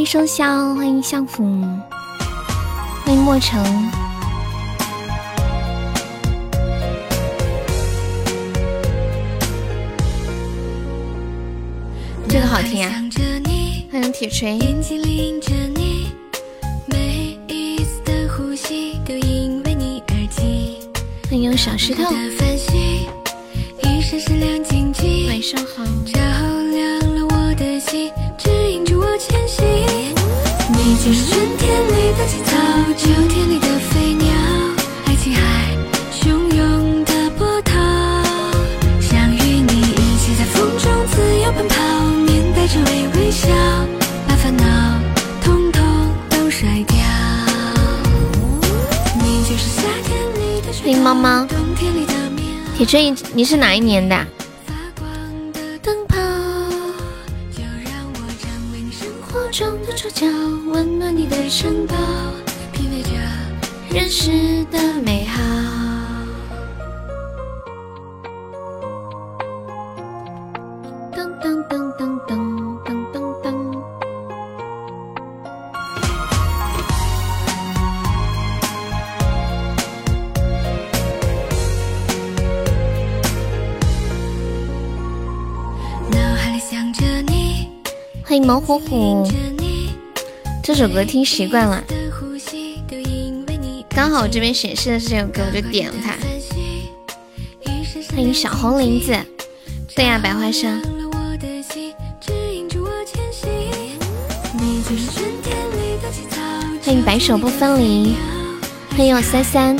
[0.00, 1.44] 欢迎收香，欢迎相府，
[3.04, 3.62] 欢迎莫城。
[12.26, 12.90] 这个好听啊！
[13.92, 14.58] 欢迎铁锤。
[21.28, 22.04] 欢迎小石头。
[25.28, 25.99] 晚上好。
[31.10, 32.56] 你就是春天里的青草，
[32.96, 34.32] 秋天里的飞鸟，
[35.06, 35.76] 爱情海
[36.12, 37.74] 汹涌的波涛。
[39.00, 41.74] 想与你一起在风中自由奔跑，
[42.24, 43.48] 面带着微微笑，
[44.28, 44.64] 把烦恼
[45.42, 45.82] 统统
[46.28, 46.96] 都甩掉。
[49.20, 51.44] 你就是夏天里的欢迎猫猫，
[52.76, 54.24] 铁锤，你是哪一年的？
[88.96, 89.30] 迎猛虎虎。
[90.62, 91.82] 这首歌听习惯了，
[93.88, 96.16] 刚好我这边显示的是这首歌，我就点了它。
[98.14, 99.16] 欢迎小红林子，
[99.94, 100.80] 对呀，百花香。
[106.82, 108.16] 欢迎白首不分离，
[108.96, 109.78] 欢迎我三三，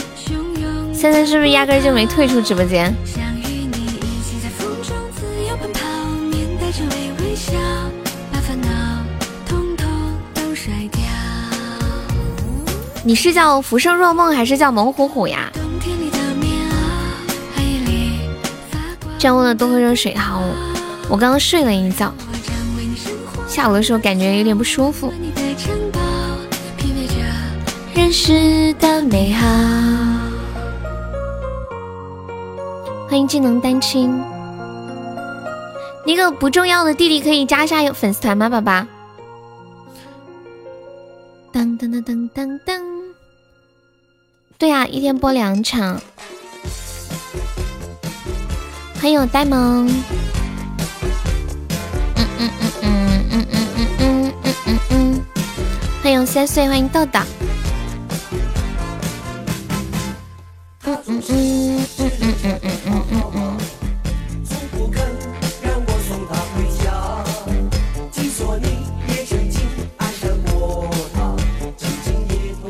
[0.92, 2.94] 三三是不是压根就没退出直播间？
[13.10, 15.50] 你是叫浮生若梦还是叫猛虎虎呀？
[19.19, 20.41] 降温了，多喝热水好。
[21.09, 22.15] 我刚刚睡了一觉，
[23.48, 25.12] 下午的时候感觉有点不舒服。
[27.93, 29.44] 认识的美好。
[33.09, 34.22] 欢迎技能单亲，
[36.06, 38.87] 那个不重要的弟弟可以加一下粉丝团吗，宝宝？
[41.53, 42.69] 当当当当当当。
[44.60, 45.98] 对呀，一天播两场。
[49.00, 49.88] 欢迎我呆萌。
[49.88, 50.04] 嗯
[52.38, 53.47] 嗯嗯嗯嗯嗯嗯
[53.98, 55.25] 嗯嗯嗯嗯。
[56.03, 57.21] 欢迎三岁，欢迎豆豆。
[60.84, 61.22] 嗯嗯嗯
[61.97, 63.56] 嗯嗯嗯嗯嗯嗯嗯。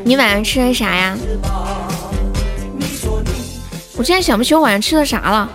[0.05, 1.17] 你晚上吃的啥呀？
[4.01, 5.47] 我现在想不起我晚上吃的啥了。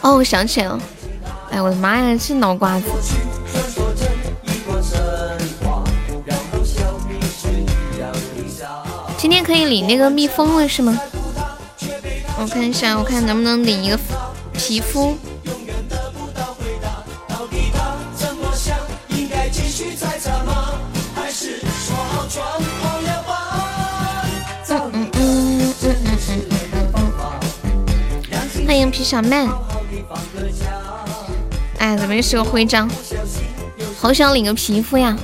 [0.00, 0.80] 哦，我想起来了。
[1.52, 2.86] 哎，我的妈呀，这脑瓜子。
[9.16, 11.00] 今天可以领那个蜜蜂了是吗？
[12.40, 13.96] 我看一下，我看能不能领一个
[14.52, 15.16] 皮肤。
[29.00, 29.48] 皮小曼，
[31.78, 32.86] 哎，怎么又是个徽章？
[33.98, 35.16] 好想领个皮肤呀！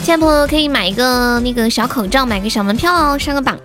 [0.00, 3.56] 现在朋友可以买一个那个小口罩，买个小门票哦，上个榜。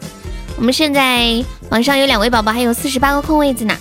[0.58, 3.76] 我们现在榜上有两位宝宝，还有四十八个空位子呢。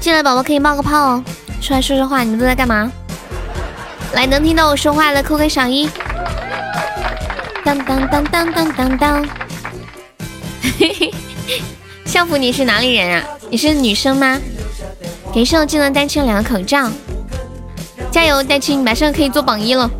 [0.00, 1.24] 进来宝宝可以冒个泡哦，
[1.62, 2.24] 出来说说话。
[2.24, 2.90] 你们都在干嘛？
[4.14, 5.88] 来，能听到我说话的扣个小一。
[7.64, 9.28] 当当当当当当当。
[10.78, 11.12] 嘿嘿，
[12.04, 13.24] 相府你是哪里人啊？
[13.50, 14.40] 你是女生吗？
[15.32, 16.88] 给上技能单清两个口罩，
[18.12, 19.90] 加油，丹青，马上可以做榜一了。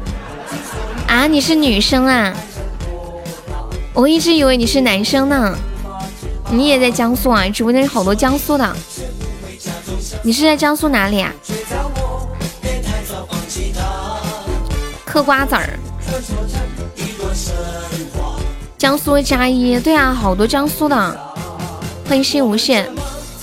[1.09, 2.33] 啊，你是女生啊？
[3.93, 5.57] 我一直以为你是男生呢。
[6.51, 7.49] 你也在江苏啊？
[7.49, 8.77] 直播间有好多江苏的。
[10.23, 11.33] 你是在江苏哪里啊？
[15.15, 15.79] 嗑瓜子儿。
[18.77, 20.97] 江苏加一，对啊，好多江苏的。
[22.09, 22.91] 欢迎心无限，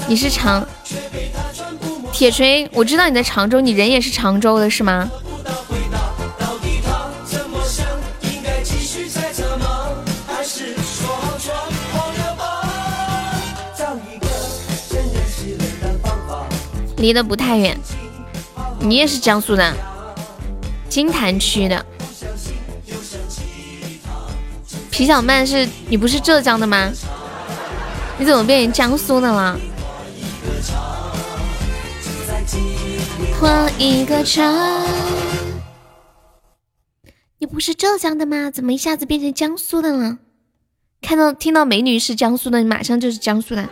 [0.05, 0.67] 你是常
[2.11, 5.09] 铁锤，我知道你在常州，你人也是常州的是吗？
[16.97, 17.79] 离得不太远，
[18.81, 19.73] 你也是江苏的，
[20.91, 21.85] 金坛区的。
[24.91, 26.91] 皮小曼是你不是浙江的吗？
[28.19, 29.57] 你怎么变成江苏的了？
[33.39, 34.43] 画一个叉。
[37.39, 38.51] 你不是浙江的吗？
[38.51, 40.17] 怎么一下子变成江苏的了？
[41.01, 43.69] 看到听到美女是江苏的，你马上就是江苏的。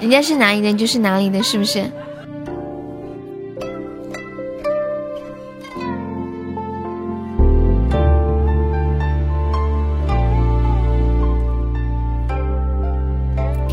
[0.00, 1.92] 人家是哪里的，就是哪里的，是不是？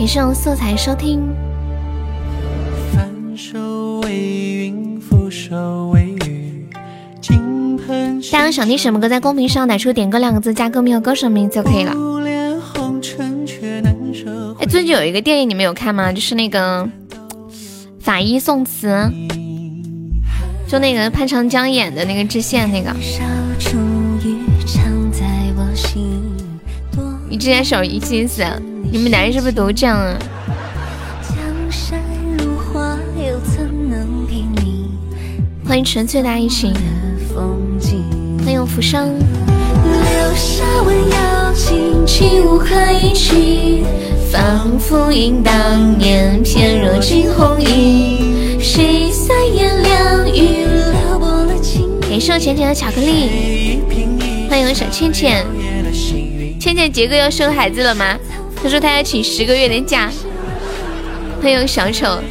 [0.09, 1.21] 谢我素材收听。
[8.31, 11.93] 大家想听什么歌，在公屏上打出“点歌”两个字，加歌名和歌手名就可以了。
[14.57, 16.11] 哎，最近有一个电影你们有看吗？
[16.11, 16.83] 就是那个
[17.99, 18.87] 《法医宋慈》，
[20.67, 22.91] 就那个潘长江演的那个知县那个。
[27.29, 28.43] 你之前手一心思。
[28.91, 30.17] 你们男人是不是都这样啊？
[35.63, 36.73] 欢迎纯粹的爱情，
[38.43, 39.19] 欢迎浮生。
[44.31, 48.59] 仿佛忆当年，翩若惊鸿影。
[48.59, 53.81] 谁三言两语撩拨了情感谢我浅浅的巧克力，
[54.49, 55.45] 欢迎我小倩倩。
[56.79, 58.17] 倩倩杰哥要生孩子了吗？
[58.63, 60.09] 他说他要请十个月的假。
[61.41, 62.21] 欢迎小丑，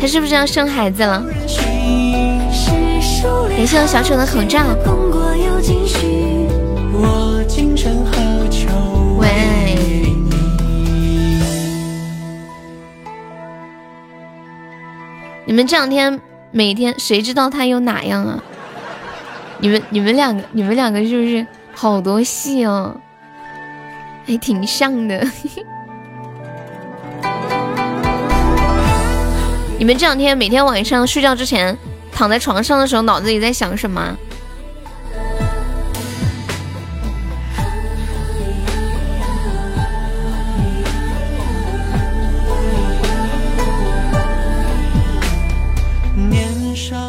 [0.00, 1.24] 他是不是要生孩子了？
[3.48, 4.64] 感谢我小丑的口罩。
[9.18, 10.06] 喂，
[15.46, 16.20] 你们这两天
[16.52, 18.40] 每天谁知道他有哪样啊？
[19.58, 21.44] 你们你们两个你们两个是不是
[21.74, 22.96] 好多戏哦？
[24.26, 25.24] 还挺像的。
[29.78, 31.78] 你们这两天每天晚上睡觉之前
[32.10, 34.16] 躺在床上的时候，脑子里在想什么？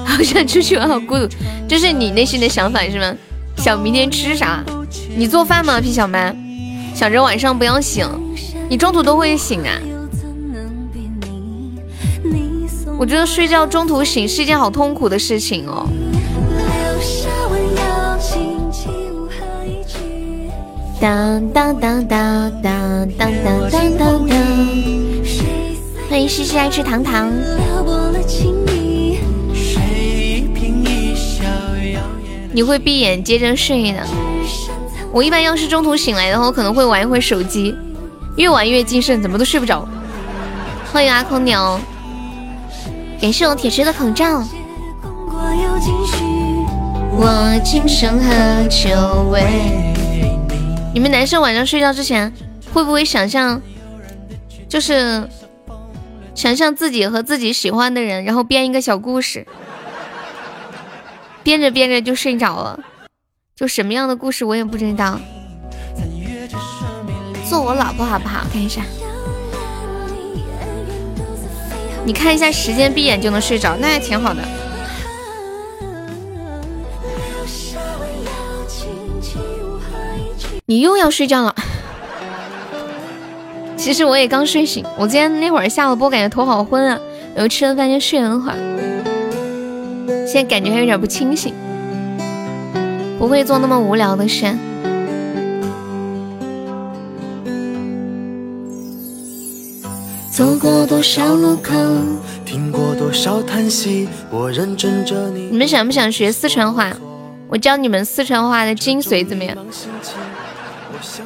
[0.06, 1.28] 好想出去玩，好孤独，
[1.68, 3.16] 这是你内心的想法是吗？
[3.58, 4.64] 想明天吃啥？
[5.16, 6.47] 你做饭吗，皮小曼？
[6.98, 8.10] 想着晚上不要醒，
[8.68, 9.80] 你中途都会醒啊！
[12.98, 15.88] 我觉得睡觉中途醒是一件好痛苦的事情哦。
[21.00, 24.28] 当当当当当当当当当！
[26.10, 27.32] 欢迎西西爱吃糖糖。
[32.52, 34.04] 你会闭眼接着睡的。
[35.18, 37.76] 我一般要是中途醒来的话，我可能会玩一会手机，
[38.36, 39.84] 越玩越精神，怎么都睡不着。
[40.94, 41.82] 欢迎阿空鸟，
[43.20, 44.44] 感谢我铁锤的口罩。
[47.20, 49.42] 我今生何求为？
[50.94, 52.32] 你们男生晚上睡觉之前
[52.72, 53.60] 会不会想象，
[54.70, 55.28] 就是
[56.36, 59.48] 想象自己和自己喜欢的人，然后编一个小故事，
[61.42, 62.80] 编着编着就睡着了。
[63.58, 65.20] 就什么样的故事我也不知道，
[67.50, 68.46] 做我老婆好不好？
[68.54, 68.84] 看一下，
[72.06, 74.44] 你看一下时间，闭眼就能睡着，那还挺好的。
[80.68, 81.56] 你又要睡觉了？
[83.76, 87.00] 其实我也刚睡醒，我今天那会儿下了播，感觉头好昏啊，
[87.34, 88.58] 然后吃了饭就睡了会儿，
[90.28, 91.56] 现在感觉还有点不清醒。
[93.18, 94.46] 不会做那么无聊的事。
[100.32, 101.74] 走过多少路口，
[102.46, 105.48] 听过多少叹息，我认真着你。
[105.52, 106.94] 你们想不想学四川话？
[107.50, 109.58] 我教你们四川话的精髓怎么样？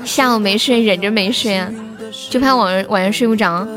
[0.06, 1.70] 下午没睡，忍着没睡啊，
[2.30, 3.68] 就怕晚上晚上睡不着。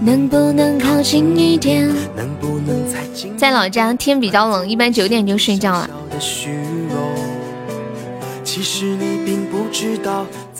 [0.00, 1.90] 能不能靠近一点？
[3.36, 5.88] 在老家天比较冷，一般九点就睡觉了。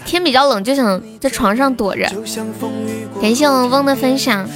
[0.05, 2.11] 天比较冷，就想在床上躲着。
[3.21, 4.49] 感谢我翁的分享。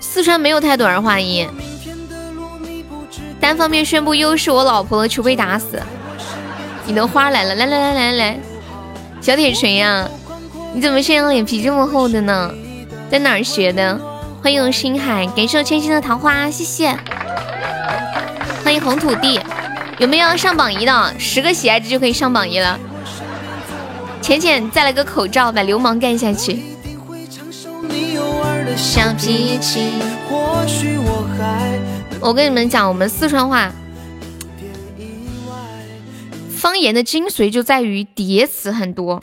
[0.00, 1.48] 四川没有太多儿化音。
[3.40, 5.80] 单方面宣布优是我老婆了，求被打死。
[6.86, 8.38] 你的花来了，来来来来来，
[9.20, 10.08] 小铁锤呀，
[10.74, 12.52] 你怎么现在脸皮这么厚的呢？
[13.10, 13.98] 在哪儿学的？
[14.42, 16.88] 欢迎星海，感谢我千心的桃花，谢谢。
[18.64, 19.40] 欢迎红土地，
[20.00, 21.14] 有没有要上榜一的？
[21.16, 22.76] 十个喜爱值就可以上榜一了。
[24.20, 26.60] 浅浅再来个口罩，把流氓干下去。
[28.76, 29.92] 小脾气。
[32.20, 33.70] 我跟你们讲，我们四川话
[36.56, 39.22] 方言的精髓就在于叠词很多。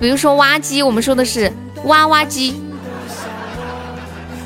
[0.00, 1.52] 比如说挖机，我们说的是
[1.84, 2.62] 挖挖机。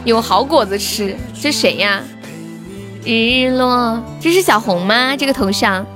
[0.05, 2.03] 有好果子吃，这谁呀？
[3.05, 5.17] 日落，这是小红吗？
[5.17, 5.87] 这个头像。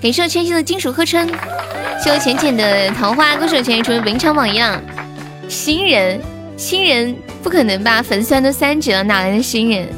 [0.00, 1.26] 感谢我千玺的金属合成，
[2.02, 4.80] 谢我浅浅的桃花，歌手前成为本场榜一了。
[5.48, 6.20] 新人，
[6.56, 7.14] 新人。
[7.42, 9.88] 不可能吧，粉丝都三级了，哪来的新人？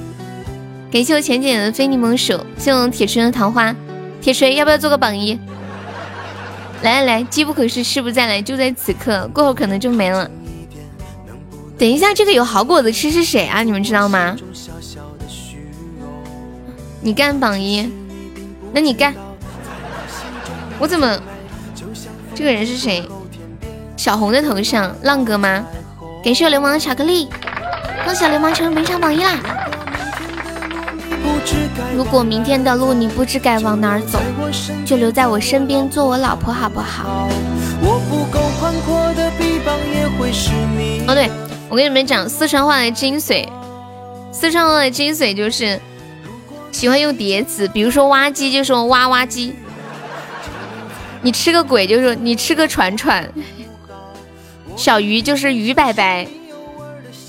[0.90, 3.74] 感谢我浅浅的非你莫属，谢我铁锤的桃花，
[4.22, 5.38] 铁锤要不要做个榜一？
[6.80, 10.30] 来来来，机不可失，失不再来，就在此刻，过后可能就没了。
[11.76, 13.62] 等一下，这个有好果子吃是谁啊？
[13.62, 14.36] 你们知道吗？
[17.00, 17.90] 你干榜一，
[18.72, 19.14] 那你干。
[20.78, 21.20] 我怎么？
[22.34, 23.08] 这个人是谁？
[23.96, 25.64] 小红的头像，浪哥吗？
[26.24, 27.28] 感谢我流氓的巧克力，
[28.04, 29.38] 恭喜流氓成为本场榜一啦！
[31.94, 34.18] 如果明天的路你不知该往哪儿走，
[34.84, 37.28] 就留在我身边做我老婆好不好？
[41.06, 41.30] 哦对，
[41.74, 43.48] 我跟你们讲四川话的精髓，
[44.30, 45.80] 四川话的精髓就是
[46.70, 49.56] 喜欢用叠词，比如说挖机就说挖挖机，
[51.22, 53.28] 你吃个鬼就说你吃个串串。
[54.76, 56.28] 小鱼就是鱼白白，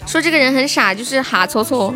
[0.05, 1.91] 说这个人很傻，就是哈搓搓。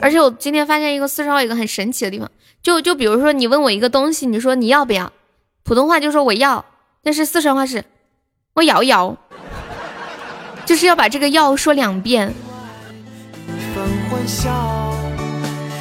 [0.00, 2.28] 而且我今天发现一个四川话一个很神奇的地方，
[2.60, 5.12] 就就比如说你问我一个东西，你说你要不要？
[5.62, 6.64] 普通话就说我要，
[7.04, 7.84] 但是四川话是
[8.56, 9.14] 我摇摇，
[10.64, 12.32] 就是要把这个要说两遍。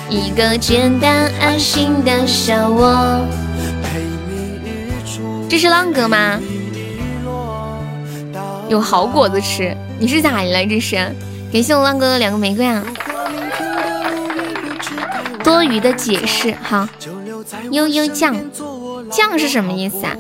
[0.10, 3.26] 一个简单安心的小窝。
[5.48, 6.38] 这是浪哥吗？
[8.68, 10.66] 有好果子吃，你是咋的了？
[10.66, 10.98] 这是
[11.54, 12.84] 感谢我浪哥的两个玫瑰啊！
[15.46, 16.90] 多余的解释，哈，
[17.72, 18.36] 悠悠酱
[19.10, 20.14] 酱是什么意思啊？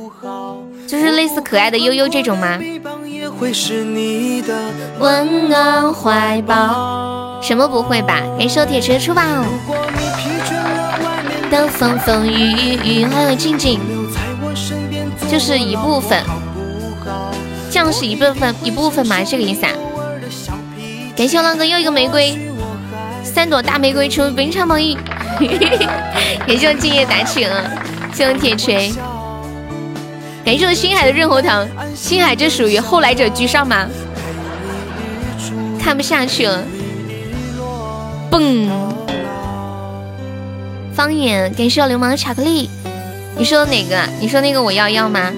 [0.87, 2.59] 就是类似可爱的悠悠这种吗？
[4.99, 8.21] 温暖怀抱，什么不会吧？
[8.37, 9.21] 感谢我铁锤出宝
[11.49, 13.79] 的风风雨雨，欢迎静静。
[15.29, 16.23] 就是一部分，
[17.71, 19.71] 这样是一部分一部分吗，这个意思啊。
[21.15, 22.37] 感谢我浪哥又一个玫瑰，
[23.23, 24.95] 三朵大玫瑰成为本场榜一。
[26.47, 27.69] 感谢我敬业打起了，
[28.13, 28.93] 谢我铁锤。
[30.45, 33.87] 感谢我星海的润喉糖，星海这属于后来者居上吗？
[35.79, 36.63] 看不下去了，
[38.29, 38.69] 嘣！
[40.93, 42.69] 方言，感谢我流氓的巧克力。
[43.35, 43.97] 你说哪个？
[44.21, 45.33] 你说那个我要要吗？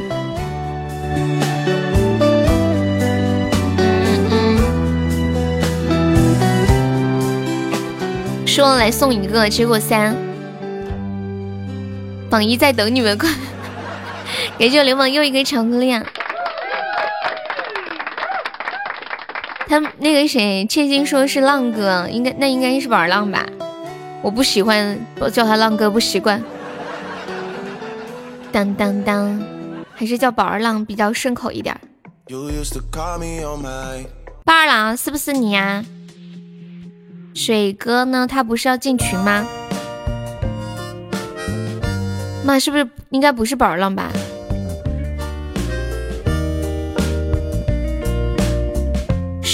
[8.46, 10.14] 说来送一个，结果三，
[12.30, 13.30] 榜一在等你们，快！
[14.60, 16.04] 感谢流氓又一个巧克力啊。
[19.68, 23.46] 他那个谁，千金说是浪哥，应该那应该是宝儿浪吧？
[24.24, 26.42] 我不喜欢我叫他浪哥，不习惯。
[28.52, 29.40] 当当当，
[29.94, 31.80] 还是叫宝儿浪比较顺口一点。
[34.44, 35.86] 宝儿郎是不是你呀？
[37.36, 38.26] 水哥呢？
[38.26, 39.46] 他不是要进群吗？
[42.44, 44.10] 妈，是不是应该不是宝儿浪吧？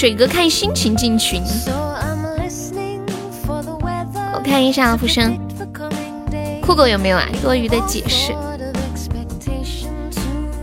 [0.03, 1.41] 水哥看心情进群。
[4.33, 5.39] 我看一下福生，
[6.61, 7.25] 酷狗有没有啊？
[7.41, 8.33] 多余的解释。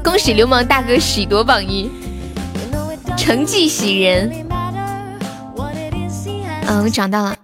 [0.05, 1.91] 恭喜流氓大哥喜夺榜一，
[3.17, 4.31] 成绩喜人。
[6.67, 7.35] 嗯，我找到了。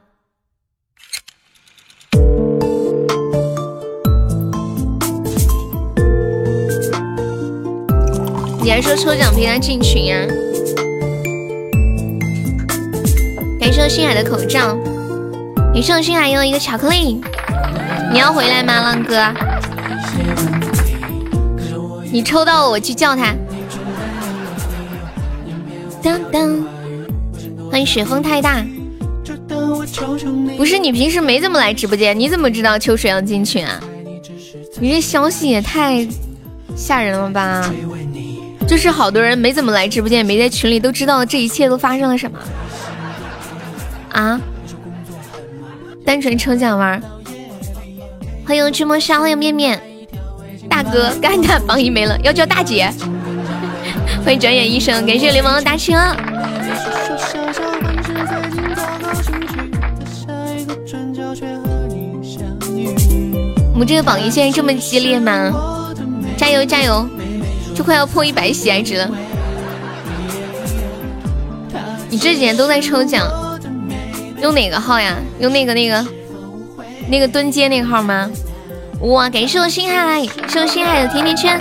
[8.60, 10.18] 你还说抽奖陪他进群呀？
[13.88, 14.76] 星海的口罩，
[15.72, 17.20] 给我星海用一个巧克力。
[18.12, 19.32] 你要回来吗，浪哥？
[22.10, 23.34] 你抽到了我去叫他。
[26.02, 26.66] 当当，
[27.70, 28.64] 欢迎雪风太大。
[30.56, 33.80] 不是你平时没怎么来直播间，你怎么知道秋水要进群啊？
[34.80, 36.06] 你这消息也太
[36.74, 37.72] 吓人了吧！
[38.66, 42.38] 就是好多人没怎么来直播间，也没在群里，都知道这一切都发生了什么
[44.16, 44.40] 啊？
[46.06, 47.00] 单纯抽奖玩。
[48.46, 49.78] 欢迎驱魔杀，欢迎面面
[50.70, 52.90] 大哥，干他榜一没了，要叫大姐。
[54.24, 55.92] 欢迎转眼一生，感谢流氓打车。
[63.72, 65.92] 我们这个榜一现在这么激烈吗？
[66.38, 67.06] 加油加油！
[67.74, 69.10] 就快要破一百喜爱值了。
[72.08, 73.28] 你这几天都在抽奖，
[74.40, 75.16] 用哪个号呀？
[75.40, 76.06] 用那个那个
[77.08, 78.30] 那个蹲街那个号吗？
[79.00, 81.60] 哇，感谢我星海，谢我星海的甜甜圈，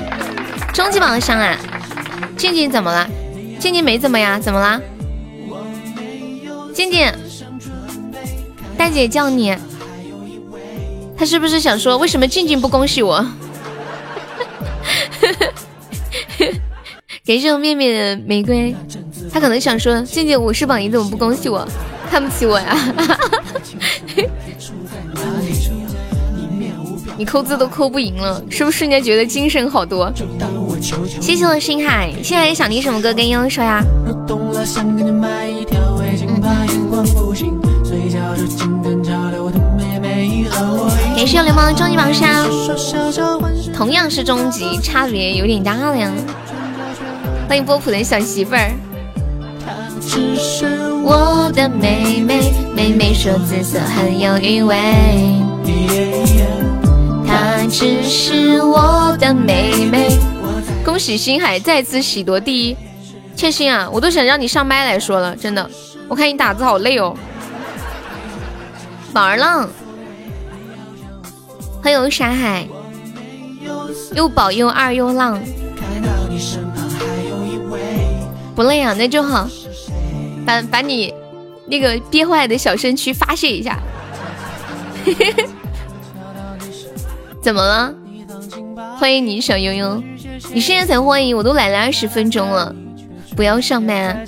[0.74, 1.58] 终极榜上啊！
[2.38, 3.10] 静静怎么了？
[3.60, 4.40] 静静没怎么呀？
[4.40, 4.82] 怎么了？
[6.74, 7.12] 静静，
[8.78, 9.56] 大姐叫你，
[11.18, 13.26] 她是不是想说为什么静静不恭喜我？
[17.26, 18.76] 感谢我面面的玫瑰，
[19.32, 21.68] 她可能想说静静我是榜一，怎么不恭喜我？
[22.16, 22.74] 看不起我呀？
[27.18, 30.10] 你扣字都扣不赢了，是不是瞬间觉得精神好多？
[31.20, 33.84] 谢谢我星海，现在想听什么歌跟悠悠说呀？
[41.18, 42.48] 感谢流氓的终极榜上，
[43.76, 46.10] 同样是终极，差别有点大了呀。
[47.50, 48.72] 欢迎波普的小媳妇儿。
[51.08, 54.76] 我的妹妹，妹妹说紫色很有韵味。
[57.28, 60.18] 她只是我的妹妹。
[60.84, 62.76] 恭喜星海再次喜夺第一，
[63.36, 65.70] 千心啊，我都想让你上麦来说了，真的，
[66.08, 67.16] 我看你打字好累哦。
[69.14, 69.70] 宝儿浪，
[71.84, 72.68] 欢迎沙海，
[74.16, 75.40] 又宝又二又浪，
[78.56, 79.48] 不累啊，那就好，
[80.46, 81.14] 把把你
[81.68, 83.80] 那个憋坏的小身躯发泄一下。
[87.42, 87.94] 怎么了？
[88.98, 90.02] 欢迎你，小悠悠。
[90.54, 92.74] 你现在才欢迎，我都来了二十分钟了，
[93.36, 94.26] 不要上麦。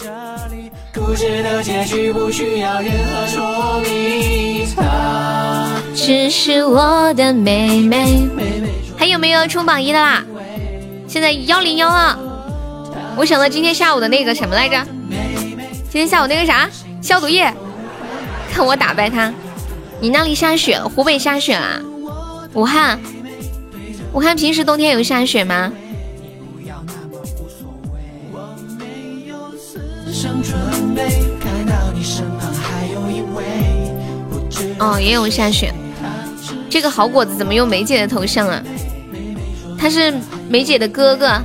[5.96, 8.28] 只是我的妹妹。
[8.98, 10.24] 还有没有冲榜一的啦？
[11.08, 12.18] 现在幺零幺了。
[13.16, 14.86] 我想到今天下午的那个什么来着？
[15.98, 16.70] 今天下午那个啥
[17.02, 17.52] 消毒液，
[18.54, 19.34] 看我打败他。
[20.00, 20.88] 你那里下雪了？
[20.88, 21.82] 湖北下雪啦？
[22.54, 23.00] 武汉，
[24.14, 25.74] 武汉平时冬天有下雪吗？
[34.78, 35.74] 哦，也有下雪。
[36.70, 38.62] 这个好果子怎么用梅姐的头像啊？
[39.80, 40.14] 他是
[40.48, 41.42] 梅姐的哥哥。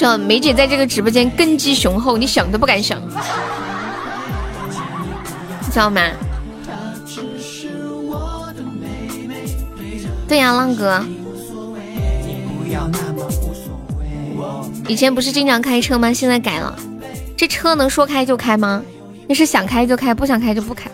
[0.00, 2.98] 这梅姐在这个直播间根基雄厚，你想都不敢想，
[5.70, 6.00] 知道吗？
[10.26, 11.04] 对呀，浪哥。
[14.88, 16.10] 以前不是经常开车吗？
[16.10, 16.74] 现在改了。
[17.36, 18.82] 这车能说开就开吗？
[19.28, 20.90] 那是想开就开，不想开就不开。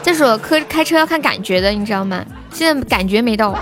[0.00, 2.24] 再说开开车要看感觉的，你知道吗？
[2.52, 3.58] 现在感觉没到。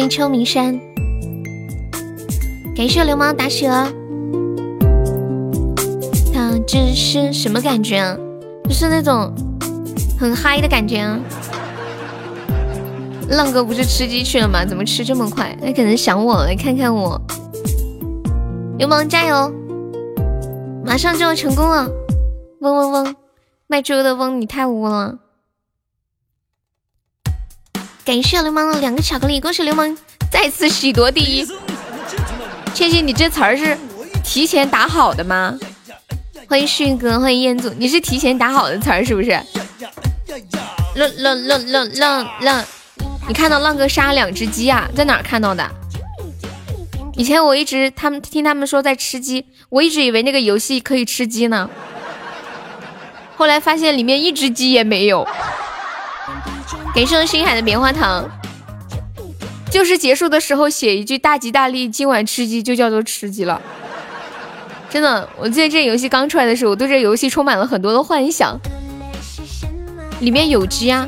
[0.00, 0.80] 欢迎秋名山，
[2.74, 3.66] 感谢流氓打蛇。
[6.32, 8.16] 他这是什么感觉啊？
[8.64, 9.30] 就是那种。
[10.18, 11.20] 很嗨的感觉啊！
[13.28, 14.64] 浪哥不是吃鸡去了吗？
[14.64, 15.54] 怎么吃这么快？
[15.60, 17.20] 他可能想我了，看看我。
[18.78, 19.52] 流氓加油！
[20.82, 21.86] 马上就要成功了！
[22.62, 23.14] 嗡嗡嗡，
[23.66, 25.18] 卖猪的嗡，你太污了！
[28.10, 29.96] 感谢流氓的两个巧克力，恭喜流氓
[30.32, 31.46] 再次喜夺第一！
[32.74, 33.78] 千玺，你这词儿是
[34.24, 35.56] 提前打好的吗？
[36.48, 39.30] 欢迎旭哥，欢迎彦祖，你是提前打好的词儿是不是？
[40.96, 42.64] 浪浪浪浪浪浪，
[43.28, 44.90] 你看到浪哥杀两只鸡啊？
[44.92, 45.70] 在哪儿看到的？
[47.14, 51.70] 以前我一直他们听他们说在吃鸡，我一直以为那个游戏可以吃鸡呢。
[53.36, 55.24] 后来发现里面一只鸡也没有。
[56.94, 58.28] 感谢星海的棉花糖。
[59.70, 63.60] 就是结束的时候写一句大吉大利，今晚吃鸡就叫做吃鸡了。
[64.88, 68.58] 真的，我记得这游戏刚出来的时候，我对这游戏充满了很多的幻想。
[70.18, 71.06] 里面有鸡啊？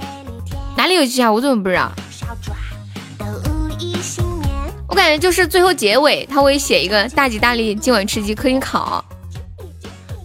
[0.77, 1.33] 哪里有鸡啊？
[1.33, 1.91] 我怎么不知道？
[4.87, 9.05] 我感觉就是最后结尾他会写一个大吉大利，今晚吃鸡可以烤。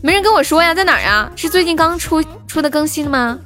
[0.04, 1.32] 没人跟我说呀，在哪儿呀？
[1.36, 3.40] 是最近刚出出的更新吗？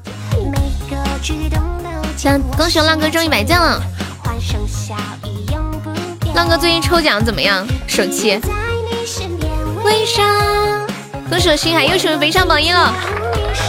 [2.55, 3.81] 恭喜浪哥中一百赞了！
[6.35, 7.65] 浪哥最近抽奖怎么样？
[7.87, 8.39] 手气。
[9.83, 10.21] 微笑。
[11.27, 12.93] 恭喜我星海又成为围上榜一了！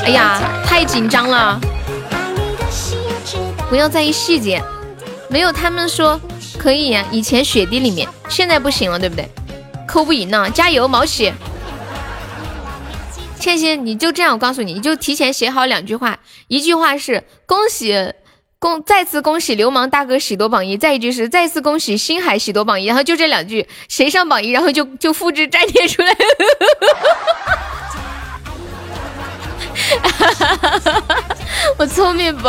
[0.04, 1.58] 哎呀，太紧张了！
[3.70, 4.62] 不要在意细节，
[5.30, 6.20] 没有他们说
[6.58, 6.94] 可以。
[7.10, 9.26] 以前雪地里面，现在不行了，对不对？
[9.88, 11.32] 扣不赢呢，加油，毛喜！
[13.38, 18.12] 倩倩，你就这样，我告诉你，你就提前写好两句话，一句话是恭喜。
[18.62, 26.16] 恭再次恭喜流氓大哥喜夺榜一，再一句是再次恭喜星海喜夺榜一，然后就这两句，谁上榜一，然后就就复制粘贴出来。
[31.76, 32.48] 我聪明不？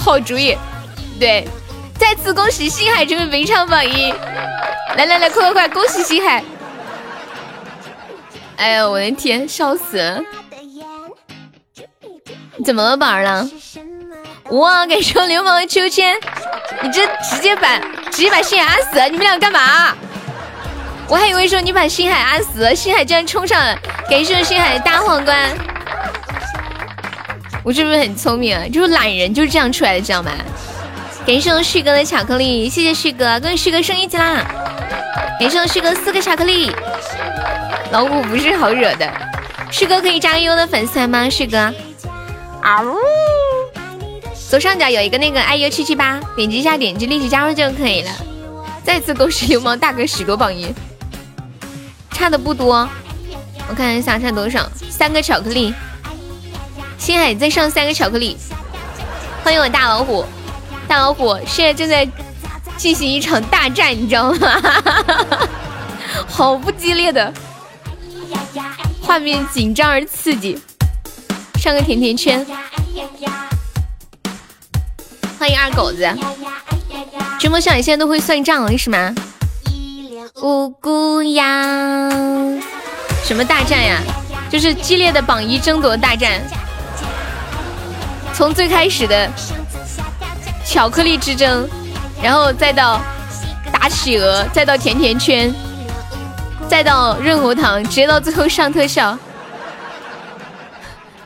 [0.00, 0.56] 好主意，
[1.18, 1.48] 对，
[1.98, 4.12] 再次恭喜星海成为没上榜一，
[4.96, 6.44] 来来来，快快快，恭喜星海！
[8.56, 10.22] 哎呀，我的天，笑死了！
[12.64, 13.48] 怎么了，宝儿了？
[14.50, 16.16] 哇，感谢流氓的秋千，
[16.82, 17.78] 你这直接把
[18.10, 19.94] 直接把星海按死，你们俩干嘛？
[21.08, 23.76] 我还以为说你把星海按死，星海居然冲上了，
[24.08, 25.50] 感谢星海的大皇冠。
[27.62, 28.62] 我是不是很聪明啊？
[28.72, 30.30] 就是懒人就是这样出来的，知道吗？
[31.26, 34.44] 感谢我旭哥的巧克力，谢谢旭哥，恭喜旭哥升一级啦！
[35.40, 36.70] 感谢我旭哥四个巧克力，
[37.90, 39.12] 老虎不是好惹的，
[39.72, 41.28] 旭哥可以加个优的粉丝团吗？
[41.28, 41.74] 旭哥。
[42.62, 42.96] 啊呜！
[44.48, 48.10] 左上角有一个那个 iu 七七八，点击一下，点击立即加入就可以了。
[48.84, 50.72] 再次恭喜流氓大哥许多榜一，
[52.12, 52.88] 差的不多。
[53.68, 55.74] 我看一下差多少，三个巧克力。
[56.98, 58.36] 星海再上三个巧克力。
[59.42, 60.24] 欢迎我大老虎，
[60.86, 62.08] 大老虎现在正在
[62.76, 64.62] 进行一场大战，你知道吗？
[66.28, 67.32] 好不激烈的
[69.02, 70.58] 画面，紧张而刺激。
[71.66, 72.46] 上个甜甜圈，
[75.36, 76.08] 欢迎二狗子。
[77.40, 79.12] 君莫笑你现在都会算账了是吗？
[80.36, 82.08] 无辜呀！
[83.24, 84.00] 什么大战呀？
[84.48, 86.40] 就是激烈的榜一争夺大战。
[88.32, 89.28] 从最开始的
[90.64, 91.68] 巧克力之争，
[92.22, 93.00] 然后再到
[93.72, 95.52] 打企鹅，再到甜甜圈，
[96.68, 99.18] 再到润喉糖，直接到最后上特效。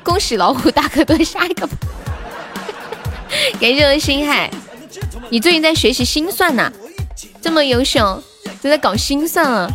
[0.02, 1.68] 恭喜老虎大哥多杀一个！
[3.60, 4.50] 感谢我星海，
[5.30, 6.72] 你最近在学习心算呢？
[7.40, 8.22] 这么优秀，
[8.60, 9.70] 都在搞心算了。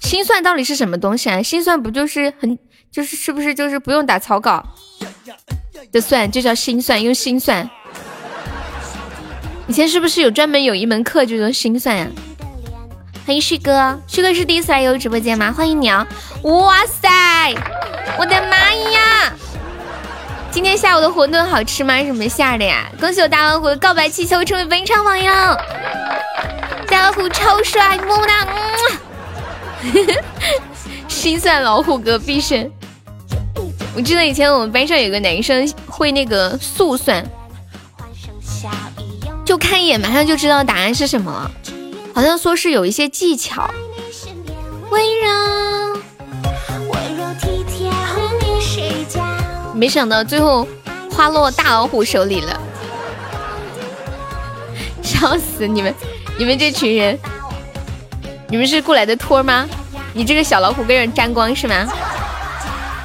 [0.00, 1.42] 心算到底是什么东西啊？
[1.42, 2.58] 心算不就是很
[2.90, 4.64] 就是是不是就是不用打草稿
[5.92, 7.68] 的算，就叫心算，用心算。
[9.66, 12.06] 以前是不是有专门有一门课就叫心算呀？
[13.26, 15.50] 欢迎旭哥，旭哥是第一次来悠悠直播间吗？
[15.50, 16.06] 欢迎你啊！
[16.42, 17.08] 哇塞，
[18.18, 19.32] 我的妈呀！
[20.50, 21.98] 今天下午的馄饨好吃吗？
[22.00, 22.86] 是什么馅的呀？
[23.00, 25.24] 恭喜我大老虎告白气球成为本场榜一，
[26.86, 28.46] 大老虎超帅，么么哒！
[31.08, 32.70] 心算老虎哥必胜。
[33.96, 37.24] 我记得以前我们班上有个男生会那个速算，
[39.46, 41.50] 就看一眼马上就知道答案是什么了。
[42.14, 43.68] 好像说是有一些技巧，
[44.88, 45.98] 温柔，
[49.74, 50.66] 没想到最后
[51.10, 52.60] 花落大老虎手里了，
[55.02, 55.92] 笑死你们！
[56.38, 57.18] 你们这群人，
[58.48, 59.68] 你们是过来的托吗？
[60.12, 61.88] 你这个小老虎被人沾光是吗？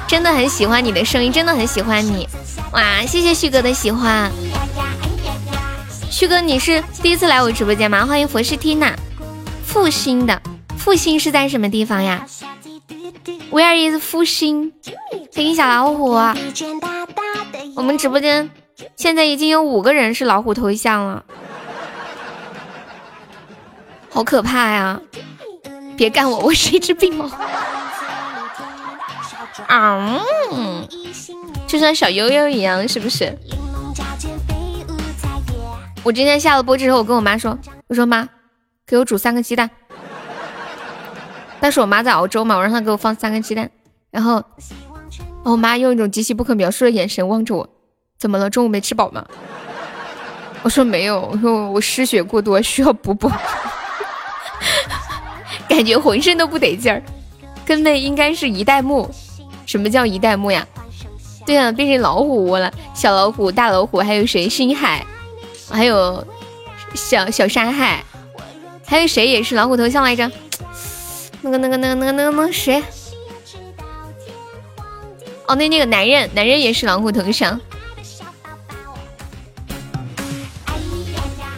[0.06, 2.28] 真的很喜欢你的声音，真的很喜欢你，
[2.72, 3.04] 哇！
[3.04, 4.30] 谢谢旭哥的喜欢。
[6.10, 8.04] 旭哥，你是第一次来我直播间吗？
[8.04, 8.94] 欢迎佛师缇娜，
[9.64, 10.42] 复兴的
[10.76, 12.26] 复兴是在什么地方呀
[13.50, 14.72] ？Where is 复兴？
[15.34, 16.10] 欢迎小老虎，
[17.76, 18.50] 我们直播间
[18.96, 21.24] 现在已经有五个人是老虎头像了，
[24.10, 25.00] 好可怕呀！
[25.96, 27.30] 别干我，我是一只病猫。
[29.68, 30.20] 啊，
[31.68, 33.38] 就像小悠悠一样，是不是？
[36.02, 38.26] 我今天下了播之后，我跟我妈说：“我说妈，
[38.86, 39.68] 给我煮三个鸡蛋。”
[41.60, 43.70] 但是我妈在熬粥嘛，我让她给我放三个鸡蛋。
[44.10, 44.42] 然后，
[45.44, 47.68] 我妈用一种极其不可描述的眼神望着我
[48.18, 48.48] ：“怎么了？
[48.48, 49.24] 中午没吃饱吗？”
[50.62, 53.30] 我说没有，我说我失血过多，需要补补，
[55.68, 57.02] 感觉浑身都不得劲儿。
[57.66, 59.08] 跟妹应该是一代目，
[59.66, 60.66] 什么叫一代目呀？
[61.44, 64.48] 对啊，变成老虎窝了，小老虎、大老虎，还有谁？
[64.48, 65.06] 星海，
[65.70, 66.26] 还有
[66.94, 68.04] 小小山海，
[68.86, 70.30] 还有谁也是老虎头像来着？
[71.42, 72.82] 那个、那个、那个、那个、那个、那谁？
[75.46, 77.58] 哦，那那个男人，男人也是老虎头像。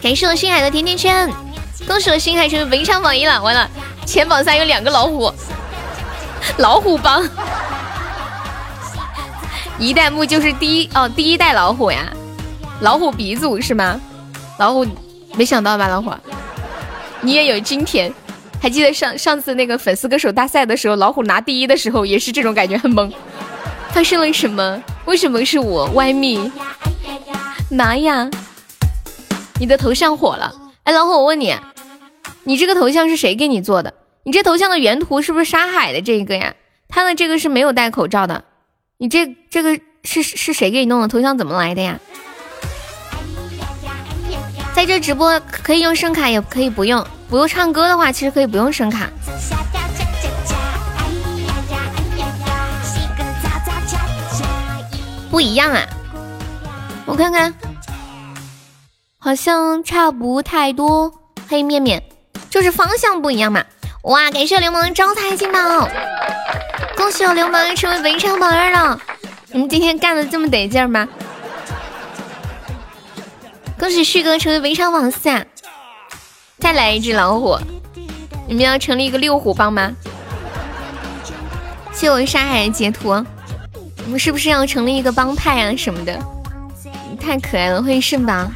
[0.01, 1.29] 感谢我星海的甜甜圈，
[1.87, 3.41] 恭喜我星海成为文昌榜一了！
[3.41, 3.69] 完了，
[4.05, 5.33] 前榜三有两个老虎，
[6.57, 7.27] 老虎帮。
[9.79, 12.11] 一代目就是第一哦，第一代老虎呀，
[12.83, 13.97] 老虎鼻祖是吗？
[14.59, 14.85] 老虎，
[15.37, 16.11] 没想到吧，老虎，
[17.21, 18.13] 你也有今天。
[18.61, 23.09] 还记得上上次那个粉丝歌手大赛的时候，老虎拿第一的时候也是这种感觉，很懵。
[23.91, 24.83] 发生了什么？
[25.05, 25.85] 为什么是我？
[25.91, 26.51] 歪咪，
[27.71, 28.29] 妈呀！
[29.61, 31.55] 你的头像火了，哎，老虎，我问你，
[32.43, 33.93] 你这个头像是谁给你做的？
[34.23, 36.53] 你这头像的原图是不是沙海的这个呀？
[36.89, 38.43] 他的这个是没有戴口罩的，
[38.97, 41.07] 你这这个是是谁给你弄的？
[41.07, 41.97] 头像怎么来的呀？
[44.75, 47.05] 在这直播可以用声卡，也可以不用。
[47.29, 49.09] 不用唱歌的话，其实可以不用声卡。
[55.31, 55.81] 不一样啊，
[57.05, 57.53] 我看看。
[59.19, 61.11] 好像差不太多，
[61.47, 62.03] 黑面面
[62.49, 63.63] 就是方向不一样嘛。
[64.03, 65.87] 哇，感谢流氓招财进宝，
[66.97, 68.99] 恭喜我流氓成为文昌榜二了。
[69.51, 71.07] 你们今天干的这么得劲吗？
[73.79, 75.29] 恭喜旭哥成为文昌榜四，
[76.57, 77.57] 再来一只老虎。
[78.47, 79.93] 你们要成立一个六虎帮吗？
[81.91, 83.13] 谢我沙海截图，
[84.05, 86.17] 你们是不是要成立一个帮派啊什么的？
[87.19, 88.49] 太可爱了，欢迎圣宝。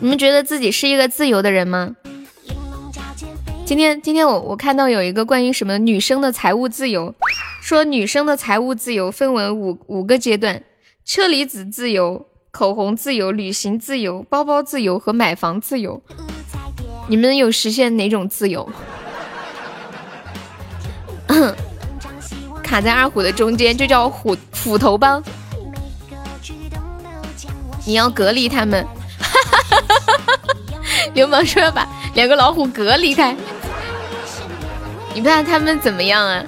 [0.00, 1.96] 你们觉得自己是一个自由的人吗？
[3.64, 7.14] 今天今天我我看到有一个关于什么女生的财务自由，
[7.60, 10.62] 说女生的财务自由分为五五个阶段：
[11.08, 16.02] 车厘子自由、口红自由、旅行自由、包包自由和买房自由。
[17.08, 18.70] 你们有实现哪种自由？
[22.62, 25.24] 卡在二虎的中间就叫虎斧头帮，
[27.86, 28.86] 你要隔离他们。
[31.14, 33.34] 流氓说要把两个老虎隔离开，
[35.14, 36.44] 你怕他们怎么样啊？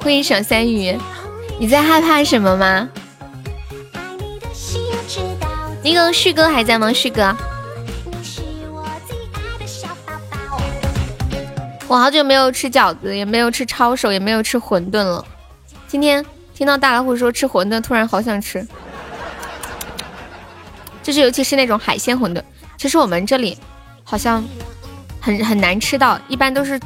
[0.00, 0.98] 欢迎小三鱼，
[1.60, 2.88] 你在害怕什么吗？
[5.84, 6.92] 那个旭哥还在吗？
[6.92, 7.36] 旭哥，
[11.88, 15.24] 我好久没有吃饺子，也没有吃抄手，也没有吃馄饨了。
[15.88, 18.66] 今天听到大老虎说吃馄饨，突然好想吃。
[21.02, 22.40] 就是尤其是那种海鲜馄饨，
[22.76, 23.58] 其实我们这里
[24.04, 24.42] 好像
[25.20, 26.78] 很很难吃到，一般都是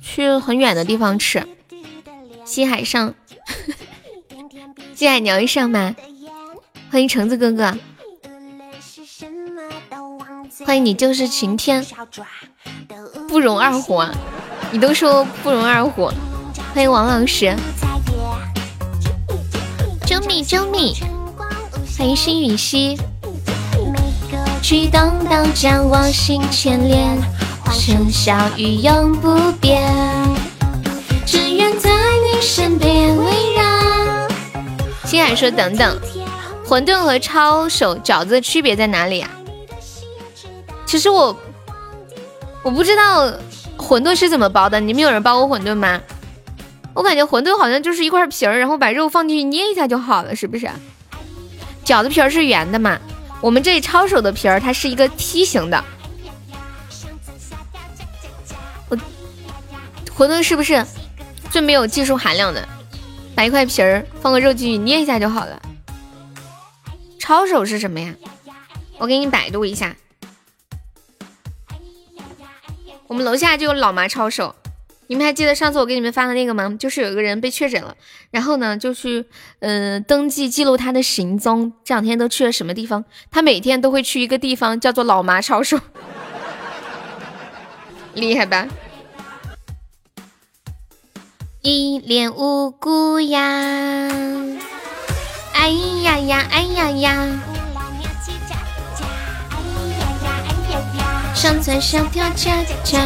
[0.00, 1.44] 去很远的地方吃。
[2.44, 3.12] 西海上，
[4.94, 5.96] 西海鸟一上吗？
[6.92, 7.76] 欢迎橙子哥哥，
[10.64, 11.84] 欢迎你就是晴天，
[13.28, 14.10] 不容二虎，啊！
[14.70, 16.10] 你都说不容二虎。
[16.74, 17.54] 欢迎王老师，
[20.06, 20.96] 周米周米，
[21.98, 22.98] 欢迎心雨溪。
[24.62, 27.14] 举动都将我心牵连，
[27.70, 29.92] 生小雨永不变，
[31.26, 34.28] 只愿在你身边围绕。
[35.04, 36.00] 星海说：“等等，
[36.66, 39.30] 馄饨和抄手饺子的区别在哪里啊？”
[40.94, 41.36] 其实我
[42.62, 43.26] 我不知道
[43.76, 46.00] 馄饨是怎么包的，你们有人包过馄饨吗？
[46.94, 50.70] 我感觉馄饨好像就是一块皮儿，然后把肉放进去捏一下就好了，是不是？
[51.84, 52.96] 饺子皮儿是圆的嘛？
[53.40, 55.84] 我们这里抄手的皮儿，它是一个梯形的。
[58.88, 58.96] 我
[60.16, 60.86] 馄饨是不是
[61.50, 62.68] 最没有技术含量的？
[63.34, 65.60] 把一块皮儿放个肉进去捏一下就好了。
[67.18, 68.14] 抄手是什么呀？
[68.98, 69.96] 我给你百度一下。
[73.14, 74.56] 我们楼下就有老妈抄手。
[75.06, 76.74] 你们还记得上次我给你们发的那个吗？
[76.76, 77.94] 就是有一个人被确诊了，
[78.32, 79.24] 然后呢就去
[79.60, 83.04] 嗯登记记录他的行踪，这两天都去了什么地方？
[83.30, 85.78] 他每天都会去一个地方，叫做老妈抄手，
[88.14, 88.66] 厉害吧？
[91.62, 93.38] 一脸无辜呀，
[95.52, 95.68] 哎
[96.02, 97.40] 呀呀，哎呀呀，
[101.44, 102.98] 上蹿下跳恰恰。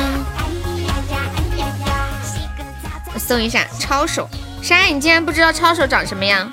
[3.19, 4.29] 搜一下抄手，
[4.63, 6.49] 山，你竟然不知道抄手长什么样？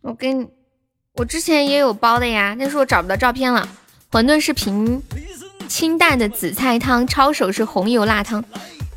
[0.00, 0.48] 我跟你
[1.14, 3.68] 我之前也有包的呀，但是我找不到照片了。
[4.10, 5.00] 馄饨是平
[5.68, 8.44] 清淡的紫菜汤，抄手是红油辣汤。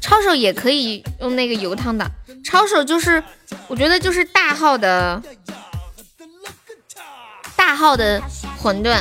[0.02, 2.10] 抄手也可以用那个油汤的，
[2.43, 3.24] 抄手就是
[3.67, 5.22] 我觉得就是大号的
[7.56, 8.19] 大号的
[8.60, 9.00] 馄饨。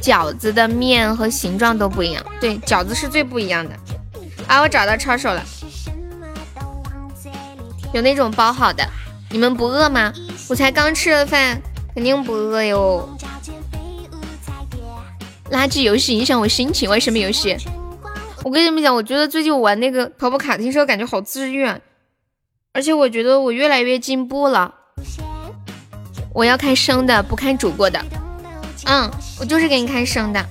[0.00, 3.74] 饺子的面和形状都不一样，对，饺子是最不一样的。
[4.46, 5.44] 啊，我找到抄手了，
[7.92, 8.84] 有那种包好的。
[9.30, 10.12] 你们不饿吗？
[10.48, 11.60] 我才刚吃了饭，
[11.94, 13.08] 肯定不饿哟。
[15.52, 17.56] 垃圾游戏影响我心情，玩什么游戏？
[18.42, 21.64] 我跟你们讲，我觉得最近我玩那个跑跑卡丁车，感觉好治愈，
[22.72, 24.74] 而且我觉得我越来越进步了。
[26.32, 28.02] 我要看生的，不看煮过的。
[28.86, 30.44] 嗯，我就是给你看生的。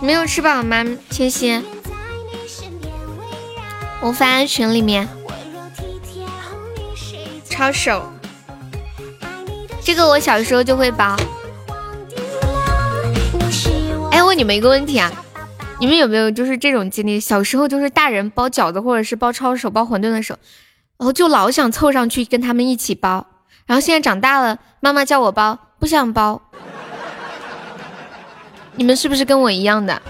[0.00, 1.62] 没有吃饱吗，千玺？
[4.00, 5.08] 我发群里面。
[7.48, 8.12] 抄手，
[9.82, 11.14] 这个我小时候就会包。
[14.10, 15.12] 哎，问你们一个问题啊，
[15.78, 17.20] 你们有没有就是这种经历？
[17.20, 20.38] 小时候就是大人包饺子或者是包抄手、包馄饨的时候，
[20.98, 23.26] 然后就老想凑上去跟他们一起包。
[23.66, 26.40] 然后现在长大了，妈妈叫我包，不想包。
[28.74, 30.00] 你们是不是跟我一样的？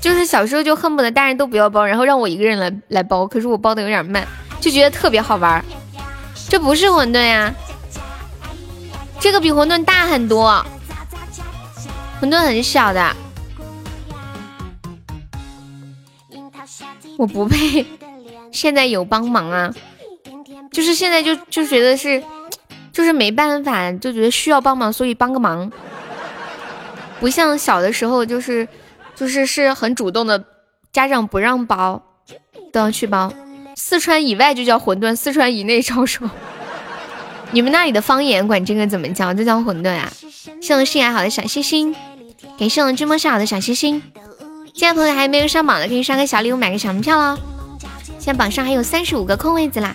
[0.00, 3.26] 就是小时候就恨不得大人都不要包，然后让我一个人来来包。
[3.26, 4.26] 可是我包的有点慢，
[4.60, 5.64] 就觉得特别好玩。
[6.48, 7.52] 这不是馄饨呀，
[9.18, 10.62] 这个比馄饨大很多，
[12.20, 13.16] 馄饨很小的。
[17.16, 17.86] 我不配。
[18.54, 19.74] 现在有帮忙啊，
[20.70, 22.22] 就是现在就就觉得是，
[22.92, 25.70] 就是没办法，就觉得需要帮忙，所以帮个忙。
[27.18, 28.66] 不像小的时候，就是
[29.16, 30.44] 就是是很主动的，
[30.92, 32.00] 家长不让包
[32.72, 33.32] 都要去包。
[33.74, 36.24] 四川以外就叫馄饨，四川以内抄手。
[37.50, 39.34] 你们那里的方言管这个怎么叫？
[39.34, 40.12] 就叫馄饨啊。
[40.62, 41.94] 谢我心爱好的小心心，
[42.56, 44.00] 感谢我追梦上好的小心心。
[44.72, 47.38] 现在朋友还没有上榜的，可以刷个小礼物，买个小门票喽。
[48.24, 49.94] 现在榜上还有三十五个空位子啦！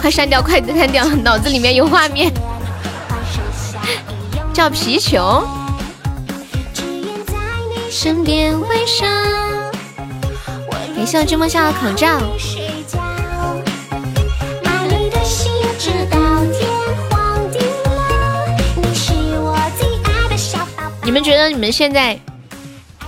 [0.00, 2.32] 快删掉，快删掉，脑子里面有画面。
[4.52, 5.46] 叫皮球。
[10.96, 12.18] 感谢我追梦笑的口罩。
[21.04, 22.18] 你们觉得你们现在？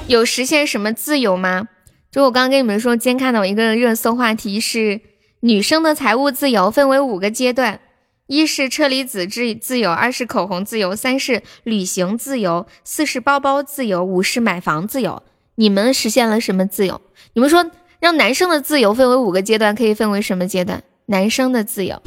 [0.07, 1.69] 有实现什么自由吗？
[2.11, 5.01] 就我刚刚跟你们说，今天看到一个热搜话题是
[5.41, 7.81] 女生的财务自由分为五个阶段：
[8.27, 15.23] 一是车厘子自自由，二是口红自由，三是旅行自由，四是包包自由，五是买房自由。
[15.55, 17.01] 你们实现了什么自由？
[17.33, 20.83] 你们说让男生的自由分为五个阶段，可以分为什么阶段？
[21.07, 22.01] 男生的自由，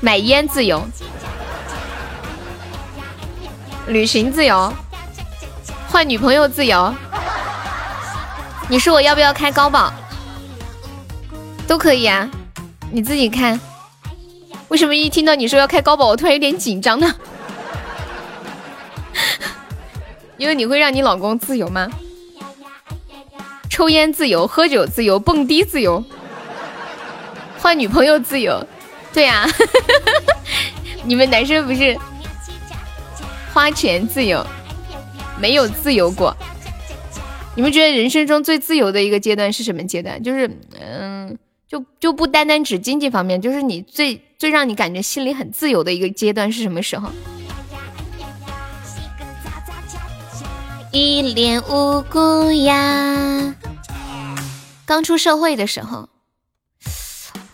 [0.00, 0.82] 买烟自由，
[3.86, 4.72] 旅行自由。
[5.90, 6.94] 换女朋友自由，
[8.68, 9.92] 你说我要不要开高保？
[11.66, 12.30] 都可以啊，
[12.92, 13.60] 你自己看。
[14.68, 17.12] 为什么一听到你说要开高保，我突然有点紧张呢？
[20.38, 21.88] 因为你会让你老公自由吗？
[23.68, 26.04] 抽烟自由，喝酒自由，蹦迪自由，
[27.58, 28.64] 换女朋友自由，
[29.12, 29.44] 对呀，
[31.02, 31.98] 你们男生不是
[33.52, 34.46] 花钱自由？
[35.40, 36.36] 没有自由过，
[37.56, 40.22] 你们觉得人生中最自由的一个阶段是什么阶段？
[40.22, 40.46] 就是，
[40.78, 47.10] 嗯，就就不单单指经济方面，就是你最最让你感觉心里很自由的一个阶段是什么时候？
[50.92, 53.54] 一脸无辜呀，
[54.84, 56.06] 刚出社会的时候，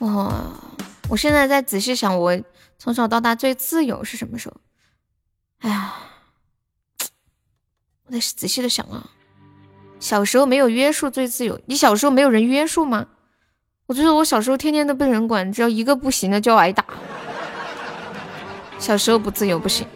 [0.01, 0.32] 哇，
[1.09, 2.37] 我现在在仔细想，我
[2.78, 4.57] 从小到大最自由是什么时候？
[5.61, 5.95] 哎呀。
[8.07, 9.11] 我得仔细的想啊，
[9.99, 11.61] 小时候没有约束最自由。
[11.67, 13.07] 你小时候没有人约束吗？
[13.87, 16.85] 我觉得我小时候天天都被人管，只要一个不行的就要挨打。
[18.79, 19.87] 小时候不自由不行，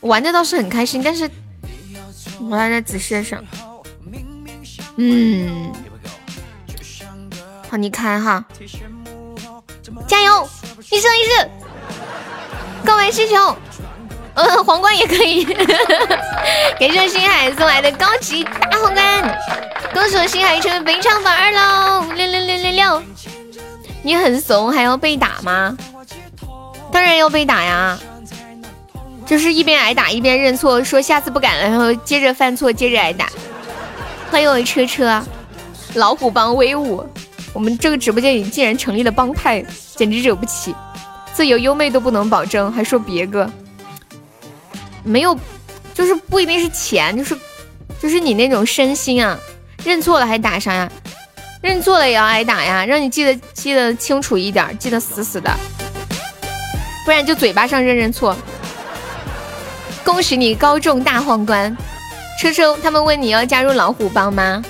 [0.00, 1.30] 玩的倒是很开心，但是
[2.40, 3.44] 我还在仔细的想。
[4.96, 5.72] 嗯，
[7.68, 8.44] 好，你看哈，
[10.06, 10.48] 加油，
[10.90, 11.50] 一生一世，
[12.84, 13.56] 各位师兄。
[14.34, 15.44] 嗯，皇冠也可以。
[15.44, 19.38] 感谢星海送来的高级大皇冠，
[19.92, 22.04] 恭喜我星海成为本场榜二喽！
[22.14, 23.02] 六六六六六，
[24.02, 25.76] 你很怂还要被打吗？
[26.92, 27.98] 当然要被打呀！
[29.26, 33.26] 就是一边挨打一边认错，说下次不敢了，然后接着犯错，接着挨打。
[34.30, 35.22] 欢迎我车车，
[35.94, 37.08] 老虎帮威武！
[37.52, 39.64] 我们这个直播间里竟然成立了帮派，
[39.94, 40.74] 简直惹不起！
[41.32, 43.48] 自由优美都不能保证，还说别个
[45.04, 45.38] 没有，
[45.92, 47.38] 就是不一定是钱，就是
[48.00, 49.38] 就是你那种身心啊，
[49.84, 50.90] 认错了还打啥呀？
[51.60, 52.84] 认错了也要挨打呀！
[52.84, 55.50] 让你记得记得清楚一点，记得死死的，
[57.06, 58.36] 不然就嘴巴上认认错。
[60.04, 61.74] 恭喜你高中大皇冠，
[62.38, 64.62] 车车他们问你要加入老虎帮吗？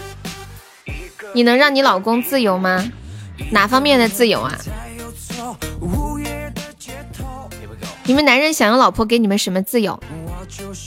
[1.32, 2.88] 你能让你老公自由吗？
[3.50, 4.56] 哪方面的自由啊？
[8.04, 9.98] 你们男人想要老婆给你们什么自由？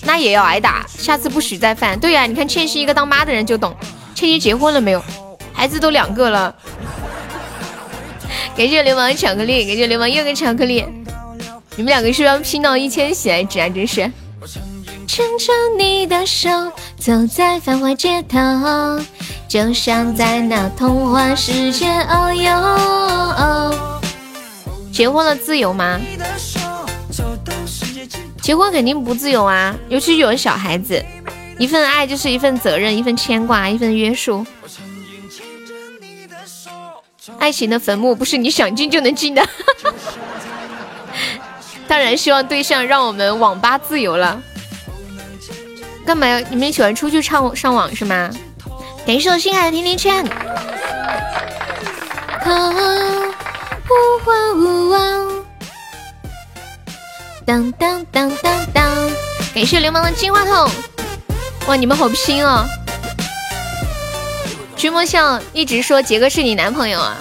[0.03, 1.99] 那也要挨打，下次不许再犯。
[1.99, 3.75] 对呀，你看倩兮一个当妈的人就懂。
[4.15, 5.03] 倩兮结婚了没有？
[5.53, 6.55] 孩子都两个了。
[8.55, 10.85] 感谢流氓巧克力，感谢流氓又个巧克力。
[11.75, 13.69] 你们两个是要拼到一千喜爱值啊？
[13.69, 14.11] 真是。
[15.07, 16.49] 牵着你的手，
[16.99, 18.37] 走在繁华街头，
[19.47, 21.87] 就像在那童话世界。
[21.87, 23.73] 哦哟，
[24.91, 25.99] 结婚了自由吗？
[28.47, 31.03] 结婚肯定不自由啊，尤其有了小孩子，
[31.59, 34.47] 一份爱就是一份责任，一份牵挂，一份约束。
[37.39, 39.45] 爱情的坟墓不是你想进就能进的。
[41.89, 44.41] 当然希望对象让我们网吧自由了。
[46.05, 46.39] 干嘛呀？
[46.49, 48.29] 你们喜欢出去上上网是吗？
[49.05, 50.25] 感谢我心海的甜甜圈。
[57.47, 59.09] 当当当当当！
[59.55, 60.69] 感谢流氓的金话筒。
[61.67, 62.65] 哇，你们好拼哦！
[64.75, 67.15] 君莫笑一直说杰哥是你男朋友啊？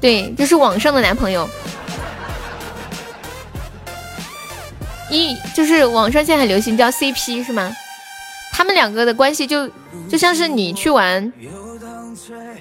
[0.00, 1.48] 对，就是网上的男朋友。
[5.08, 7.72] 一就是网上现在很流行叫 CP 是吗？
[8.50, 9.70] 他们两个的关系就
[10.10, 11.32] 就像是你去玩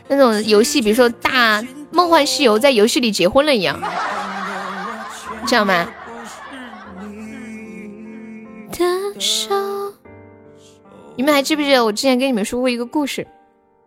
[0.07, 3.79] 那种游戏，比如说大梦幻西游，在游戏里结婚了一样，
[5.47, 5.87] 知道吗？
[11.15, 13.27] 你们还记不记得我之前跟你们说过一个故事？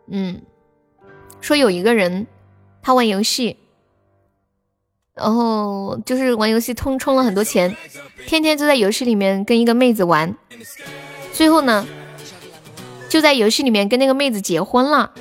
[0.08, 0.42] 嗯，
[1.40, 2.26] 说有一个人
[2.82, 3.56] 他玩游戏，
[5.14, 7.76] 然后就是玩游戏充充了很多钱，
[8.26, 10.36] 天天就在游戏里面跟一个妹子玩，
[11.32, 11.86] 最后呢。
[13.06, 15.12] 就在游戏里面跟那个妹子结婚了。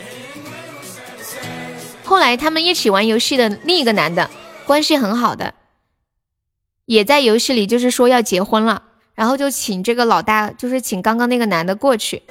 [2.04, 4.32] 后来他们一起玩游戏的另一个男的，
[4.66, 5.54] 关系很好的，
[6.86, 8.82] 也在游戏里就是说要结婚了，
[9.16, 12.24] 然后就请这个老大，就是请刚刚那个男的过去。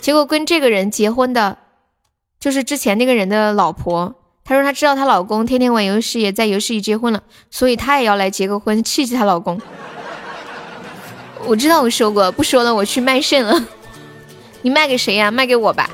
[0.00, 1.58] 结果跟这个人结婚的，
[2.38, 4.14] 就是之前那个人的老婆。
[4.44, 9.60] 她说她知道她老公天天玩游戏，也在游戏里结婚了，所以她也要来结个婚，气气她老公。
[11.44, 13.66] 我知道我说过，不说了，我去卖肾了。
[14.62, 15.30] 你卖给谁呀？
[15.30, 15.88] 卖给我吧，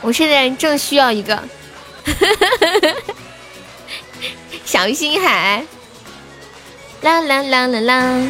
[0.00, 1.42] 我现在正需要一个
[4.64, 5.64] 小星海，
[7.02, 8.28] 啦啦啦啦啦！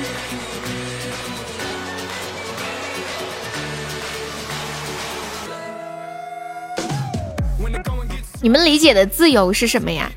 [8.41, 10.11] 你们理解的自由是什么呀？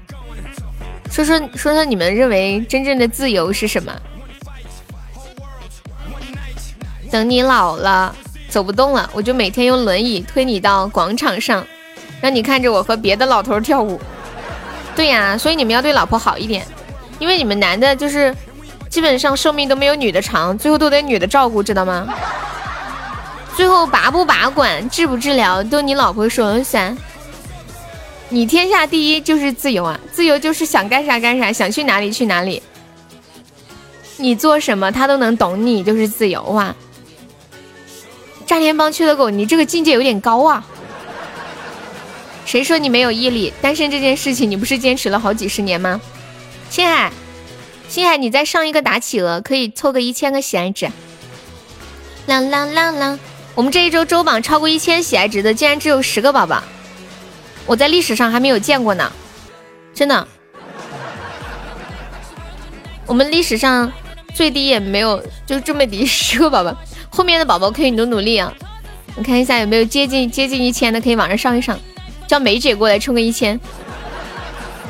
[1.12, 3.94] 说说说说，你们认为真正的自由是什么？
[7.12, 8.16] 等你老了。
[8.48, 11.68] 走不动了，我就每天用轮椅推你到广场上，
[12.22, 14.00] 让你看着我和别的老头跳舞。
[14.96, 16.66] 对呀，所以你们要对老婆好一点，
[17.20, 18.36] 因为你们男的就是
[18.90, 22.08] 基本上寿命都没有女的长，最后都得女的照顾，知道吗？
[23.56, 26.98] 最后拔不拔管、治不治疗都你老婆说了算。
[28.28, 32.62] 你天下第一就是自由啊，自由就是想干啥干啥，想去哪里去哪里，
[34.18, 36.76] 你做什么他都能懂你，就是自由啊。
[38.46, 40.66] 炸天帮缺的狗，你这个境界有点高啊！
[42.46, 43.54] 谁说你没有毅力？
[43.62, 46.00] 单身这件事情，你不是坚持了好几十年吗？
[46.70, 47.12] 星海，
[47.88, 50.88] 星海，你再上一个打企鹅，可以凑个一千个喜爱值。
[52.28, 53.20] 啦啦啦啦，
[53.54, 56.62] 我们这一周周榜超过一千喜爱值的，竟然只有十个宝宝，
[57.66, 59.12] 我在历史上还没有见过呢，
[59.94, 60.28] 真的。
[63.06, 63.92] 我们历史上
[64.34, 66.76] 最低也没有，就这么低，十个宝宝。
[67.10, 68.52] 后面的宝宝可以努努力啊！
[69.16, 71.80] 我看一下有没有接近接近一千的，可以往上上一上，
[72.28, 73.58] 叫梅姐过来冲个一千，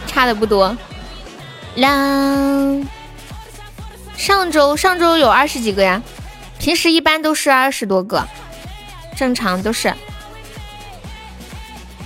[0.07, 0.75] 差的不多。
[1.75, 2.77] 啦，
[4.15, 6.01] 上周上周有二十几个呀，
[6.57, 8.27] 平时一般都是二十多个，
[9.15, 9.93] 正常都是。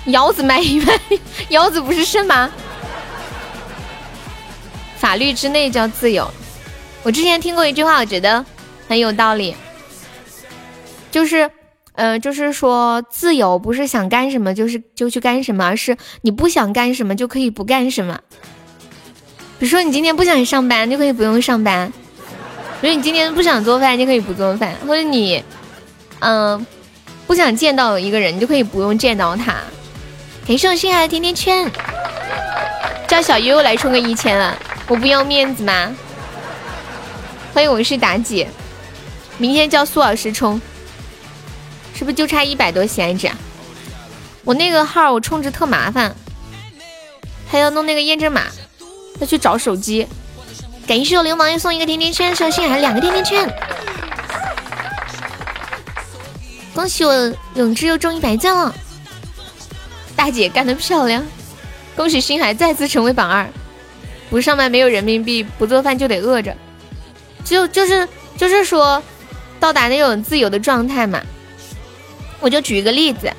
[0.06, 1.00] 腰子卖一卖，
[1.50, 2.50] 腰子不是肾吗？
[4.98, 6.30] 法律之内叫自由。
[7.04, 8.44] 我之前听过一句话，我觉得
[8.88, 9.56] 很有道理，
[11.12, 11.52] 就是，
[11.94, 18.20] 呃，就是说自由不是想干什么就是就去干什么，而是你不想干什么就可以不干什么。
[19.60, 21.92] 比如说你今天不想上班，就可以不用上班；，
[22.80, 25.44] 比如你今天不想做饭，就可以不做饭；，或者你，
[26.20, 26.66] 嗯，
[27.28, 29.56] 不想见到一个人，你就可以不用见到他。
[30.48, 31.70] 感谢我心爱的甜甜圈，
[33.06, 34.58] 叫小悠悠来充个一千了，
[34.88, 35.94] 我不要面子吗？
[37.54, 38.48] 欢迎我是妲己，
[39.38, 40.60] 明天叫苏老师充，
[41.94, 43.36] 是不是就差一百多闲置啊？
[44.46, 46.16] 我那个号我充值特麻烦，
[47.46, 48.44] 还要弄那个验证码，
[49.20, 50.08] 要去找手机。
[50.88, 53.48] 感谢我流氓又送一个甜甜圈，小心还两个甜甜圈。
[56.74, 58.74] 恭喜我永志又中一百赞了，
[60.16, 61.26] 大姐干得漂亮！
[61.96, 63.46] 恭喜星海再次成为榜二，
[64.30, 66.56] 不上班没有人民币，不做饭就得饿着。
[67.44, 68.08] 就就是
[68.38, 69.04] 就是说，
[69.60, 71.22] 到达那种自由的状态嘛。
[72.40, 73.30] 我就举一个例子，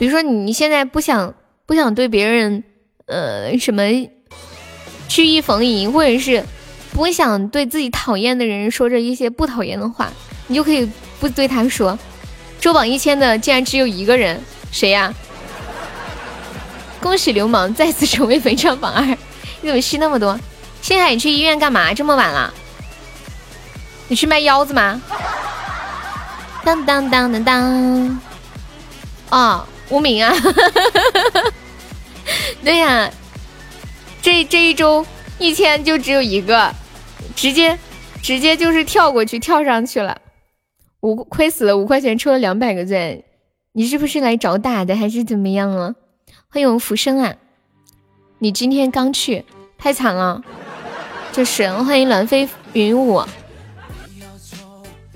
[0.00, 1.32] 比如说你现在不想
[1.64, 2.64] 不想对别人
[3.06, 3.82] 呃什么
[5.08, 6.44] 曲意逢迎，或者是
[6.92, 10.12] 不想对自己讨厌的人说着一些不讨厌的话，
[10.48, 10.88] 你就可以
[11.20, 11.98] 不对他说。
[12.60, 14.40] 周榜一千的竟然只有一个人，
[14.72, 15.14] 谁呀？
[17.00, 19.04] 恭喜流氓再次成为肥肠榜二，
[19.60, 20.38] 你怎么吸那么多？
[20.82, 21.94] 星海，你去医院干嘛？
[21.94, 22.52] 这么晚了，
[24.08, 25.00] 你去卖腰子吗？
[26.64, 28.20] 当当当当当！
[29.30, 30.34] 哦，无名啊！
[32.66, 33.08] 对呀，
[34.20, 35.06] 这这一周
[35.38, 36.74] 一千就只有一个，
[37.36, 37.78] 直接
[38.20, 40.20] 直接就是跳过去，跳上去了，
[40.98, 43.22] 五亏死了五块钱，抽了两百个钻，
[43.70, 45.94] 你是不是来找打的还是怎么样啊？
[46.48, 47.36] 欢迎浮生啊！
[48.40, 49.44] 你今天刚去，
[49.78, 50.42] 太惨了。
[51.30, 53.22] 这是欢迎鸾飞云舞，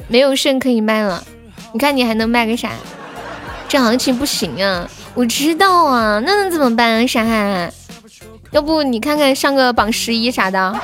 [0.07, 1.25] 没有肾可以卖了，
[1.73, 2.71] 你看你还能卖个啥？
[3.69, 4.89] 这行情不行啊！
[5.15, 7.07] 我知道啊，那能怎么办啊？
[7.07, 7.73] 沙海，
[8.53, 10.81] 要不你看看上个榜十一啥的，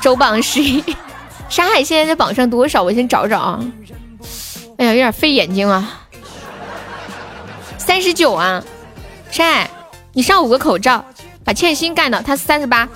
[0.00, 0.84] 周榜十一，
[1.48, 2.82] 沙海现在在榜上多少？
[2.82, 3.60] 我先找找啊。
[4.78, 6.00] 哎呀，有点费眼睛啊，
[7.78, 8.62] 三十九啊！
[9.30, 9.70] 沙海，
[10.12, 11.04] 你上五个口罩，
[11.44, 12.88] 把欠薪干了，他三十八。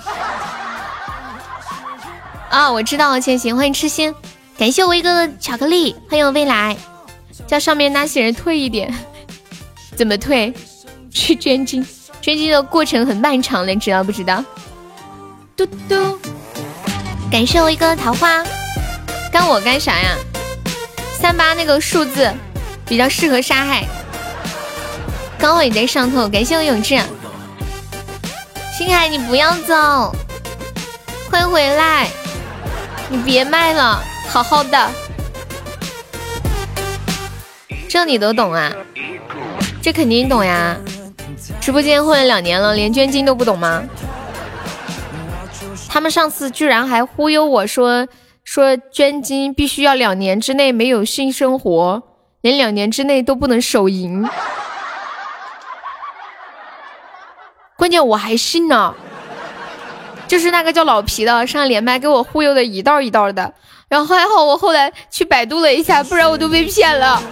[2.49, 4.13] 啊，我知道了，千行，欢迎痴心，
[4.57, 6.77] 感谢我一个巧克力，欢迎我未来，
[7.45, 8.93] 叫上面那些人退一点，
[9.97, 10.53] 怎么退？
[11.09, 11.83] 去捐精，
[12.21, 14.43] 捐精的过程很漫长的，知道不知道？
[15.55, 16.19] 嘟嘟，
[17.31, 18.43] 感谢我一个桃花，
[19.31, 20.15] 干我干啥呀？
[21.19, 22.31] 三八那个数字
[22.85, 23.83] 比较适合杀害，
[25.39, 27.01] 刚伟在上头，感谢我永志，
[28.77, 30.15] 星海你不要走，
[31.31, 32.07] 快回来。
[33.09, 34.91] 你别卖了，好好的，
[37.89, 38.71] 这你都懂啊？
[39.87, 40.75] 这肯定懂呀！
[41.61, 43.81] 直播间混了两年了，连捐精都不懂吗？
[45.87, 48.05] 他们上次居然还忽悠我说
[48.43, 52.03] 说捐精必须要两年之内没有性生活，
[52.41, 54.27] 连两年之内都不能手淫。
[57.77, 58.93] 关键我还信呢。
[60.27, 63.53] 就是那个叫老皮的上连麦给我忽悠的一道一道的，
[63.87, 67.23] 然后还好我后来去百度了一下，不然我都被骗了。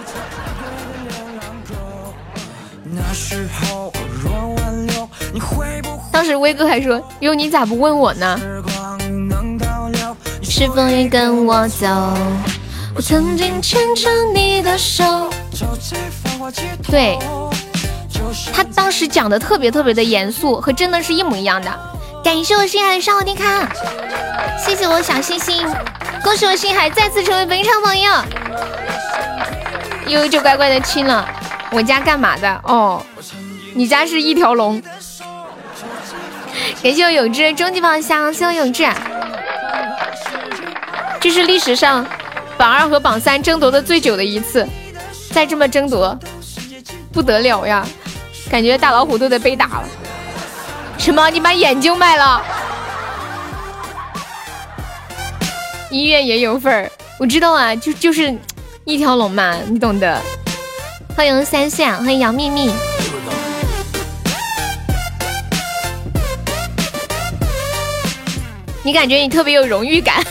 [6.12, 8.40] 当时威哥还说：“哟，你咋不问我呢？”
[10.42, 11.86] 是否也跟我走？
[12.94, 15.28] 我曾经牵着你的手。
[16.88, 17.18] 对，
[18.54, 21.70] 他当时讲的特别特别的严肃，和真的是一模一样的。
[22.24, 23.68] 感谢我星海的上我点卡，
[24.58, 25.66] 谢谢我小星星，
[26.24, 28.04] 恭喜我星海再次成为本场榜一。
[30.06, 31.28] 悠悠就乖乖的亲了。
[31.70, 32.60] 我家干嘛的？
[32.64, 33.02] 哦，
[33.74, 34.82] 你家是一条龙。
[36.82, 38.86] 感谢我永志终极宝箱，谢谢我永志。
[41.20, 42.06] 这是历史上
[42.56, 44.66] 榜二和榜三争夺的最久的一次，
[45.32, 46.18] 再这么争夺，
[47.12, 47.86] 不得了呀！
[48.48, 49.84] 感觉大老虎都得被打了。
[50.98, 51.28] 什么？
[51.30, 52.40] 你把眼睛卖了？
[55.90, 58.36] 医院也有份儿，我知道啊，就就是
[58.84, 60.20] 一条龙嘛，你懂的。
[61.16, 62.70] 欢迎三线，欢迎杨幂幂。
[68.84, 70.22] 你感觉你特别有荣誉感？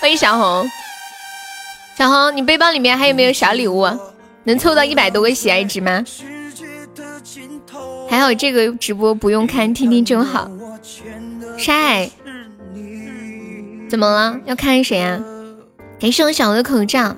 [0.00, 0.70] 欢迎小红，
[1.98, 3.88] 小红，你背包里面还有没有小礼物？
[4.44, 6.04] 能凑到一百多个喜爱值吗？
[8.08, 10.48] 还好这个直播不用看，听听就好。
[11.58, 12.08] 帅，
[13.90, 14.38] 怎么了？
[14.46, 15.20] 要看谁啊？
[15.98, 17.16] 感谢我小的口罩。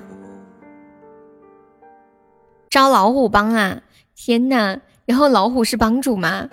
[2.73, 3.81] 招老虎帮啊！
[4.15, 6.49] 天呐，然后老虎是帮主吗？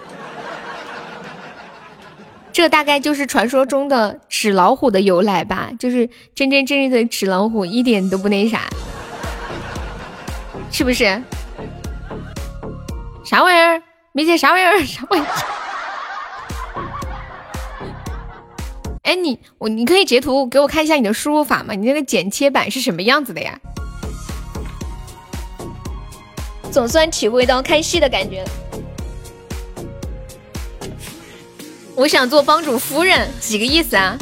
[2.53, 5.71] 这大概就是传说中的纸老虎的由来吧？
[5.79, 8.69] 就是真真正正的纸老虎，一点都不那啥，
[10.71, 11.23] 是不是？
[13.25, 13.83] 啥玩意儿？
[14.13, 14.79] 没姐啥玩意儿？
[14.85, 15.29] 啥玩意儿？
[19.05, 21.73] 哎，你我你可以截图给我看一下你的输入法吗？
[21.73, 23.59] 你那个剪切版是什么样子的呀？
[26.71, 28.45] 总算体会到看戏的感觉。
[31.97, 34.17] 我想做帮主夫人，几个意思啊？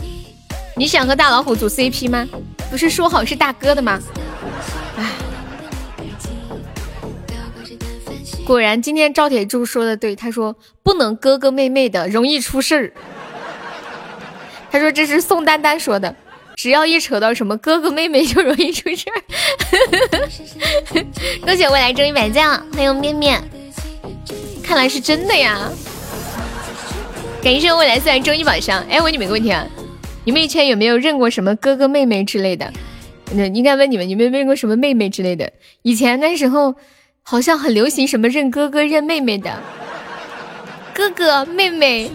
[0.75, 2.27] 你想和大老虎组 CP 吗？
[2.71, 4.01] 不是说好是大哥的吗？
[4.97, 5.05] 唉，
[8.45, 12.93] 果然今天赵铁柱说的对，他说不能哥哥妹妹的，容易出事儿。
[14.71, 16.15] 他说这是宋丹丹说的，
[16.59, 19.23] 只要一扯到什么哥哥妹妹就容易出事儿。
[21.41, 23.41] 恭喜未来中一百将，欢迎面面，
[24.61, 25.71] 看来是真的呀。
[27.41, 29.65] 感谢未来四然周一晚上，哎，问你们个问题啊，
[30.25, 32.73] 你们以前有没有认过什么哥哥妹妹之类的？
[33.31, 35.53] 那应该问你们，你们认过什么妹妹之类的？
[35.83, 36.75] 以前那时候
[37.23, 39.63] 好像很流行什么认哥哥认妹妹的，
[40.93, 42.11] 哥哥妹妹。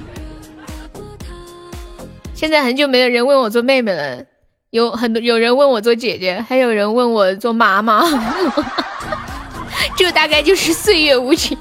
[2.36, 4.26] 现在很久没有人问我做妹妹了，
[4.74, 8.04] 有很多有人问我做姐姐，还有人问我做妈妈，
[9.96, 11.56] 这大概就是岁月无情。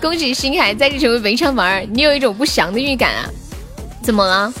[0.00, 3.26] 恭喜星海再次成为围场榜二，你有一种不祥的预感啊？
[4.04, 4.54] 怎么了？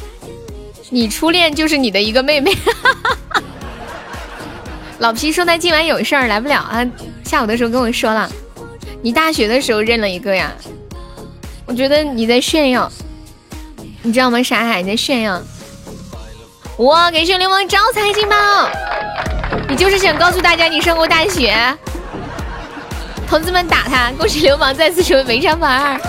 [0.90, 2.52] 你初恋就是你的一个妹妹？
[4.98, 6.84] 老皮说他今晚有事儿来不了啊，
[7.22, 8.28] 下午的时候跟我说了。
[9.02, 10.52] 你大学的时候认了一个呀？
[11.64, 12.90] 我觉得你在炫耀，
[14.02, 14.42] 你知道吗？
[14.42, 15.40] 傻海你在炫耀。
[16.82, 17.10] 哇！
[17.12, 18.36] 感谢流氓招财进宝，
[19.68, 21.54] 你就是想告诉大家你上过大学。
[23.28, 24.10] 同志们打他！
[24.18, 26.00] 恭喜流氓再次成为没上榜二。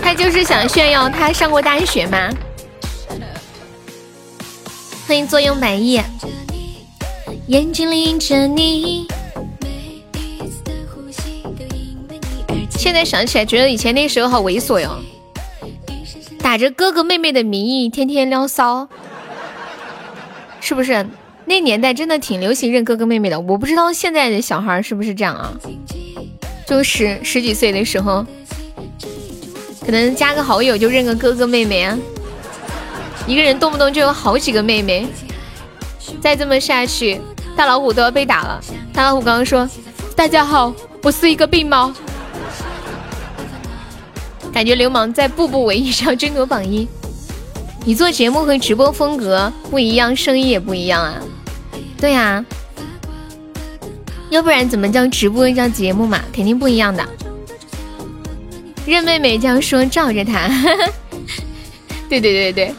[0.00, 2.30] 他就是想炫耀他上过大学吗？
[5.06, 6.00] 欢迎坐拥满意。
[7.48, 9.06] 眼睛里映着你。
[12.70, 14.96] 现在想起来，觉得以前那时候好猥琐哟，
[16.38, 18.88] 打着哥哥妹妹的名义，天天撩骚，
[20.64, 21.06] 是不是？
[21.44, 25.52] 那年代真的挺流行认哥哥妹妹的，我不知道现在的小孩是不是这样啊？
[26.66, 28.24] 就十十几岁的时候，
[29.84, 31.98] 可能加个好友就认个哥哥妹妹啊，
[33.26, 35.06] 一个人动不动就有好几个妹妹，
[36.18, 37.20] 再这么下去，
[37.54, 38.58] 大老虎都要被打了。
[38.94, 39.68] 大老虎刚刚说
[40.16, 41.92] ：“大家好，我是一个病猫。”
[44.50, 46.88] 感觉流氓在步步为营上争夺榜一。
[47.86, 51.20] 你做节目和直播风格不一样，声音也不一样啊。
[51.98, 52.44] 对呀，
[54.30, 56.20] 要不然怎么叫直播叫节目嘛？
[56.32, 57.06] 肯定不一样的。
[58.86, 60.48] 任妹妹这样说，罩着她。
[62.08, 62.74] 对对对对，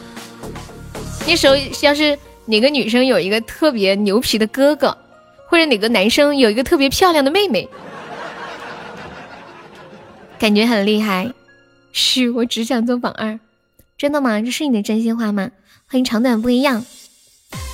[1.26, 4.96] 那时候要是哪个女生有一个特别牛皮的哥哥，
[5.48, 7.68] 或者哪个男生有一个特别漂亮的妹妹，
[10.38, 11.32] 感觉很厉害。
[11.92, 13.38] 嘘，我只想做榜二。
[13.98, 14.42] 真的吗？
[14.42, 15.50] 这是你的真心话吗？
[15.86, 16.84] 欢迎长短不一样，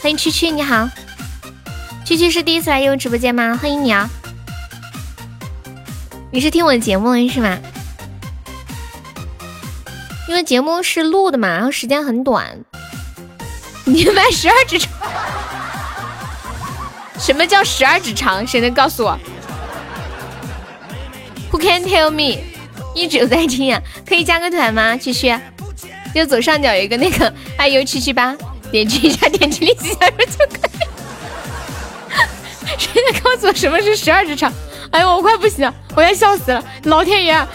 [0.00, 0.88] 欢迎区区，你好。
[2.04, 3.58] 区区是第一次来悠悠直播间吗？
[3.60, 4.08] 欢迎你啊！
[6.30, 7.58] 你是听我的节目是吗？
[10.28, 12.56] 因为节目是录的嘛，然后时间很短。
[13.84, 14.92] 你买十二指肠？
[17.18, 18.46] 什么叫十二指肠？
[18.46, 19.18] 谁能告诉我
[21.50, 22.44] ？Who can tell me？
[22.94, 24.96] 一直在听呀，可以加个团吗？
[24.96, 25.36] 区区，
[26.14, 28.36] 就左上角有一个那个爱优七七八，
[28.70, 30.86] 点击一下，点击立即加入就可以。
[32.78, 34.52] 谁能告诉我什么是十二指肠？
[34.90, 36.62] 哎呦，我快不行了，我要笑死了！
[36.84, 37.46] 老天爷，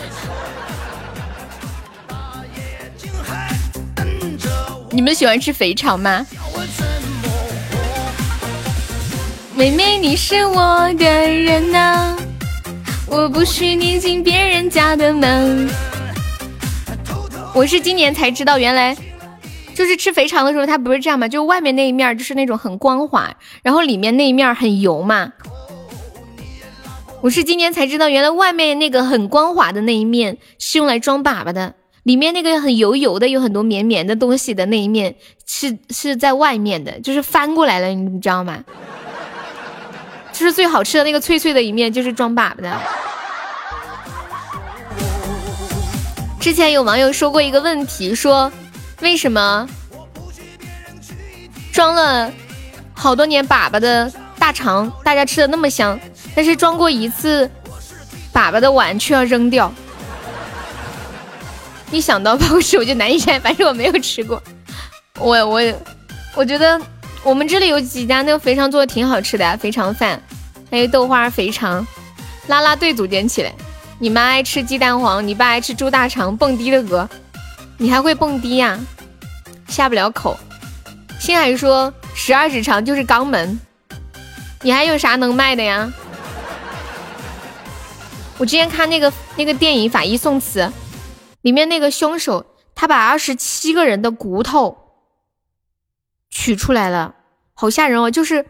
[4.89, 6.25] 你们喜欢吃肥肠吗？
[9.55, 12.15] 妹妹，你是我的人呐，
[13.05, 15.69] 我不许你进别人家的门。
[17.57, 18.95] 我是今年才知道，原来。
[19.73, 21.27] 就是吃肥肠的时候，它不是这样嘛？
[21.27, 25.33] 就外面那一面就是那种很光滑，然后里面那一面很油嘛。
[27.21, 35.15] 我是今年才知道，原来外面那个很光滑的那一面是用来装粑粑的，里面那个很油油的、有很多绵绵的东西的那一面
[35.47, 38.63] 是是在外面的，就是翻过来了，你知道吗？
[40.31, 42.81] 就是最好吃的那个脆脆的一面就是装粑粑的。
[46.47, 48.49] 之前有网友说过一个问题，说
[49.01, 49.67] 为什么
[51.73, 52.31] 装了
[52.93, 55.99] 好多年粑粑的大肠，大家吃的那么香，
[56.33, 57.51] 但是装过一次
[58.33, 59.69] 粑粑的碗却要扔掉？
[61.91, 64.41] 一想到包氏我就难以下咽，反正我没有吃过。
[65.19, 65.61] 我我
[66.33, 66.79] 我觉得
[67.23, 70.17] 我们这里有几家那个肥肠做的挺好吃的呀，肥肠饭，
[70.71, 71.85] 还有豆花肥肠。
[72.47, 73.53] 啦啦队组建起来，
[73.99, 77.09] 你妈爱吃鸡蛋黄，你爸爱吃猪大肠，蹦迪的鹅，
[77.77, 78.79] 你还会蹦迪呀？
[79.67, 80.37] 下不了口。
[81.19, 83.59] 星海说十二指肠就是肛门，
[84.61, 85.91] 你还有啥能卖的呀？
[88.37, 90.61] 我之前看那个那个电影《法医宋慈》。
[91.41, 92.45] 里面那个凶手，
[92.75, 94.77] 他把二十七个人的骨头
[96.29, 97.15] 取出来了，
[97.53, 98.11] 好吓人哦！
[98.11, 98.45] 就是，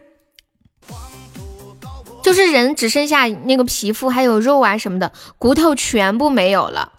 [2.28, 6.92] 就是人只剩下那个皮肤还有肉啊什么的，骨头全部没有了，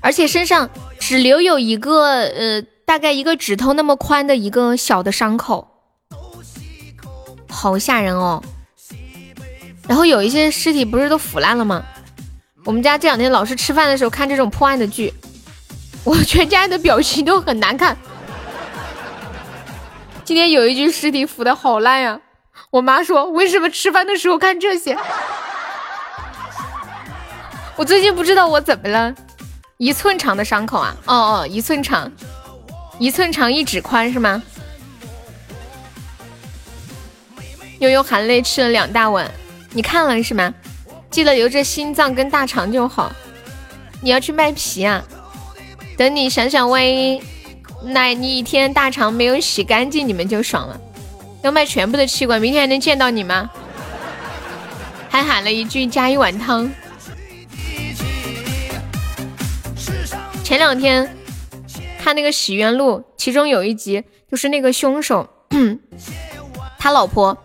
[0.00, 5.68] 而且身上只留有一个呃，大概一个指头那么宽的一个小的伤口，
[7.50, 8.42] 好吓人哦！
[9.86, 11.84] 然后有一些尸体不是都腐烂了吗？
[12.64, 15.12] 我们家这两天老是吃饭的时候看这种破案的剧，
[16.02, 17.94] 我全家人的表情都很难看。
[20.24, 22.18] 今天有一具尸体腐的好烂呀！
[22.70, 24.96] 我妈说：“为什么吃饭的时候看这些？”
[27.76, 29.14] 我最近不知道我怎么了，
[29.78, 30.94] 一寸长的伤口啊！
[31.06, 32.10] 哦哦，一寸长，
[32.98, 34.42] 一寸长一指宽是吗？
[37.78, 39.30] 悠悠含泪吃了两大碗，
[39.70, 40.52] 你看了是吗？
[41.10, 43.10] 记得留着心脏跟大肠就好。
[44.02, 45.02] 你要去卖皮啊？
[45.96, 47.22] 等你想想，万一
[47.82, 50.78] 那你一天大肠没有洗干净，你们就爽了。
[51.42, 53.50] 要卖全部的器官，明天还能见到你吗？
[55.08, 56.70] 还喊了一句加一碗汤。
[60.42, 61.16] 前两天
[61.98, 65.28] 看那个《洗冤录》，其中有一集就是那个凶手，
[66.78, 67.36] 他老婆。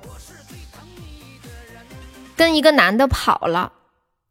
[2.36, 3.74] 跟一个男的跑了，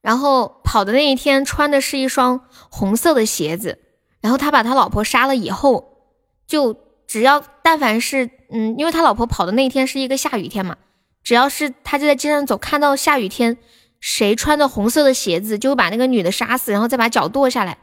[0.02, 3.78] 然后跑的那一天穿的是一双红色的鞋子，
[4.20, 6.10] 然后他把他老婆杀了以后，
[6.46, 6.76] 就
[7.12, 10.78] 只要但凡是嗯，因为他老婆跑的那一天是一个下雨天嘛，
[11.22, 13.58] 只要是他就在街上走，看到下雨天
[14.00, 17.76] 谁穿的红色的鞋子，就会把那个女的杀死，然后再把脚剁下来，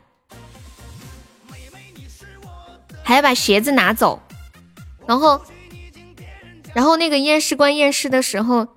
[3.04, 4.20] 还要把鞋子拿走，
[5.06, 5.40] 然后
[6.74, 8.68] 然后那个验尸官验尸的时候。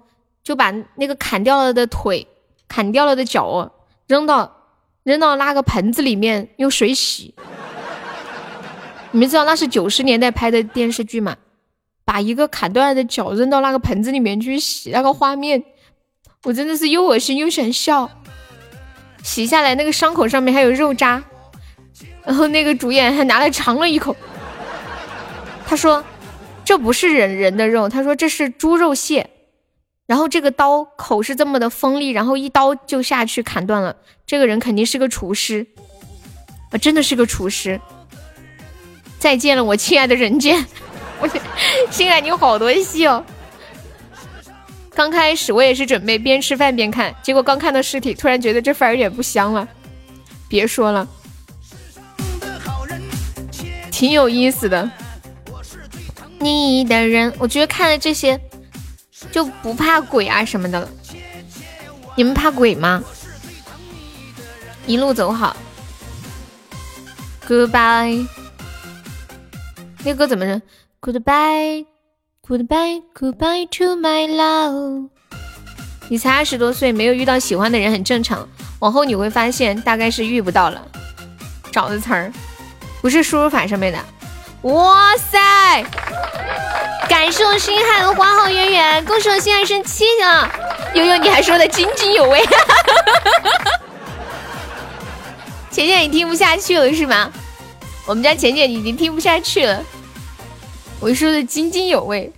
[0.44, 2.26] 就把那个砍掉了的腿、
[2.66, 3.70] 砍掉了的脚
[4.09, 4.57] 扔到
[5.05, 7.32] 扔到那个盆子里面，用水洗。
[9.12, 11.36] 你们知道那是九十年代拍的电视剧吗？
[12.04, 15.62] 把一个砍断了的脚扔到那个盆子里面去洗，那个画面，
[16.44, 18.10] 我真的是又恶心又想笑。
[19.22, 21.22] 洗下来那个伤口上面还有肉渣，
[22.24, 24.16] 然后那个主演还拿来尝了一口，
[25.64, 26.02] 他说
[26.64, 29.28] 这不是人人的肉，他说这是猪肉蟹。
[30.06, 33.96] 然后这个刀口是这么的锋利，然后一刀就下去砍断了。
[34.26, 35.66] 这个人肯定是个厨师，
[36.70, 37.80] 啊，真的是个厨师。
[39.22, 40.66] 再见了，我亲爱的人间。
[41.22, 41.28] 我
[41.92, 43.24] 心爱你有好多戏哦。
[44.92, 49.68] 刚开始我也是准备边吃饭边看，结果刚看到尸体，突然觉得这饭有点不香了。
[50.48, 51.06] 别说了，
[53.92, 54.90] 挺有意思的。
[56.40, 58.40] 你的人，我觉得看了这些。
[59.30, 60.88] 就不怕鬼啊什么的了？
[62.16, 63.00] 你们怕鬼吗？
[64.84, 65.56] 一路走好
[67.46, 68.26] ，Goodbye。
[70.05, 70.61] 那歌怎么唱
[71.00, 75.09] ？Goodbye，Goodbye，Goodbye to my love。
[76.09, 78.48] 你才二十多岁，没有遇到喜欢的人很正常。
[78.80, 80.82] 往后你会发现，大概是遇不到了。
[81.70, 82.30] 找的词儿
[83.00, 83.98] 不是输入法上面的。
[84.62, 85.84] 哇塞！
[87.09, 90.18] 感谢我星海的花好月圆，恭喜我星海升七星。
[90.94, 92.42] 悠悠，你还说的津津有味，
[95.70, 97.30] 浅浅你听不下去了是吗？
[98.07, 99.82] 我们家浅浅已经听不下去了。
[101.00, 102.32] 我说的津津有味，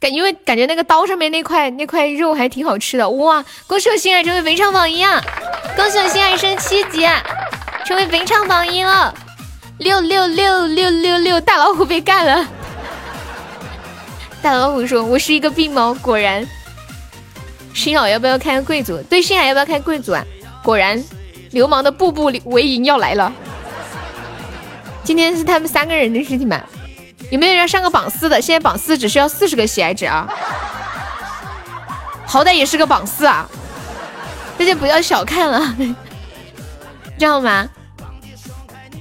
[0.00, 3.08] 感因为感觉那个刀上面那块那块肉还挺好吃的。
[3.08, 3.44] 哇！
[3.66, 5.22] 恭喜我星海成为肥肠榜一啊！
[5.76, 7.06] 恭喜我星海升七级，
[7.86, 9.14] 成为肥肠榜一了。
[9.78, 12.48] 六六六六六六，大老虎被干了。
[14.40, 16.46] 大老虎说：“我是一个病猫。”果然，
[17.74, 19.00] 星海要不要开贵族？
[19.02, 20.24] 对，星海要不要开贵族啊？
[20.62, 21.02] 果然，
[21.50, 23.32] 流氓的步步为营要来了。
[25.04, 26.60] 今天是他们三个人的事情吗？
[27.30, 28.40] 有没有人上个榜四的？
[28.40, 30.28] 现在榜四只需要四十个喜爱值啊，
[32.26, 33.48] 好歹也是个榜四啊，
[34.58, 35.74] 大家不要小看了。
[37.18, 37.68] 知道吗？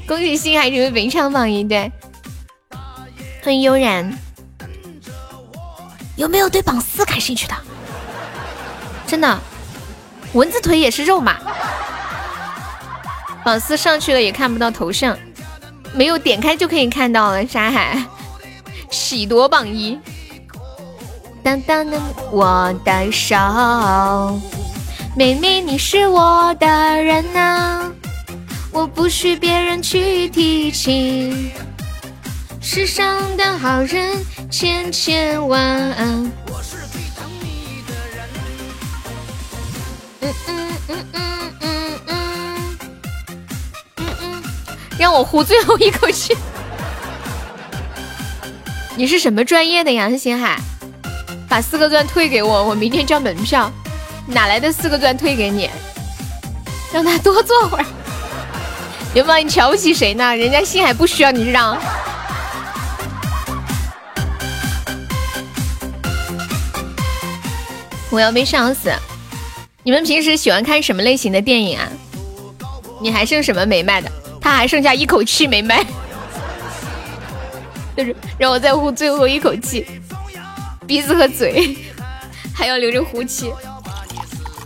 [0.07, 1.91] 恭喜星海成为本场榜一，对，
[3.43, 4.17] 欢迎悠然。
[6.17, 7.55] 有没有对榜四感兴趣的？
[9.07, 9.39] 真的，
[10.33, 11.37] 蚊子腿也是肉嘛。
[13.43, 15.17] 榜四上去了也看不到头像，
[15.93, 17.45] 没有点开就可以看到了。
[17.45, 18.03] 沙海，
[18.89, 19.99] 喜夺榜一。
[21.43, 21.99] 当当当，
[22.31, 23.35] 我的手，
[25.15, 26.67] 妹妹你是我的
[27.03, 27.91] 人啊，
[28.71, 31.51] 我不许别人去提起。
[32.61, 35.91] 世上的好人千千万。
[35.97, 36.31] 嗯
[40.21, 40.70] 嗯嗯嗯嗯
[45.01, 46.37] 让我呼最后一口气。
[48.95, 50.59] 你是什么专业的呀，星海？
[51.49, 53.71] 把四个钻退给我，我明天交门票。
[54.27, 55.67] 哪来的四个钻退给你？
[56.93, 57.85] 让他多坐会儿。
[59.15, 60.35] 流氓，你瞧不起谁呢？
[60.35, 61.75] 人家星海不需要你让。
[68.11, 68.93] 我要被笑死！
[69.81, 71.89] 你们平时喜欢看什么类型的电影啊？
[73.01, 74.11] 你还剩什么没卖的？
[74.41, 75.85] 他还剩下一口气没卖，
[77.95, 79.85] 就是让我再呼最后一口气，
[80.85, 81.77] 鼻子和嘴。
[82.53, 83.51] 还要留着呼气。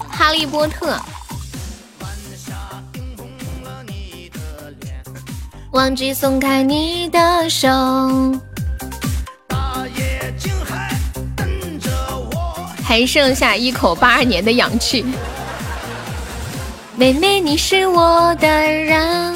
[0.10, 0.98] 哈利波特，
[5.72, 7.70] 忘记松开你的手。
[12.84, 15.06] 还剩下一口八二年的氧气，
[16.96, 19.36] 妹妹你是我的人，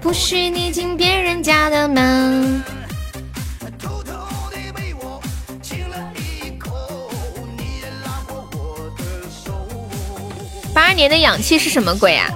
[0.00, 2.62] 不许你进别人家的门。
[10.72, 12.30] 八二年的氧气是什么鬼啊？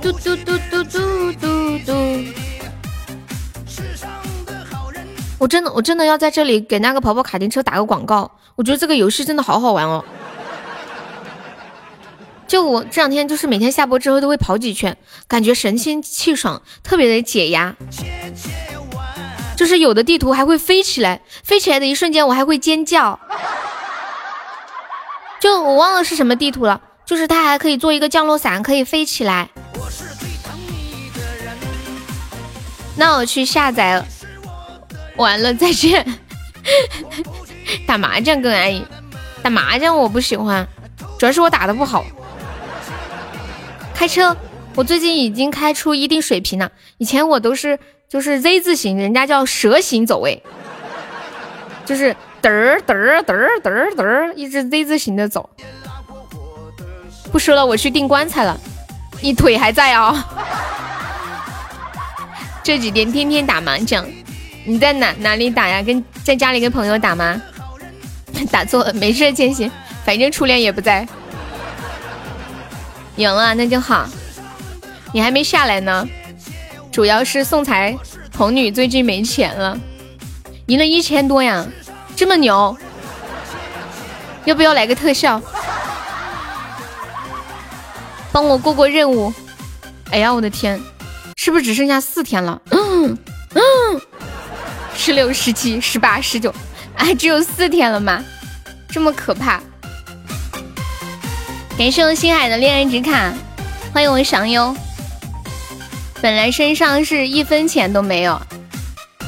[0.00, 1.92] 嘟嘟嘟嘟嘟嘟嘟。
[5.38, 8.30] 我真的，我真的要在这里给那个跑跑卡丁车打个广告。
[8.54, 10.04] 我觉得这个游戏真的好好玩哦！
[12.52, 14.94] 就我这两天就是每天下播之后都会跑几圈，
[15.26, 17.74] 感觉神清气爽，特别的解压。
[19.56, 23.18] 就是有的地图还会飞起来，飞起来的一瞬间我还会尖叫。
[25.40, 29.48] 就我忘了是什么地图了，就是它还可以做一个降落伞，可以飞起来。
[32.96, 34.06] 那我去下载了。
[35.16, 36.06] 完了，再见。
[37.86, 38.86] 打麻将更安逸，
[39.42, 40.68] 打麻将我不喜欢，
[41.18, 42.04] 主要是我打的不好。
[43.94, 44.36] 开车，
[44.74, 46.70] 我最近已经开出一定水平了。
[46.98, 47.78] 以前我都是
[48.08, 50.42] 就是 Z 字形，人家叫蛇形走位，
[51.84, 55.48] 就是嘚儿嘚儿嘚儿嘚儿嘚儿，一直 Z 字形的走。
[57.30, 58.58] 不说了，我去订棺材了。
[59.20, 60.28] 你腿还在啊？
[62.64, 64.04] 这几天天天打麻将。
[64.64, 65.82] 你在哪哪里打呀？
[65.82, 67.40] 跟在家里跟朋友打吗？
[68.50, 69.70] 打错了，没事，千玺，
[70.04, 71.06] 反正初恋也不在。
[73.16, 74.06] 赢了那就好，
[75.12, 76.08] 你还没下来呢。
[76.90, 77.96] 主要是送财
[78.32, 79.78] 童女最近没钱了，
[80.66, 81.66] 赢了一千多呀，
[82.16, 82.76] 这么牛，
[84.44, 85.40] 要不要来个特效？
[88.30, 89.32] 帮我过过任务。
[90.10, 90.80] 哎呀，我的天，
[91.36, 92.60] 是不是只剩下四天了？
[92.70, 93.16] 嗯
[93.54, 93.62] 嗯。
[94.94, 96.54] 十六、十七、十八、十九，
[96.96, 98.22] 哎，只有四天了吗？
[98.88, 99.60] 这么可怕！
[101.78, 103.32] 感谢我星海的恋人纸卡，
[103.92, 104.76] 欢迎我祥优。
[106.20, 108.40] 本来身上是一分钱都没有，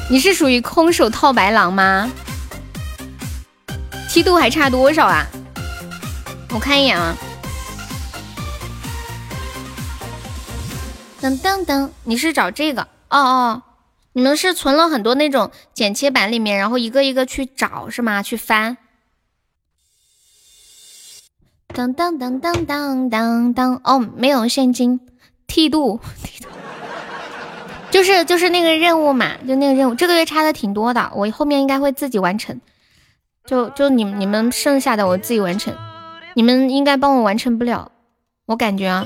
[0.09, 2.09] 你是属于空手套白狼吗？
[4.07, 5.25] 梯度还差多少啊？
[6.51, 7.17] 我看一眼啊。
[11.21, 12.83] 噔噔噔，你是找这个？
[13.09, 13.63] 哦哦。
[14.13, 18.21] 你们是存了很多那种剪切板里面，然后一个一个去找是吗？
[18.21, 18.77] 去翻。
[21.75, 25.01] 当当当当当当当，哦，没有现金，
[25.45, 26.47] 剃度，剃度
[27.91, 32.61] 就是就是那个任务嘛，就那个任务，这个月差的挺多的，我后面应该会自己完成。
[33.45, 35.75] 就就你你们剩下的我自己完成，
[36.33, 37.91] 你们应该帮我完成不了，
[38.45, 39.05] 我感觉啊，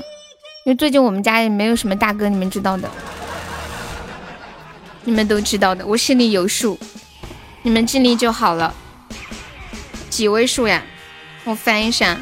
[0.64, 2.88] 因为最近我们家也没有什么大哥，你们知道的。
[5.02, 6.78] 你们都知道的，我心里有数。
[7.62, 8.72] 你们尽力就好了。
[10.08, 10.84] 几位数呀？
[11.44, 12.20] 我翻一下，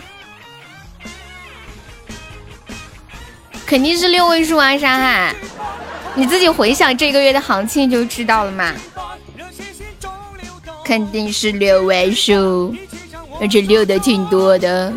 [3.68, 4.78] 肯定是六位数啊！
[4.78, 5.36] 山海，
[6.14, 8.72] 你自己回想这个月的行情就知道了嘛。
[10.82, 12.74] 肯定是六位数，
[13.38, 14.90] 而且六的挺多的。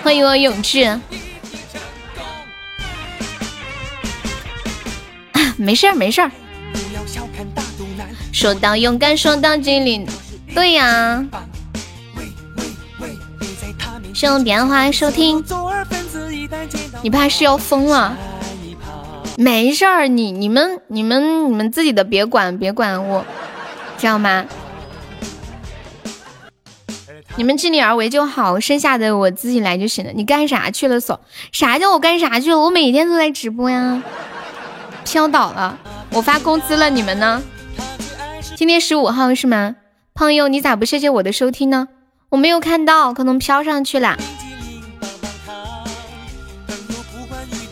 [0.00, 0.96] 欢迎我永志。
[5.56, 6.30] 没事儿，没事儿。
[8.32, 10.06] 说到勇敢，说到机灵，
[10.54, 11.26] 对呀。
[14.14, 15.44] 谢谢变化收听。
[17.02, 18.16] 你怕是要疯了？
[19.36, 23.24] 没事儿，你你们你们你们自己的别管别管我，
[23.96, 24.44] 知道吗？
[27.36, 30.12] 你们尽力而为就好，剩下的我自己来就行了。
[30.12, 31.00] 你干啥去了？
[31.00, 31.20] 所
[31.52, 32.58] 啥叫我干啥去了？
[32.60, 34.02] 我每天都在直播呀。
[35.04, 35.78] 飘倒了，
[36.12, 37.42] 我发工资了，你们呢？
[38.56, 39.76] 今天十五号是吗？
[40.12, 41.88] 朋友，你咋不谢谢我的收听呢？
[42.30, 44.18] 我没有看到，可能飘上去了。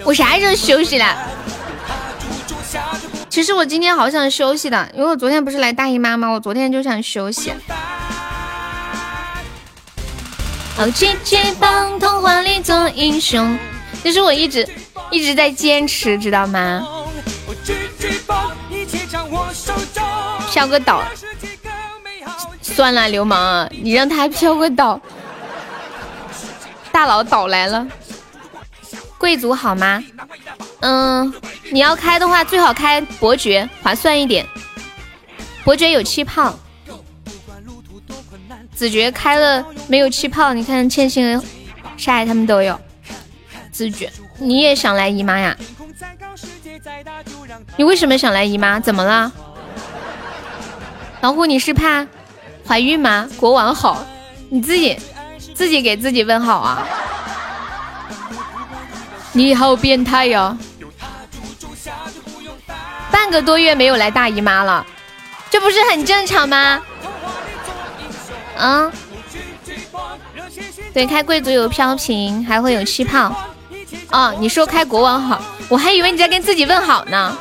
[0.08, 1.14] 我啥时候休息了？
[3.28, 6.30] 其实我今天好想休息的，因为我昨天不是来大姨妈吗？
[6.30, 7.52] 我昨天就想休息。
[10.78, 13.58] 哦姐姐帮童话里做英雄，
[14.02, 14.66] 这是我一直
[15.10, 16.88] 一直在坚持，知道吗？
[20.50, 21.02] 飘个岛，
[22.62, 24.98] 算了，流氓，你让他飘个岛。
[26.90, 27.86] 大佬岛来了，
[29.18, 30.02] 贵族好吗？
[30.80, 31.34] 嗯，
[31.72, 34.46] 你要开的话，最好开伯爵，划算一点。
[35.64, 36.56] 伯爵有气泡，
[38.74, 40.54] 子爵开了没有气泡？
[40.54, 41.42] 你看千星、
[41.96, 42.78] 沙海他们都有。
[43.72, 45.56] 子爵，你也想来姨妈呀？
[47.76, 48.80] 你为什么想来姨妈？
[48.80, 49.30] 怎么了？
[51.20, 52.06] 老虎，你是怕
[52.66, 53.28] 怀孕吗？
[53.36, 54.06] 国王好，
[54.48, 54.96] 你自己
[55.54, 56.86] 自己给自己问好啊！
[59.38, 60.58] 你好变态呀！
[63.08, 64.84] 半个多月没有来大姨妈了，
[65.48, 66.82] 这不是很正常吗？
[68.56, 68.90] 嗯，
[70.92, 73.32] 对，开贵族有飘屏，还会有气泡。
[74.10, 77.38] 哦，你说开国王好，我还以为你在跟自己问好呢。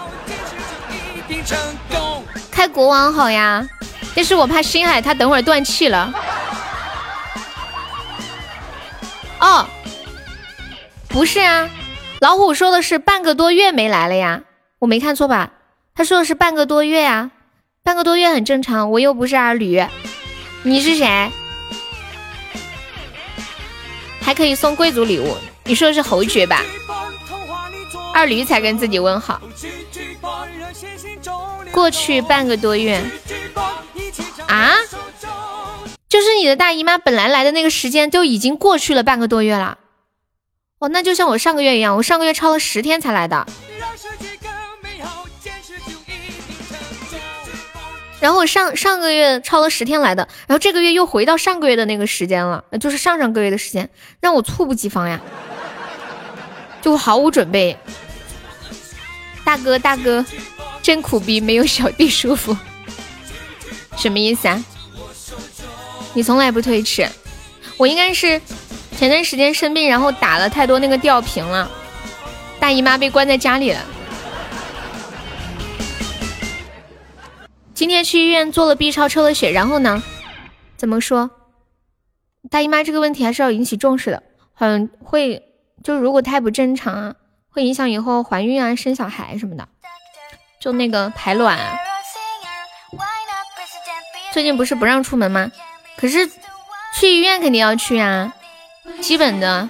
[2.52, 3.68] 开国王好呀，
[4.14, 6.14] 但是我怕星海他等会儿断气了。
[9.40, 9.66] 哦，
[11.08, 11.68] 不是啊，
[12.20, 14.42] 老虎说的是半个多月没来了呀，
[14.80, 15.52] 我没看错吧？
[15.94, 17.30] 他说的是半个多月呀，
[17.84, 19.84] 半个多月很正常，我又不是二驴。
[20.64, 21.32] 你是谁？
[24.20, 26.64] 还可以送贵族礼物，你说的是侯爵吧？
[28.14, 29.40] 二驴才跟自己问好。
[31.72, 33.00] 过去半个多月
[34.48, 34.74] 啊，
[36.10, 39.78] 就是你的大姨妈本来来的那个时间就已经过去了半个多月了。
[40.80, 43.48] 哦，那就像我上个月一样，我上个月超了十天才来的。
[48.20, 55.20] 然后我上上个月超了十天来的，然后这个月又回到上个月的那个时间了，就是上上个月的时间，让我猝不及防呀，
[56.82, 57.78] 就毫无准备。
[59.44, 60.26] 大哥，大哥，
[60.82, 62.58] 真苦逼，没有小弟舒服，
[63.96, 64.64] 什么意思啊？
[66.14, 67.08] 你从来不推迟，
[67.78, 68.42] 我应该是
[68.98, 71.70] 前段时间生病，然后打了太多那个吊瓶了，
[72.60, 73.80] 大姨妈被关在家里了。
[77.76, 80.02] 今天去医院做了 B 超，抽了血，然后呢？
[80.78, 81.30] 怎么说？
[82.50, 84.24] 大姨妈这个问题还是要引起重视的，
[84.56, 85.44] 很会，
[85.84, 87.16] 就如果太不正常啊。
[87.50, 89.68] 会影响以后怀孕啊、生小孩什么的，
[90.60, 91.60] 就那个排卵。
[94.32, 95.52] 最近不是不让出门吗？
[95.98, 96.30] 可是
[97.00, 98.34] 去医院肯定要去啊，
[99.02, 99.70] 基本的。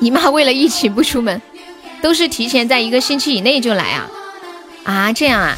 [0.00, 1.40] 姨妈为了疫情不出门，
[2.00, 4.10] 都是提前在一个星期以内就来啊
[4.84, 5.56] 啊这样啊？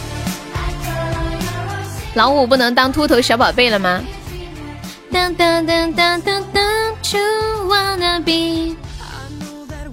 [2.15, 4.01] 老五不能当秃头小宝贝了吗？
[5.11, 6.65] 当当当当当当
[7.03, 7.19] ，To
[7.69, 8.77] wanna be。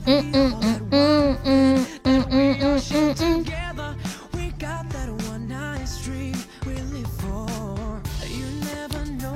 [0.06, 3.61] 嗯嗯嗯嗯嗯嗯嗯嗯嗯嗯。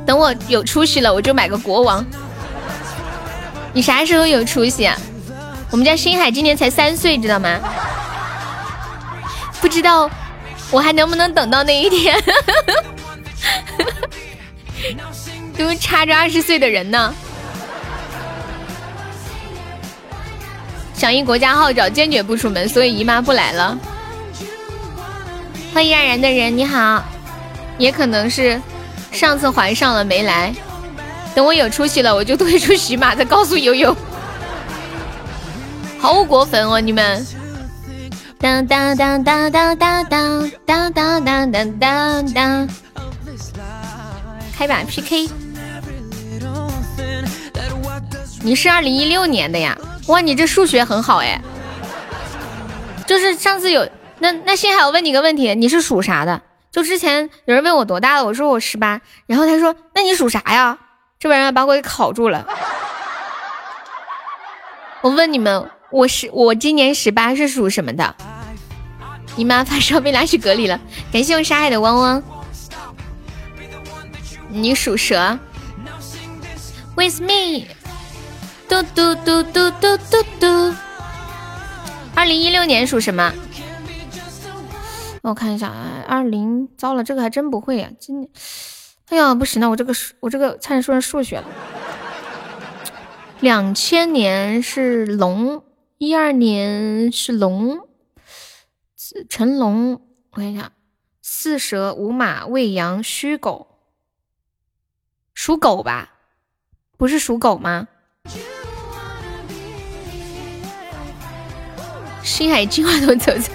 [0.05, 2.05] 等我有出息了，我就买个国王。
[3.73, 4.97] 你啥时候有出息啊？
[5.71, 7.59] 我们家星海今年才三岁，知道吗？
[9.59, 10.09] 不知道
[10.69, 12.15] 我还能不能等到那一天？
[15.57, 17.13] 都差着二十岁的人呢。
[20.93, 23.77] 响应国家号召，坚决不出门，所以姨妈不来了。
[25.73, 27.03] 欢迎冉然的人，你好。
[27.77, 28.61] 也可能是
[29.15, 30.53] 上次怀上了没来，
[31.33, 33.95] 等我有出息了，我就退出喜马，再告诉悠悠。
[35.97, 37.25] 毫无过分哦，你们。
[38.37, 42.69] 当当当当当当当当当当当当。
[44.57, 45.29] 开把 PK。
[48.43, 49.77] 你是二零一六年的呀？
[50.07, 51.41] 哇，你这数学很好哎。
[53.07, 53.87] 就是上次有
[54.19, 56.41] 那那幸海，我问你个问题，你是属啥的？
[56.75, 60.77] 就之前有人问我多大了，我说我十八，然后他说那你属啥呀？
[61.17, 62.45] 这玩意把我给考住了。
[64.99, 68.13] 我问你们，我是我今年十八，是属什么的？
[69.37, 70.77] 你妈发烧被拉去隔离了。
[71.13, 72.21] 感谢我沙海的汪汪。
[74.49, 75.39] 你属蛇。
[76.97, 77.67] With me。
[78.67, 80.75] 嘟嘟嘟嘟嘟嘟嘟。
[82.13, 83.31] 二零一六年属什么？
[85.25, 87.89] 我看一下啊，二零糟了，这个还真不会呀。
[87.99, 88.29] 今年，
[89.09, 91.47] 哎呀，不行了，我这个数，我这个差点说成数学了。
[93.39, 95.63] 两千年是龙，
[95.97, 97.87] 一二年是龙，
[99.27, 99.93] 成龙。
[100.29, 100.73] 我看一下，
[101.23, 103.79] 四蛇五马未羊戌狗，
[105.33, 106.13] 属狗吧？
[106.97, 107.87] 不是属狗吗？
[112.23, 113.51] 星海金话筒走走，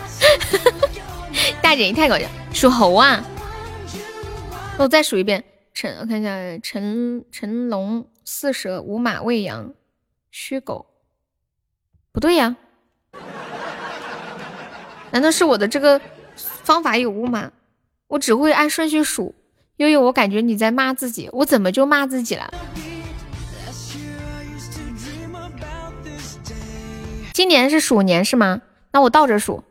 [1.71, 3.25] 大姐你太搞笑，属猴啊！
[4.77, 9.73] 我再数一遍，陈我看一下，陈成龙四蛇五马未羊
[10.33, 10.87] 戌狗，
[12.11, 12.57] 不对呀？
[15.13, 16.01] 难道是我的这个
[16.35, 17.53] 方法有误吗？
[18.09, 19.37] 我只会按顺序数，
[19.77, 22.53] 悠悠，我感觉你在骂自己，我怎么就骂自己了？
[27.33, 28.61] 今年是鼠年是吗？
[28.91, 29.63] 那我倒着数。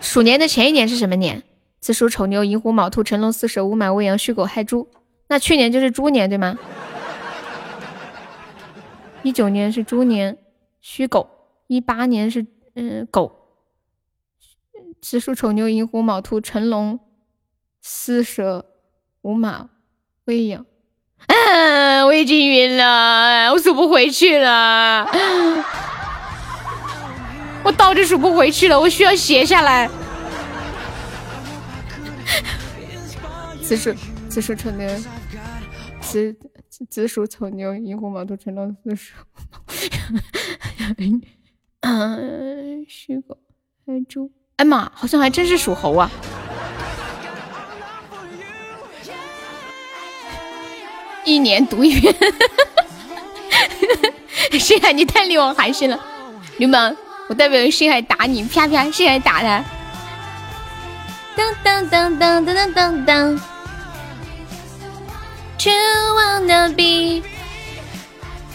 [0.00, 1.42] 鼠年的前一年是什么年？
[1.80, 4.88] 子鼠、丑牛、寅虎、卯兔、辰龙、巳蛇、午马、未羊、戌狗、亥猪。
[5.28, 6.58] 那去年就是猪年对吗？
[9.22, 10.36] 一九年是猪年，
[10.80, 11.28] 戌狗。
[11.68, 13.36] 一八年是嗯狗。
[15.00, 17.00] 子鼠、丑牛、寅虎、卯兔、辰龙、
[17.80, 18.66] 巳蛇、
[19.22, 19.70] 午马、
[20.24, 20.66] 未羊。
[21.26, 25.06] 嗯， 我已经晕了，我数不回去了，
[27.62, 29.88] 我倒着数不回去了，我需要写下来。
[33.62, 33.94] 子鼠，
[34.28, 34.88] 子鼠丑牛，
[36.00, 36.36] 子
[36.88, 39.14] 子鼠丑牛，寅虎卯兔辰龙巳蛇，
[41.82, 43.36] 嗯，戌狗，
[43.86, 46.10] 亥猪，哎妈，好像还真是属猴啊。
[51.24, 52.14] 一年读一遍，
[54.58, 56.00] 星海你太令我寒心了，
[56.56, 56.96] 流氓！
[57.30, 58.42] 我代表谁还打你？
[58.42, 58.90] 啪啪！
[58.90, 59.64] 谁还打他？
[61.36, 63.40] 噔噔噔噔噔噔噔噔。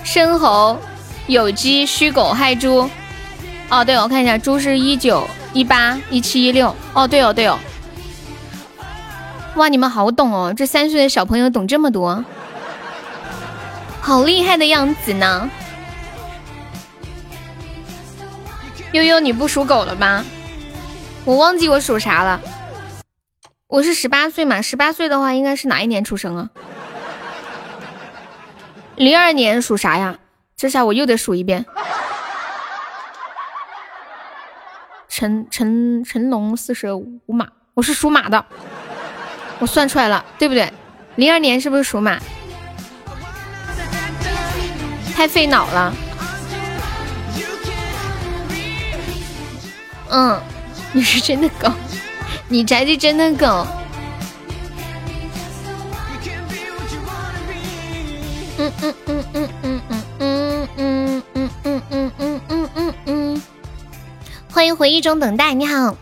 [0.03, 0.77] 生猴，
[1.27, 2.89] 有鸡，虚狗，害猪。
[3.69, 6.75] 哦，对，我看一下，猪是一九、一八、一七、一六。
[6.91, 7.57] 哦，对哦，对哦。
[9.55, 10.53] 哇，你们好懂哦！
[10.53, 12.25] 这三岁的小朋友懂这么多，
[14.01, 15.49] 好厉害的样子呢。
[18.95, 20.23] 悠悠，你不属狗了吗？
[21.25, 22.39] 我忘记我属啥了。
[23.67, 26.49] 我是十八岁嘛，十八岁的话应该是哪一年出生啊？
[28.95, 30.17] 零二年属啥呀？
[30.55, 31.65] 这下我又得数一遍。
[35.09, 38.45] 辰辰辰龙四蛇五马，我是属马的。
[39.59, 40.71] 我算出来了，对不对？
[41.17, 42.17] 零二年是不是属马？
[45.13, 45.93] 太费脑了，
[50.09, 50.41] 嗯，
[50.93, 51.69] 你是真的狗，
[52.47, 53.65] 你才是真的狗。
[58.57, 63.43] 嗯嗯嗯嗯嗯嗯嗯嗯嗯嗯嗯嗯嗯嗯，
[64.51, 65.95] 欢迎回忆中等待，你好，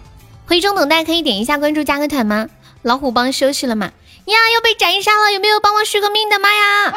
[0.48, 2.48] 回忆中等待可以点一下关注加个团吗？
[2.84, 3.92] 老虎帮休息了吗？
[4.26, 6.38] 呀，又被斩杀了，有没有帮忙续个命的？
[6.38, 6.94] 妈呀！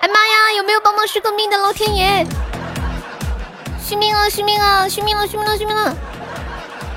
[0.00, 0.52] 哎妈呀！
[0.56, 1.56] 有没有帮忙续个命的？
[1.58, 2.26] 老天爷！
[3.90, 5.96] 续命了，续命了，续命了，续命了，续命了！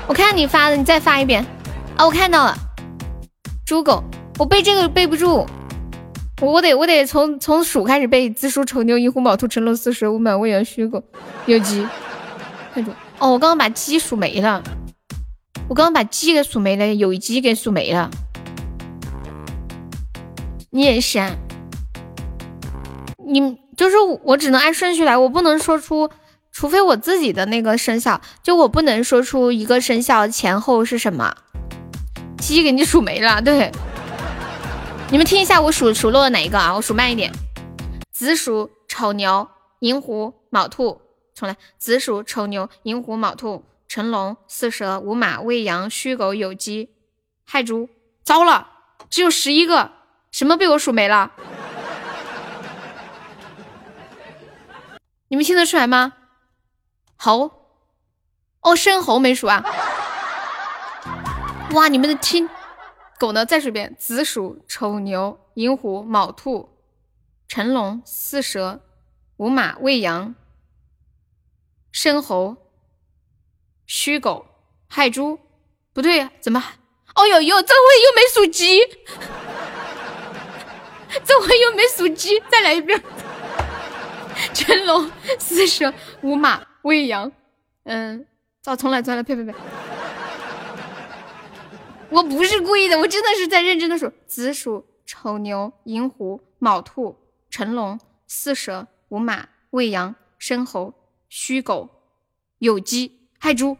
[0.06, 1.44] 我看你发的，你再发一遍
[1.96, 2.06] 啊！
[2.06, 2.56] 我看到了，
[3.66, 4.00] 猪狗，
[4.38, 5.44] 我背这个背不住，
[6.40, 11.02] 我得我得从从鼠开始背：子鼠、丑牛、寅虎、卯兔、辰龙、巳蛇、午马、未羊、戌狗、
[11.48, 11.84] 酉鸡。
[12.72, 13.32] 看住哦！
[13.32, 14.62] 我刚刚把鸡数没了，
[15.68, 18.08] 我刚刚把鸡给数没了，酉鸡给数没了。
[20.70, 21.34] 你也是啊？
[23.26, 26.08] 你就是我，只能按顺序来，我不能说出，
[26.54, 31.34] 除非我自己的那个生肖，就我不能说出一个生肖前后是什么。
[32.38, 33.72] 鸡给你数没了，对。
[35.10, 36.72] 你们听一下我数数漏了哪一个啊？
[36.72, 37.32] 我数慢一点。
[38.12, 39.48] 子鼠、丑牛、
[39.80, 41.00] 寅虎、卯兔，
[41.34, 41.56] 重来。
[41.76, 46.90] 子鼠、丑牛、寅虎、卯兔、辰龙、巳蛇、午马、未羊、戌狗、酉鸡、
[47.44, 47.88] 亥猪。
[48.22, 48.68] 糟了，
[49.10, 49.90] 只有十一个，
[50.30, 51.32] 什么被我数没了？
[55.26, 56.12] 你们听得出来吗？
[57.24, 57.50] 猴，
[58.60, 59.64] 哦，申猴没数啊。
[61.72, 62.50] 哇，你们的听
[63.18, 63.46] 狗呢？
[63.46, 66.76] 再说一遍：子鼠、丑牛、寅虎、卯兔、
[67.48, 68.82] 辰龙、巳蛇、
[69.38, 70.34] 午马、未羊、
[71.90, 72.58] 申猴、
[73.86, 74.44] 戌狗、
[74.86, 75.40] 亥猪。
[75.94, 76.62] 不对呀，怎么？
[77.14, 78.80] 哦呦呦，这回又没属鸡，
[81.24, 83.02] 这回又没属鸡，再来一遍。
[84.52, 87.30] 辰龙、巳蛇、午马、未羊。
[87.84, 88.26] 嗯，
[88.62, 89.54] 早重来，重来，呸呸呸！
[92.10, 97.16] 我不是故意的，我真的是在认真的数：子鼠、丑牛、寅虎、卯兔、
[97.50, 100.94] 辰龙、巳蛇、午马、未羊、申猴、
[101.28, 101.88] 戌狗、
[102.60, 103.76] 酉鸡、亥猪。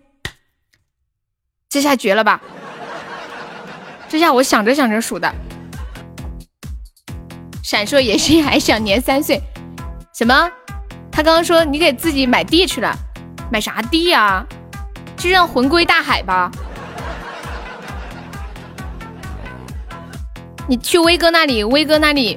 [1.68, 2.40] 这下绝了吧！
[4.08, 5.32] 这下我想着想着数的。
[7.62, 9.40] 闪烁也是还想年三岁，
[10.14, 10.50] 什么？
[11.14, 12.92] 他刚刚说你给自己买地去了，
[13.48, 14.44] 买啥地呀？
[15.16, 16.50] 就让魂归大海吧。
[20.66, 22.36] 你去威哥那里，威哥那里，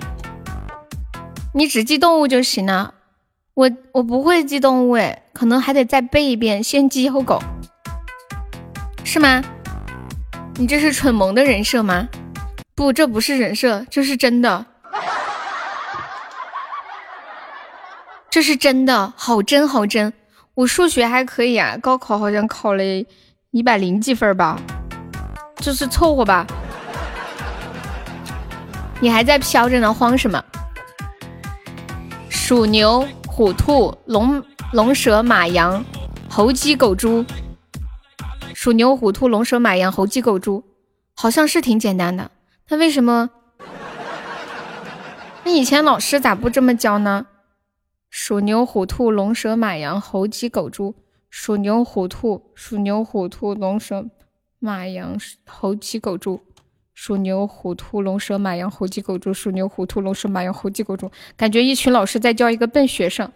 [1.56, 2.94] 你只记动物就行了。
[3.56, 7.42] 我我不会记动物哎，可能还得再背一遍，先鸡后狗。
[9.04, 9.44] 是吗？
[10.58, 12.08] 你这是蠢萌的人设吗？
[12.76, 14.64] 不，这不是人设，这是真的。
[18.30, 20.14] 这是真的，好真好真。
[20.54, 22.84] 我数学还可以啊，高考好像考了
[23.52, 24.60] 一百零几分吧，
[25.58, 26.46] 就是凑合吧？
[29.00, 30.44] 你还在飘着呢，慌什么？
[32.30, 34.44] 鼠牛虎兔龙
[34.74, 35.84] 龙蛇马羊
[36.30, 37.26] 猴鸡狗猪。
[38.54, 40.64] 鼠牛虎兔龙蛇马羊猴鸡狗猪，
[41.16, 42.32] 好像是挺简单的。
[42.70, 43.30] 那为什么？
[45.46, 47.26] 那以前老师咋不这么教呢？
[48.10, 50.96] 鼠牛虎兔龙蛇马羊猴鸡狗猪，
[51.30, 54.06] 鼠牛虎兔鼠牛虎兔龙蛇
[54.60, 56.42] 马羊猴鸡狗猪，
[56.94, 61.12] 鼠牛虎兔龙蛇马羊猴鸡狗猪，鼠牛虎兔龙蛇马羊猴鸡狗猪。
[61.36, 63.32] 感觉一群老师在教一个笨学生。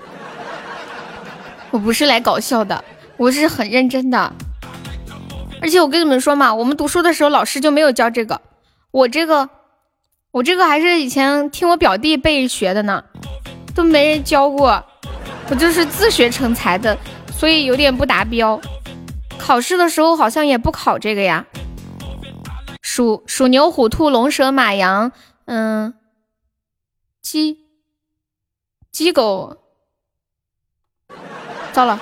[1.70, 2.84] 我不是来搞笑的，
[3.18, 4.34] 我是很认真的。
[5.62, 8.42] 而且我跟你们说嘛，我们读书的时候老师就没有教这个，
[8.90, 9.50] 我这个，
[10.32, 13.04] 我这个还是以前听我表弟背学的呢，
[13.76, 14.84] 都没人教过，
[15.50, 16.98] 我就是自学成才的，
[17.32, 18.60] 所以有点不达标。
[19.38, 21.46] 考试的时候好像也不考这个呀。
[22.82, 25.12] 鼠鼠牛虎兔龙蛇马羊，
[25.46, 25.94] 嗯，
[27.22, 27.66] 鸡
[28.92, 29.58] 鸡狗，
[31.72, 32.00] 糟了。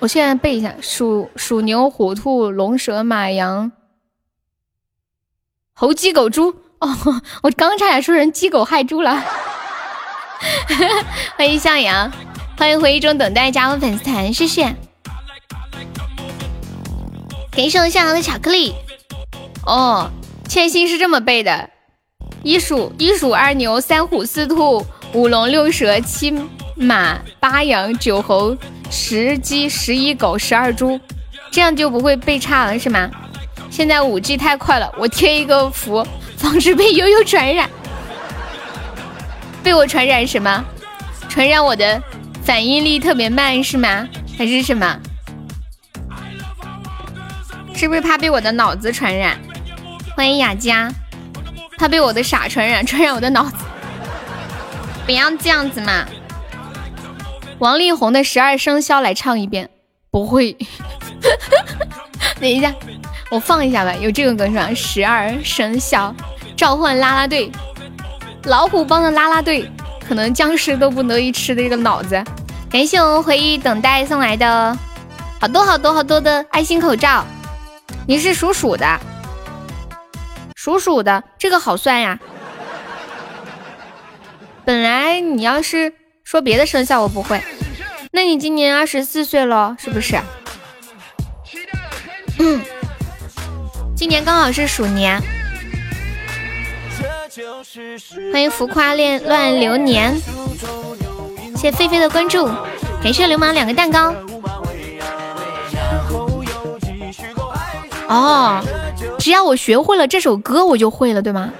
[0.00, 3.70] 我现在背一下：鼠鼠牛虎兔龙蛇马羊
[5.72, 6.54] 猴鸡狗猪。
[6.80, 6.88] 哦，
[7.42, 9.24] 我刚差点说成鸡狗害猪了。
[11.36, 12.12] 欢迎向阳，
[12.56, 14.74] 欢迎回忆中等待加入粉丝团，谢谢。
[17.50, 18.74] 感谢我向阳的巧克力。
[19.64, 20.10] 哦，
[20.48, 21.70] 千心是这么背的：
[22.42, 26.32] 一鼠一鼠二牛三虎四兔五龙六蛇七
[26.74, 28.56] 马八羊九猴。
[28.88, 31.00] 十鸡十一狗十二猪，
[31.50, 33.10] 这样就不会背差了是吗？
[33.68, 36.06] 现在五 G 太快了，我贴一个符，
[36.36, 37.68] 防止被悠悠传染。
[39.66, 40.64] 被我传染什么？
[41.28, 42.00] 传染我的
[42.44, 44.08] 反应力特别慢是吗？
[44.38, 44.96] 还是什么？
[47.74, 49.36] 是不是怕被我的脑子传染？
[50.14, 50.88] 欢迎雅佳，
[51.78, 53.56] 怕被我的傻传染，传染我的脑子。
[55.04, 56.06] 不要这样子嘛。
[57.58, 59.68] 王力宏的十二生肖来唱一遍，
[60.12, 60.56] 不会。
[62.38, 62.72] 等一下，
[63.32, 63.92] 我放一下吧。
[63.96, 64.72] 有这个歌是吧？
[64.72, 66.14] 十二生肖
[66.56, 67.50] 召唤啦啦队，
[68.46, 69.70] 老虎帮的啦啦队，
[70.08, 72.22] 可能僵尸都不得一吃的这个脑子。
[72.70, 74.76] 感谢我们回忆等待送来的
[75.40, 77.24] 好多好多好多的爱心口罩。
[78.06, 78.98] 你是属鼠的，
[80.54, 82.18] 属鼠的这个好算呀。
[84.64, 85.92] 本来你要是。
[86.26, 87.40] 说别的生肖我不会，
[88.10, 90.20] 那你今年二十四岁了，是不是？
[92.40, 92.60] 嗯，
[93.94, 95.22] 今年刚好是鼠年。
[98.32, 100.16] 欢迎浮夸恋乱流年，
[101.56, 102.46] 谢谢菲菲的关注，
[103.02, 104.14] 感谢流氓两个蛋糕。
[108.08, 108.62] 哦，
[109.18, 111.52] 只要我学会了这首歌，我就会了，对吗？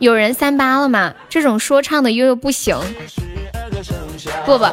[0.00, 1.14] 有人三八了吗？
[1.28, 2.76] 这种说唱的悠悠不行。
[4.44, 4.66] 不不，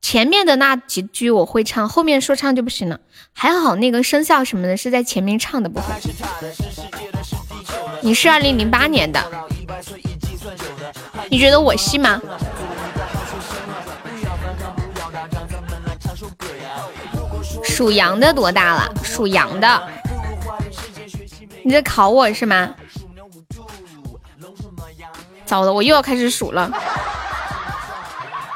[0.00, 2.98] 前面的那几句我会唱，后面说唱就不行了。
[3.32, 5.94] 还好那个生肖什么的是在前面唱的部分。
[8.04, 9.18] 你是二零零八年的，
[11.30, 12.20] 你觉得我细吗？
[17.62, 18.92] 属羊的多大了？
[19.02, 19.88] 属羊的，
[21.62, 22.74] 你在考我是吗？
[25.46, 26.70] 糟了，我又要开始数了。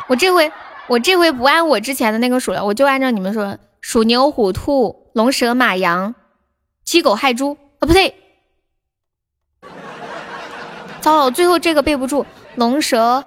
[0.09, 0.53] 我这回，
[0.89, 6.15] 我这回不按我之前的那个数了，我就按照你们说，属牛、虎、兔、龙、蛇、马、羊、
[6.85, 8.15] 鸡、狗、亥、猪啊，不对，
[11.09, 12.26] 糟了，最后这个背不住。
[12.56, 13.24] 龙蛇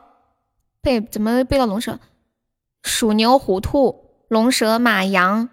[0.84, 1.98] 背怎么背到龙蛇？
[2.84, 5.50] 属牛、虎、兔、龙、蛇、马、羊、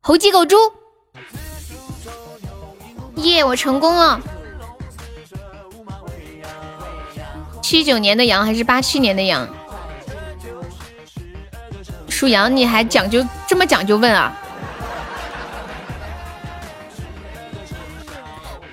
[0.00, 0.56] 猴、鸡、狗、猪。
[3.18, 4.20] 耶，我成功了。
[7.62, 9.48] 七九年的羊还是八七年的羊？
[12.08, 14.36] 属羊你还讲究这么讲究问啊？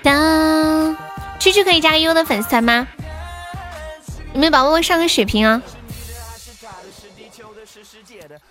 [0.02, 0.96] 当，
[1.40, 2.86] 区区可以加个优的粉丝团吗？
[4.34, 5.60] 有没有宝宝们上个血瓶啊？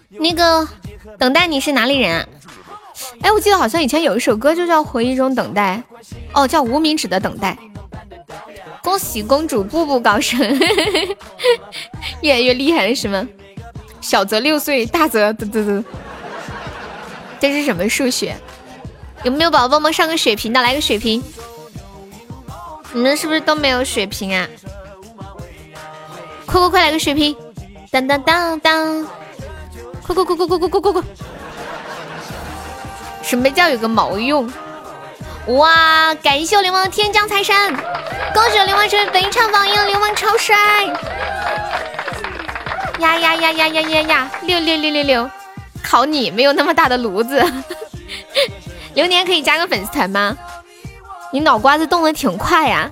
[0.09, 0.67] 那个
[1.19, 2.27] 等待你是哪里人？
[3.21, 5.81] 哎，我记得好像以前有一首歌就叫《回忆中等待》，
[6.33, 7.55] 哦，叫无名指的等待。
[8.81, 10.39] 恭喜公主步步高升，
[12.21, 13.25] 越来越厉害了是吗？
[14.01, 15.83] 小则六岁，大则嘚嘚嘚。
[17.39, 18.35] 这是什么数学？
[19.23, 20.59] 有没有宝宝帮忙上个血瓶的？
[20.61, 21.23] 来个血瓶！
[22.91, 24.47] 你们是不是都没有血瓶啊？
[26.45, 27.35] 快快快来个血瓶！
[27.91, 29.07] 当当当当！
[30.01, 31.03] 快快快快快快快快快！
[33.21, 34.51] 什么叫有个毛用？
[35.47, 36.13] 哇！
[36.15, 37.55] 感谢我流氓的天降财神，
[38.33, 40.55] 恭喜我流氓成为本场榜一，流氓超帅！
[42.99, 44.31] 呀呀呀呀呀呀呀！
[44.41, 45.29] 六六六六六！
[45.83, 47.43] 考你没有那么大的炉子。
[48.95, 50.35] 流年可以加个粉丝团吗？
[51.31, 52.89] 你脑瓜子动的挺快呀！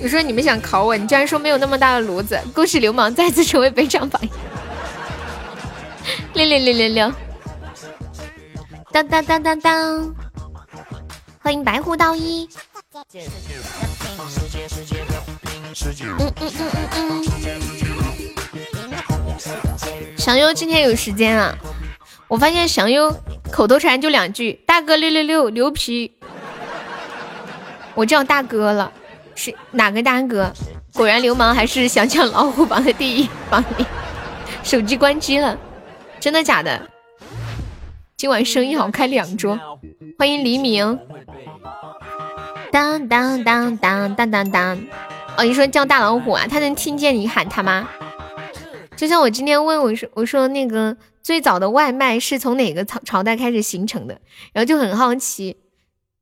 [0.00, 2.38] 你说你们想考我，你居然说没有那么大的炉子。
[2.54, 4.30] 恭喜流氓再次成为本场榜一。
[6.34, 7.12] 六六六六六！
[8.92, 10.14] 当当当当当！
[11.40, 12.48] 欢迎白狐道一。
[12.94, 13.04] 嗯
[16.18, 17.24] 嗯嗯嗯嗯。
[20.16, 21.56] 祥优今天有时间啊？
[22.28, 23.14] 我发现祥优
[23.50, 26.12] 口头禅就两句：大哥六六六，牛皮。
[27.96, 28.92] 我叫大哥了，
[29.34, 30.52] 是哪个大哥？
[30.92, 33.84] 果然流氓还是想抢老虎榜的第一榜一。
[34.62, 35.58] 手机关机了，
[36.20, 36.88] 真的假的？
[38.18, 39.58] 今晚生意好，开两桌。
[40.18, 40.98] 欢迎黎明。
[42.70, 44.78] 当当当当当当当！
[45.38, 46.46] 哦，你说叫大老虎啊？
[46.46, 47.88] 他能听见你喊他吗？
[48.94, 54.18] 就像我今天问我说，我说那个最早的外卖是从哪个朝朝代开始形成的？
[54.52, 55.56] 然后就很好奇，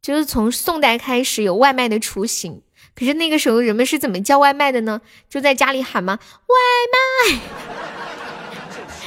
[0.04, 2.60] 就是从宋代开始有外卖的雏形。
[2.94, 5.00] 可是那个时候人们是怎么叫外卖的呢？
[5.30, 6.18] 就在家里喊吗？
[6.46, 6.54] 外
[7.32, 7.38] 卖！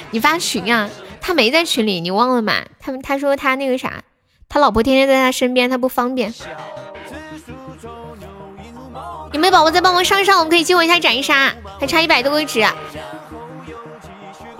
[0.10, 0.90] 你发群啊？
[1.22, 2.65] 他没在群里，你忘了吗？
[2.80, 4.03] 他们他说他那个啥，
[4.49, 6.34] 他老婆天天在他身边，他不方便。
[9.34, 10.40] 有没有宝宝再帮忙上上？
[10.40, 12.61] 我们可以激活一下斩一杀，还差一百多个值。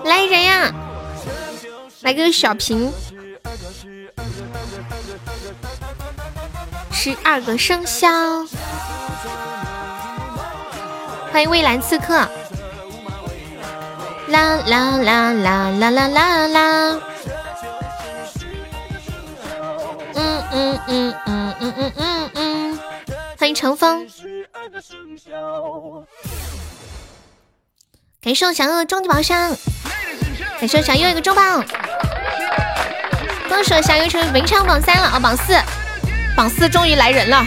[0.04, 0.72] 来人呀！
[2.02, 2.92] 来个小瓶，
[7.08, 8.06] 十二个生肖。
[11.32, 12.28] 欢迎蔚蓝刺客。
[14.26, 17.00] 啦啦啦啦啦啦啦啦。
[20.14, 22.78] 嗯嗯嗯嗯嗯嗯嗯嗯。
[23.38, 24.06] 欢迎乘风。
[28.20, 29.56] 感谢我小优的终极宝箱，
[30.60, 31.64] 感谢我小优一个中榜，
[33.48, 35.58] 恭喜我小优成为本场榜三了哦，榜四，
[36.38, 37.44] 榜四终于来人了，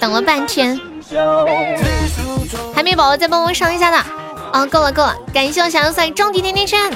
[0.00, 0.80] 等了半天，
[2.74, 4.02] 还没宝宝再帮我上一下的，
[4.54, 6.90] 哦，够了够了，感谢我小优送终极甜甜圈，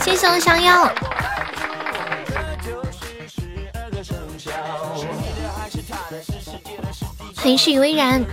[0.00, 0.70] 谢谢我小优，
[7.34, 8.24] 欢迎事与微然，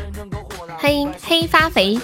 [0.77, 1.99] 欢迎黑发肥。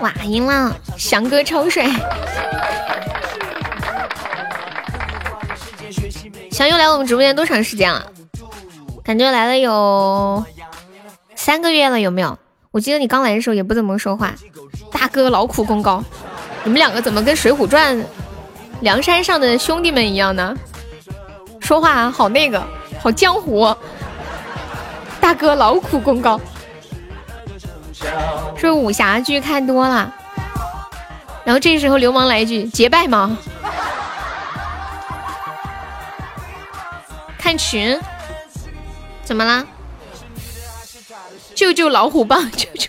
[0.00, 0.74] 哇，赢了！
[0.96, 1.86] 翔哥超帅。
[6.68, 8.06] 又来我们直播间多长时间了？
[9.04, 10.44] 感觉来了有
[11.34, 12.38] 三个月了，有没有？
[12.70, 14.32] 我记得你刚来的时候也不怎么说话。
[14.90, 16.02] 大哥劳苦功高，
[16.64, 17.98] 你们两个怎么跟《水浒传》
[18.80, 20.54] 梁山上的兄弟们一样呢？
[21.60, 22.62] 说话好那个，
[23.00, 23.74] 好江湖。
[25.20, 26.40] 大哥劳苦功高。
[28.56, 30.12] 是武侠剧看多了，
[31.44, 33.36] 然后这时候流氓来一句结拜吗？
[37.42, 37.98] 看群，
[39.24, 39.66] 怎么啦？
[41.56, 42.88] 救救老虎棒， 救救！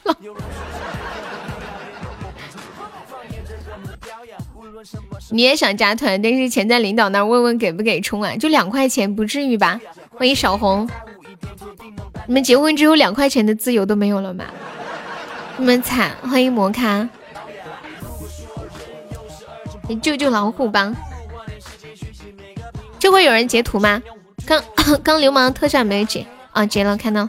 [5.32, 8.36] 你也想加团，但是钱在领导那儿，问问给不给充啊？
[8.36, 9.82] 就两块钱，不至于吧？
[10.12, 10.88] 欢迎小红，
[12.28, 14.46] 你们结婚之后两块钱的自由都没有了吗？
[15.58, 16.16] 那么惨！
[16.30, 17.10] 欢迎摩卡，
[19.90, 20.94] 你救救老虎吧！
[23.00, 24.00] 这会有人截图吗？
[24.46, 24.64] 刚
[25.04, 27.28] 刚流氓特效没有解啊，解了，看到。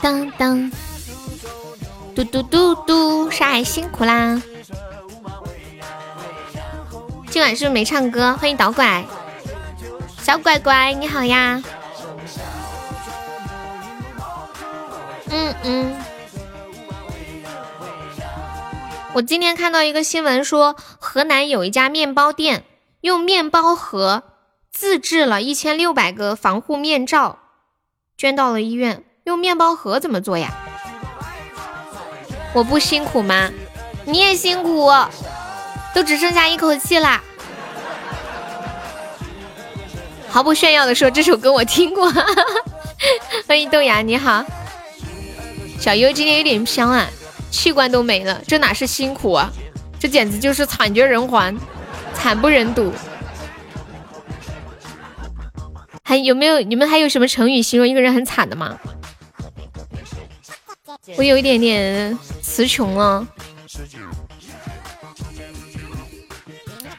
[0.00, 0.70] 当当，
[2.14, 4.40] 嘟嘟嘟嘟，沙海辛苦啦！
[7.28, 8.34] 今晚是不是没唱歌？
[8.40, 9.04] 欢迎导拐，
[10.22, 11.62] 小乖乖你好呀！
[15.28, 15.96] 嗯嗯，
[19.12, 22.64] 我今天看到一个新闻说，河南有一家面包店
[23.02, 24.22] 用面包盒
[24.80, 27.38] 自制了一千六百个防护面罩，
[28.16, 29.04] 捐到了医院。
[29.24, 30.54] 用面包盒怎么做呀？
[32.54, 33.50] 我不辛苦吗？
[34.06, 34.90] 你也辛苦，
[35.94, 37.22] 都只剩下一口气啦。
[40.30, 42.10] 毫不炫耀的说，这首歌我听过。
[43.46, 44.42] 欢迎豆芽，你好。
[45.78, 47.06] 小优今天有点香啊，
[47.50, 49.52] 器官都没了，这哪是辛苦啊？
[50.00, 51.54] 这简直就是惨绝人寰，
[52.14, 52.90] 惨不忍睹。
[56.10, 56.60] 还有没有？
[56.62, 58.76] 你们还有什么成语形容一个人很惨的吗？
[61.16, 63.24] 我有一点点词穷了。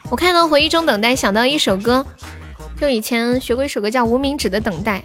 [0.08, 2.06] 我看到回忆中等待，想到一首歌，
[2.80, 5.04] 就以前学过一首歌叫《无名指的等待》。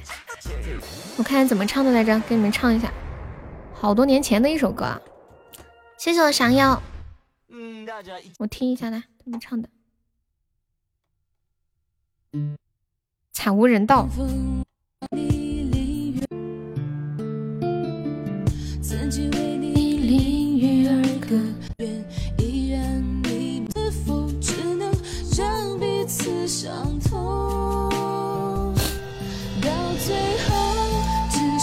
[1.17, 2.89] 我看看怎么唱的来着，给你们唱一下。
[3.73, 5.01] 好多年前的一首歌啊！
[5.97, 6.81] 谢谢我想要，
[8.37, 9.67] 我听一下来，怎么唱的？
[13.37, 14.09] 惨无人道。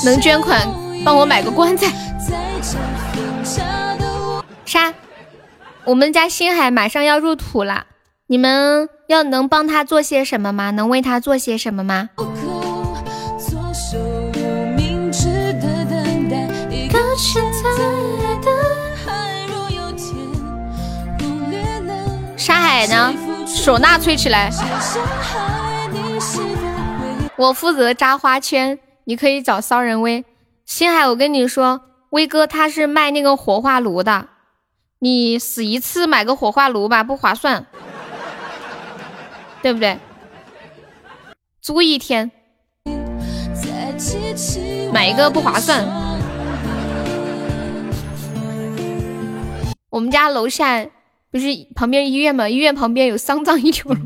[0.05, 0.69] 能捐款
[1.05, 1.89] 帮我买个棺材？
[4.65, 4.95] 啥？
[5.85, 7.87] 我们家星海马上要入土了，
[8.29, 10.71] 你们要能帮他做些什么吗？
[10.71, 12.11] 能为他做些什么吗？
[22.37, 23.15] 沙海呢？
[23.47, 24.51] 唢呐吹起来。
[27.37, 30.25] 我负责扎花圈，你可以找骚人威。
[30.65, 34.29] 星海，我跟你说，威哥他是卖那个火化炉的，
[35.01, 37.67] 你死一次买个火化炉吧，不划算，
[39.65, 39.97] 对不对？
[41.63, 42.31] 租一天，
[44.93, 45.83] 买一个不划算。
[49.89, 50.87] 我们家楼下
[51.31, 52.47] 不是旁边医院吗？
[52.47, 53.99] 医院旁边有丧葬一条龙。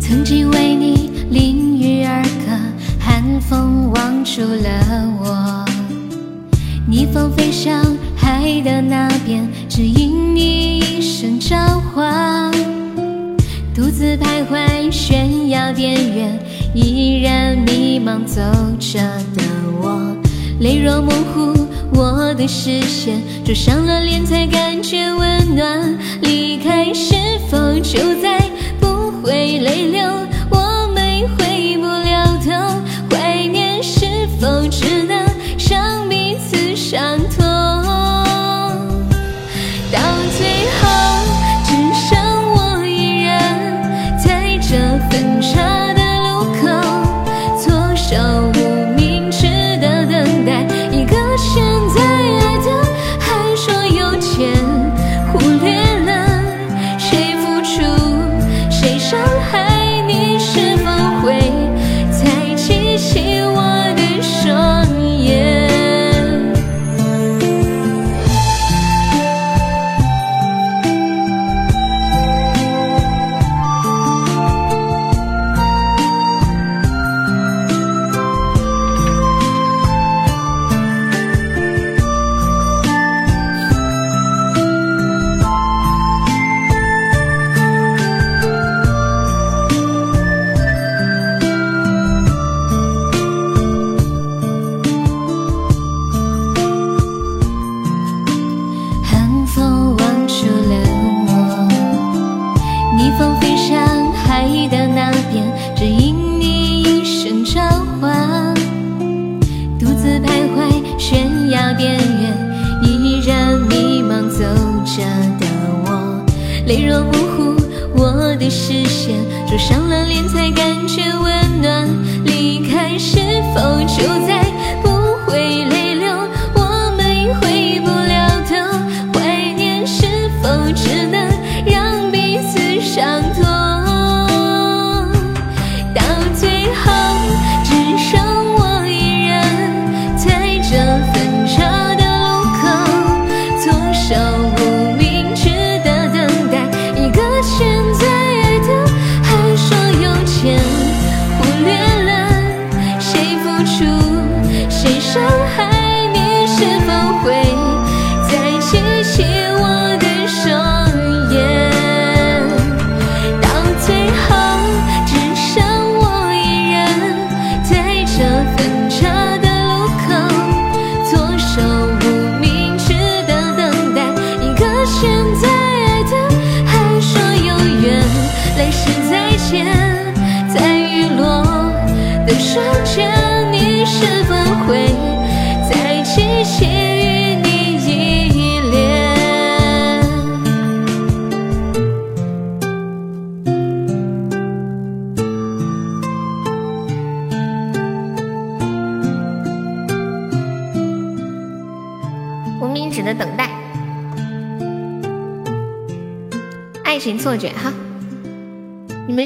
[0.00, 2.58] 曾经为你淋雨而歌，
[2.98, 5.47] 寒风望住了我。
[6.90, 7.84] 逆风飞向
[8.16, 12.50] 海的那边，只因你一声召唤。
[13.74, 16.38] 独自徘徊悬崖边缘。
[16.74, 18.40] 依然迷茫走
[18.80, 19.00] 着
[19.36, 19.42] 的
[19.82, 20.16] 我，
[20.60, 21.52] 泪若模糊
[21.92, 25.98] 我的视线，灼伤了脸才感觉温暖。
[26.22, 27.14] 离开是
[27.50, 28.40] 否就再
[28.80, 30.02] 不会泪流？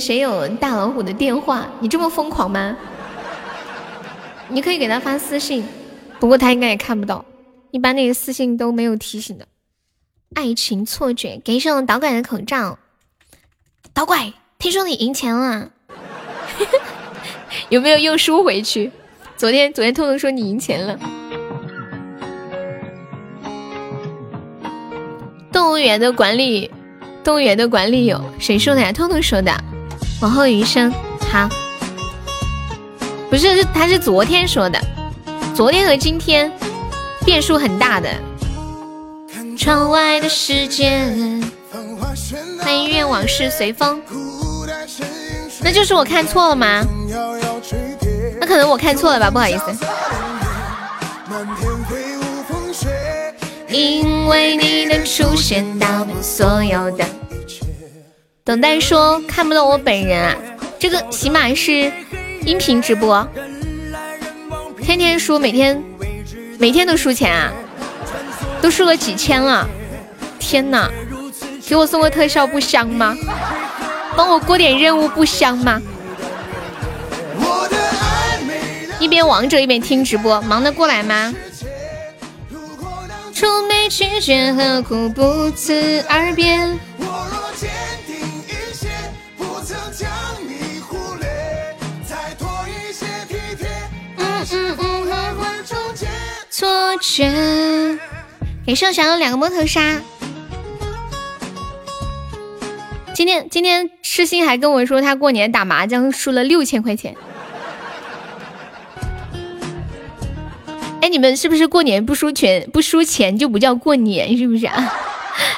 [0.02, 1.64] 谁有大老虎的电话？
[1.78, 2.76] 你这么疯狂吗？
[4.48, 5.64] 你可以给他发私信，
[6.18, 7.24] 不过他应该也看不到，
[7.70, 9.46] 一般那个私信都没有提醒的。
[10.34, 12.80] 爱情错觉，给上导拐的口罩。
[13.94, 15.70] 导拐，听说你赢钱了，
[17.70, 18.90] 有没有又输回去？
[19.36, 20.98] 昨天昨天偷偷说你赢钱了。
[25.52, 26.68] 动物园的管理，
[27.22, 28.92] 动物园的管理有谁说的呀？
[28.92, 29.52] 偷偷说的。
[30.22, 30.88] 往后余生，
[31.32, 31.48] 好，
[33.28, 34.78] 不是，是他是昨天说的，
[35.52, 36.50] 昨天和今天
[37.24, 38.08] 变数很大的。
[39.58, 41.12] 窗外的世界，
[42.60, 44.00] 欢迎愿往事随风。
[45.60, 46.84] 那就是我看错了吗？
[48.40, 49.64] 那可能我看错了吧，不好意思。
[53.68, 57.04] 因为你的出现，打破所有的。
[58.44, 60.36] 等待说看不到我本人啊，
[60.76, 61.92] 这个起码是
[62.44, 63.24] 音频直播，
[64.82, 65.80] 天天输，每天
[66.58, 67.52] 每天都输钱啊，
[68.60, 69.68] 都输了几千了，
[70.40, 70.90] 天哪！
[71.64, 73.16] 给我送个特效不香吗？
[74.16, 75.80] 帮我过点任务不香吗？
[78.98, 81.32] 一边王者一边听直播，忙得过来吗？
[83.32, 86.58] 出没拒绝，何苦不辞而别？
[96.62, 97.28] 错觉。
[98.64, 100.00] 给盛祥两个摸头杀。
[103.12, 107.16] 今天今天痴心还跟我说，他过年打麻将输了六千块钱。
[111.00, 114.94] 哎，你们是不是过年不输钱不输钱就不叫过年，是不是啊？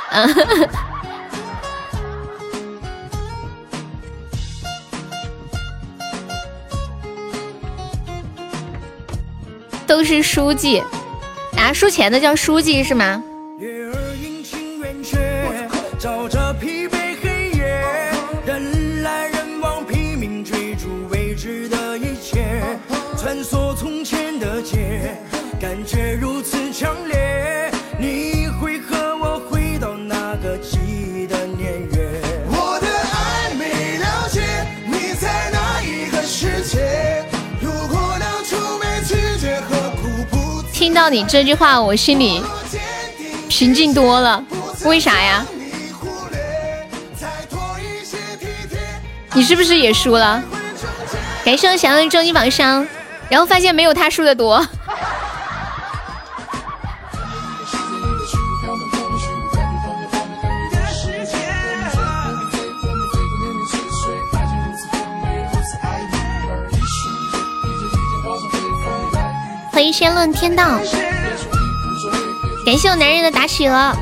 [0.08, 0.26] 啊。
[9.94, 10.82] 都是书记，
[11.56, 13.22] 啊，输钱的叫书记是吗？
[40.94, 42.40] 听到你这句话，我心里
[43.48, 44.40] 平静多了。
[44.84, 45.44] 为啥呀？
[49.32, 50.40] 你是不是也输了？
[51.44, 52.86] 感谢想要的终极榜上，
[53.28, 54.64] 然后发现没有他输的多。
[69.84, 70.80] 欢迎仙论天道，
[72.64, 73.94] 感谢我男人的打企鹅。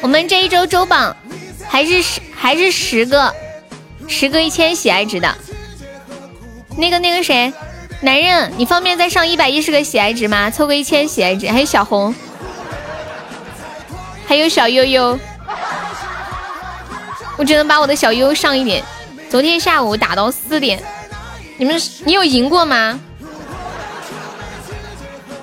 [0.00, 1.16] 我们这一周周榜
[1.66, 3.34] 还是十还是十个，
[4.06, 5.36] 十个一千喜爱值的。
[6.76, 7.52] 那个那个谁，
[8.02, 10.48] 男人，你方便再上一百一十个喜爱值吗？
[10.48, 11.50] 凑个一千喜爱值。
[11.50, 12.14] 还有小红，
[14.28, 15.18] 还有小悠悠，
[17.36, 18.80] 我只能把我的小优上一点。
[19.28, 20.80] 昨天下午打到四点，
[21.62, 22.98] 你们你有赢过吗？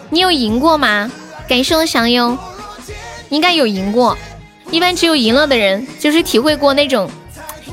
[0.10, 1.10] 你有赢过吗？
[1.48, 2.38] 感谢我祥优，
[3.30, 4.18] 应该有赢过。
[4.70, 7.10] 一般只有赢了的人，就是体会过那种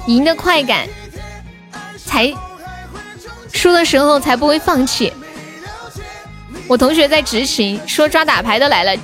[0.07, 0.87] 赢的快感，
[2.05, 2.33] 才
[3.53, 5.13] 输的时候才不会放弃。
[6.69, 8.97] 我同学在执勤，说抓打牌的来了，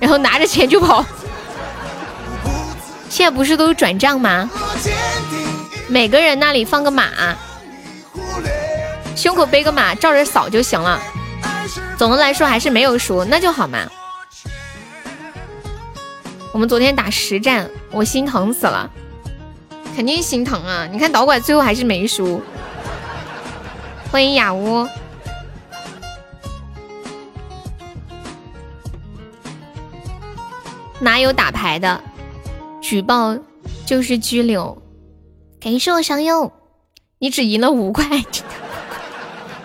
[0.00, 1.04] 然后拿着钱就跑。
[3.10, 4.48] 现在不是都是转账吗？
[5.86, 7.36] 每个人那里放个码，
[9.16, 11.00] 胸口背个码，照着扫就行了。
[11.96, 13.78] 总的来说还是没有输，那就好嘛。
[16.52, 18.90] 我们昨天打实战，我心疼死了，
[19.96, 20.86] 肯定心疼啊！
[20.92, 22.42] 你看导管最后还是没输。
[24.12, 24.86] 欢迎雅屋，
[31.00, 32.00] 哪有打牌的？
[32.80, 33.36] 举报
[33.84, 34.80] 就是拘留。
[35.60, 36.52] 感谢我祥优，
[37.18, 38.24] 你只赢了五块。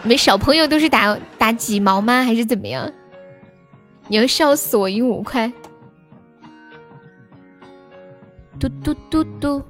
[0.04, 2.24] 你们小朋友都是打打几毛吗？
[2.24, 2.92] 还是怎么样？
[4.08, 5.52] 你要笑死我，赢五块。
[8.60, 9.64] 嘟嘟嘟嘟。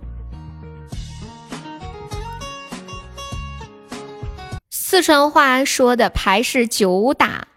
[4.70, 7.48] 四川话说的牌是九打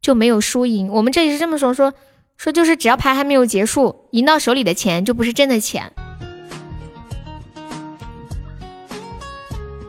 [0.00, 1.94] 就没有输赢，我们这里是这么说，说
[2.36, 5.92] 说就是只要牌还没有结束，赢到手里的钱就不是真的钱。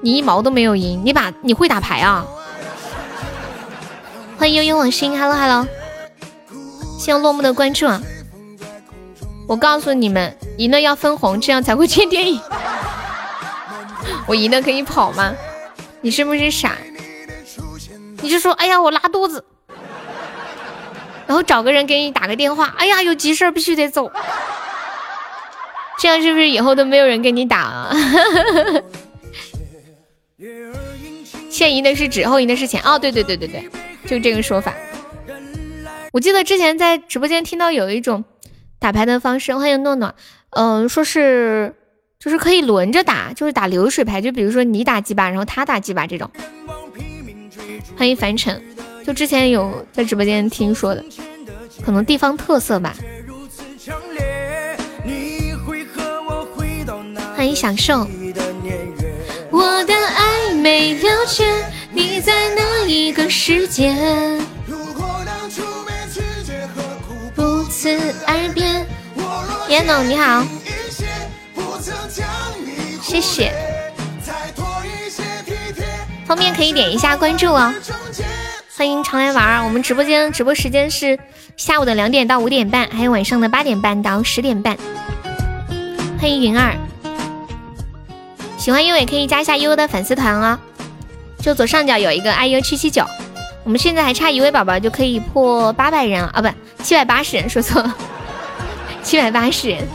[0.02, 2.26] 你一毛都没有赢，你把你会打牌啊？
[4.38, 5.68] 欢迎悠悠往心，Hello Hello，
[7.00, 8.02] 谢谢落幕的关注啊。
[9.48, 12.40] 我告诉你们，赢了要分红，这样才会见电影。
[14.28, 15.34] 我赢了可以跑吗？
[16.02, 16.74] 你是不是傻？
[18.22, 19.44] 你就说，哎呀，我拉肚子，
[21.26, 24.12] 然后找个人给你打个电话，哎呀，有急事必须得走。
[25.98, 27.96] 这样是不是以后都没有人跟你打了？
[31.58, 32.80] 先赢的是纸，后赢的是钱。
[32.84, 33.68] 哦，对对对对对，
[34.06, 34.76] 就这个说法。
[36.14, 38.24] 我记得之前在直播间听到有一种
[38.78, 40.14] 打牌的方式，欢迎诺诺，
[40.52, 41.74] 嗯，说是
[42.20, 46.30] 就是可以轮着打，就是打流水牌，就比如说你打几把，然后他打几把这种。
[47.98, 48.62] 欢迎凡尘，
[49.04, 51.04] 就之前有在直播间听说的，
[51.84, 52.96] 可能地方特色吧。
[57.36, 58.08] 欢迎享受。
[59.50, 59.77] 我的爱
[60.68, 61.46] 没了解
[61.94, 63.96] 你在哪一个世界？
[67.34, 68.86] 不辞而别。
[69.70, 70.46] 烟农你好，
[73.02, 73.54] 谢谢。
[76.26, 77.74] 方便可以点一下关注哦。
[78.76, 81.18] 欢迎常来玩，我们直播间直播时间是
[81.56, 84.78] 下午的两点到五点半，还有晚上的八点半到十点半。
[86.20, 86.76] 欢迎云儿。
[88.58, 90.60] 喜欢悠也可以加一下悠悠的粉丝团哦，
[91.42, 93.06] 就左上角有一个 iu 七七九，
[93.64, 97.96] 我们现在还差一位宝宝就可以破八百人啊，不，七百八十人，说错了，
[99.04, 99.88] 七百八十人。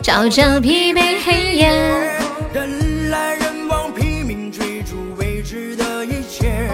[0.00, 1.68] 照着疲惫黑夜。
[2.54, 6.70] 人来人往，拼命追逐未知的一切。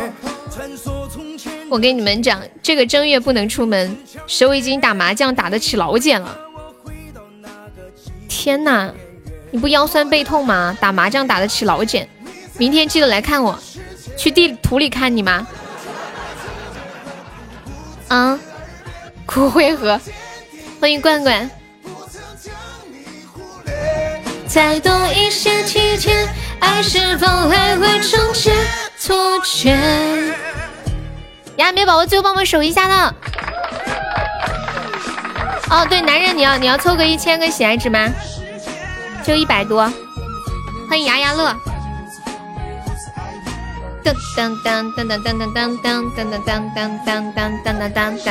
[1.68, 3.96] 我跟你们讲，这个正月不能出门，
[4.28, 6.38] 手已经打麻将打得起老茧了。
[8.34, 8.92] 天呐，
[9.52, 10.76] 你不腰酸背痛吗？
[10.80, 12.08] 打麻将打得起老茧，
[12.58, 13.56] 明天记得来看我，
[14.18, 15.46] 去地图里看你吗？
[18.08, 18.38] 啊，
[19.24, 20.00] 骨灰盒，
[20.80, 21.48] 欢迎罐罐。
[24.48, 26.28] 再多一些体贴，
[26.58, 28.52] 爱是否还会终结
[28.98, 29.70] 错觉？
[31.56, 33.14] 呀，没宝宝最后帮我守一下呢。
[35.70, 38.08] 哦，对，男人你要你要凑个一千个喜爱值吗？
[39.24, 39.90] 就一百多，
[40.88, 41.54] 欢迎牙牙乐。
[44.04, 48.28] 噔噔噔噔噔噔噔噔噔噔噔噔噔噔噔噔噔。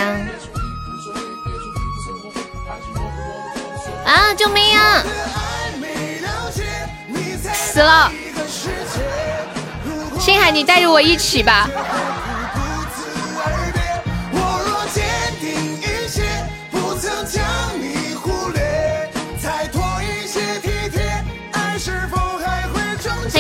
[4.06, 4.34] 啊！
[4.38, 5.04] 救命啊！
[7.54, 8.12] 死了！
[10.20, 11.68] 星海，你带着我一起吧。
[17.26, 17.41] 将
[17.80, 19.10] 你忽略
[19.41, 21.24] 再多一些体贴
[21.54, 23.40] 爱是否还会终结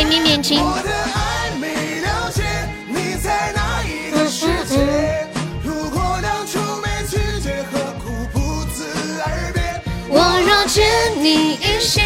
[0.57, 2.43] 我的爱没了解
[2.87, 5.27] 你在哪一个世界
[5.63, 8.85] 如果当初没拒绝何苦不辞
[9.21, 9.81] 而别？
[10.09, 10.15] 我
[10.47, 12.01] 若一些。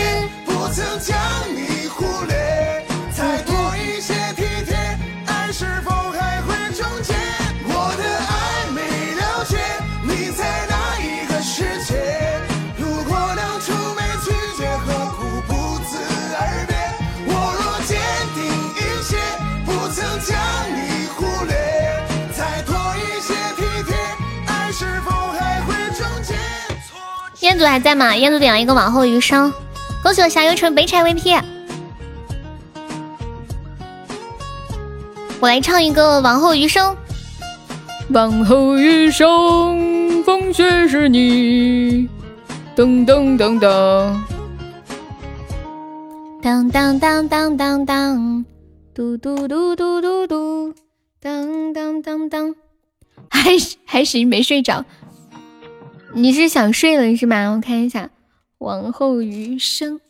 [0.45, 1.15] 不曾将
[1.55, 2.76] 你忽略。
[27.57, 28.15] 彦祖还在吗？
[28.15, 29.51] 彦祖点了一个往后余生，
[30.03, 31.41] 恭喜我小优成北柴 VP。
[35.39, 36.95] 我来唱一个往后余生。
[38.09, 42.07] 往后余生，风雪是你。
[42.75, 44.15] 噔噔噔噔，
[46.43, 48.45] 当当当当当当，
[48.93, 50.75] 嘟嘟嘟嘟嘟嘟，
[51.19, 52.53] 当当当当。
[53.31, 54.85] 还还行，没睡着。
[56.13, 57.51] 你是想睡了是吗？
[57.51, 58.09] 我看一下，
[58.57, 60.01] 往后余生。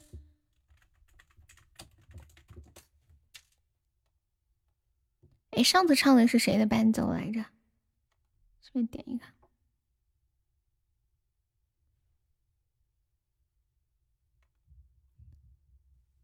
[5.51, 7.43] 哎，上次唱的是谁的伴奏来着？
[8.61, 9.25] 随便点一个。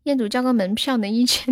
[0.04, 1.52] 业主交个门票能一千。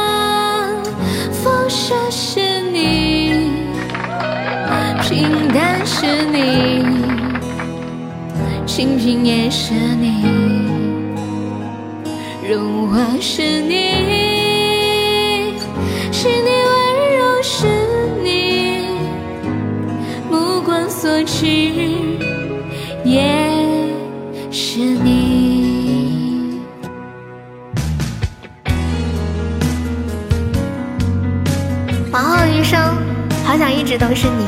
[1.71, 3.49] 风雪是你，
[5.01, 6.83] 平淡是你，
[8.65, 10.25] 清贫也是你，
[12.49, 15.53] 荣华是你，
[16.11, 16.73] 是你温
[17.17, 17.65] 柔是
[18.21, 18.83] 你，
[20.29, 21.45] 目光所至
[33.61, 34.43] 想一直都是你，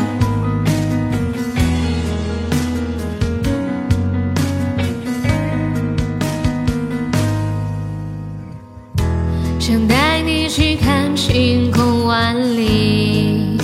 [9.59, 13.55] 想带你去看晴空万里，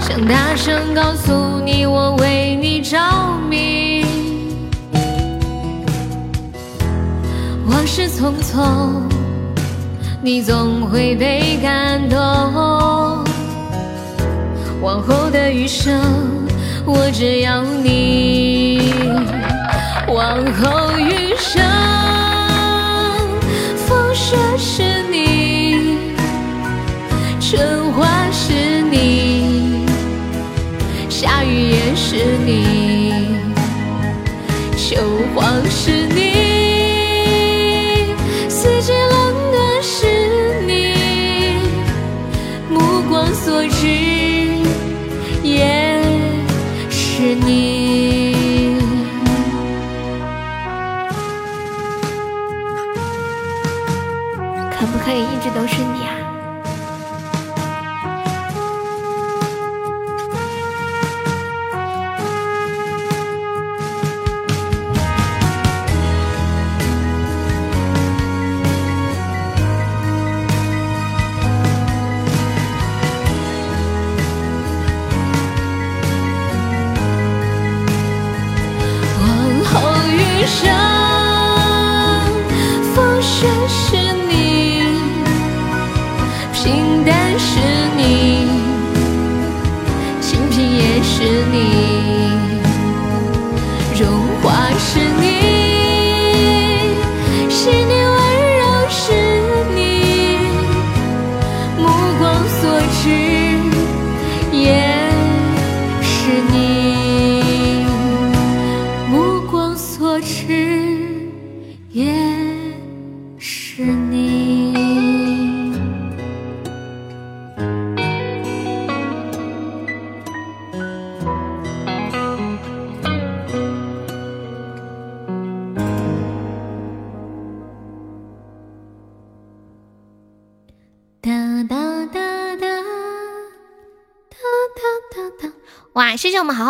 [0.00, 2.98] 想大声告诉你我为你着
[3.48, 4.04] 迷，
[7.68, 9.04] 往事匆匆。
[10.20, 12.18] 你总会被感动，
[14.82, 16.00] 往后的余生，
[16.84, 18.92] 我只要你。
[20.08, 21.62] 往后余生，
[23.76, 24.97] 风雪是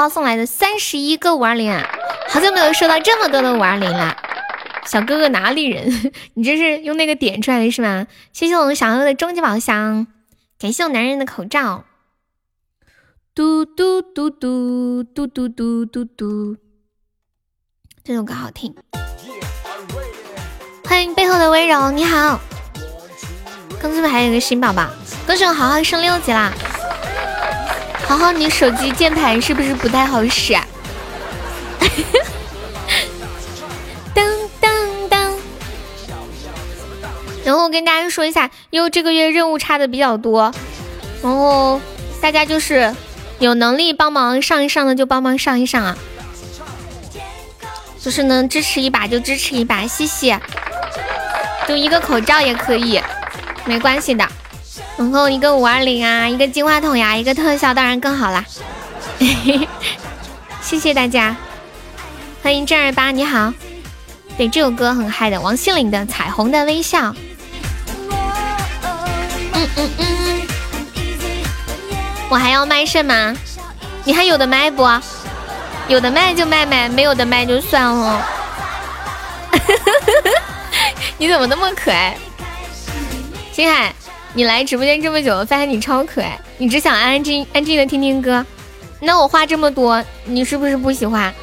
[0.06, 1.88] 送来的三十一个五二零啊，
[2.28, 4.14] 好久没有收到这么多的五二零了。
[4.84, 6.12] 小哥哥哪里人？
[6.34, 8.06] 你这是用那个点出来的是吗？
[8.34, 10.06] 谢谢我们小哥的终极宝箱，
[10.58, 11.84] 感谢我男人的口罩。
[13.34, 16.56] 嘟嘟嘟嘟嘟嘟嘟嘟嘟，
[18.04, 18.74] 这首歌好听。
[20.84, 22.40] 欢迎背后的温柔，你好。
[23.80, 24.88] 刚是不是还有一个新宝宝？
[25.26, 26.52] 歌手豪豪升六级啦！
[28.08, 30.54] 豪豪，你手机键盘是不是不太好使？
[30.54, 30.66] 啊？
[34.14, 34.24] 当
[34.58, 35.36] 当当！
[37.44, 40.50] 然后我跟大家说一下，因为这个月任务差的比较多，
[41.22, 41.78] 然后
[42.22, 42.94] 大家就是
[43.40, 45.94] 有能力帮忙上一上的就帮忙上一上啊，
[48.00, 50.40] 就是能支持一把就支持一把，谢谢。
[51.66, 52.98] 就一个口罩也可以，
[53.66, 54.26] 没关系的。
[54.96, 58.44] 然后一个五二零啊，一个金话筒呀，一个特效当然更好啦。
[60.60, 61.34] 谢谢大家，
[62.42, 63.52] 欢迎正儿八，你好。
[64.36, 67.10] 对，这首歌很嗨的，王心凌的《彩虹的微笑》。
[69.54, 70.42] 嗯嗯嗯。
[72.28, 73.34] 我还要卖肾吗？
[74.04, 74.86] 你还有的卖不？
[75.88, 78.26] 有的卖就卖卖，没有的卖就算了。
[81.16, 82.16] 你怎么那么可爱，
[83.52, 83.92] 星海？
[84.38, 86.38] 你来直播间这么久了，发现你超可爱。
[86.58, 88.46] 你只想安安静安静的听听歌，
[89.00, 91.34] 那我话这么多，你是不是不喜欢？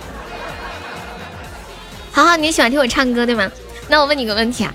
[2.14, 3.52] 好好，你喜欢听我唱歌对吗？
[3.90, 4.74] 那我问你个问题啊，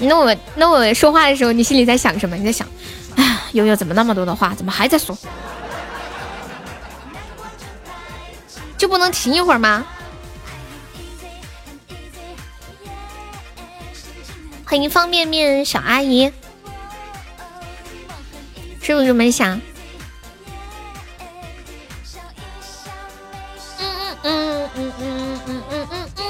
[0.00, 2.34] 那我那我说话的时候，你心里在想什么？
[2.34, 2.66] 你在想，
[3.14, 5.16] 哎，悠悠怎么那么多的话，怎么还在说？
[8.76, 9.86] 就不能停一会儿吗？
[14.64, 16.32] 欢迎方便面小阿姨，
[18.82, 19.60] 是不是没想？
[23.78, 23.90] 嗯
[24.24, 26.24] 嗯嗯嗯嗯嗯嗯嗯。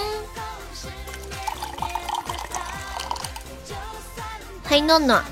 [4.62, 5.22] 欢迎诺诺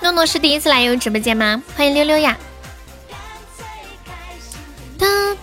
[0.00, 1.62] 诺诺是第一次来有直播间吗？
[1.76, 2.36] 欢迎溜溜呀。
[4.98, 5.36] 当，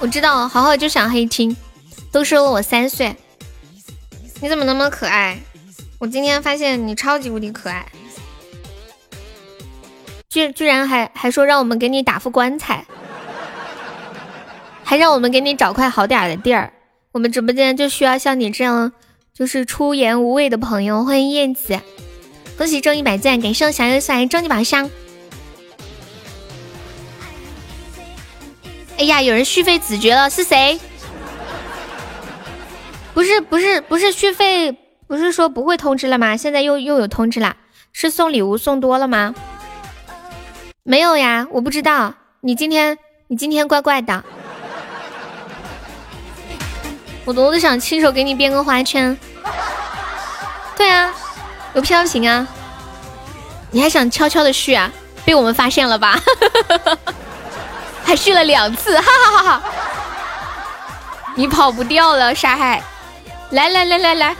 [0.00, 1.56] 我知道，好好就想黑听，
[2.10, 3.16] 都说了我三岁，
[4.40, 5.40] 你怎么那么可爱？
[5.98, 7.86] 我今天发现你超级无敌可爱。
[10.32, 12.86] 居居然还还说让我们给你打副棺材，
[14.82, 16.72] 还让我们给你找块好点的地儿。
[17.12, 18.92] 我们直播间就需要像你这样
[19.34, 21.04] 就是出言无畏的朋友。
[21.04, 21.78] 欢迎燕子，
[22.56, 24.88] 恭喜中一百钻，感谢我小优送来终极宝箱。
[28.96, 30.80] 哎呀，有人续费子爵了，是谁？
[33.12, 34.74] 不是不是不是续费，
[35.06, 36.34] 不是说不会通知了吗？
[36.38, 37.54] 现在又又有通知啦，
[37.92, 39.34] 是送礼物送多了吗？
[40.84, 42.12] 没有呀，我不知道。
[42.40, 42.98] 你今天
[43.28, 44.24] 你今天怪怪的，
[47.24, 49.16] 我都都想亲手给你编个花圈。
[50.76, 51.14] 对啊，
[51.74, 52.44] 有飘屏啊，
[53.70, 54.90] 你还想悄悄的续啊？
[55.24, 56.18] 被我们发现了吧？
[58.02, 59.62] 还续了两次，哈哈哈哈！
[61.36, 62.82] 你跑不掉了，沙海。
[63.50, 64.36] 来来来来来，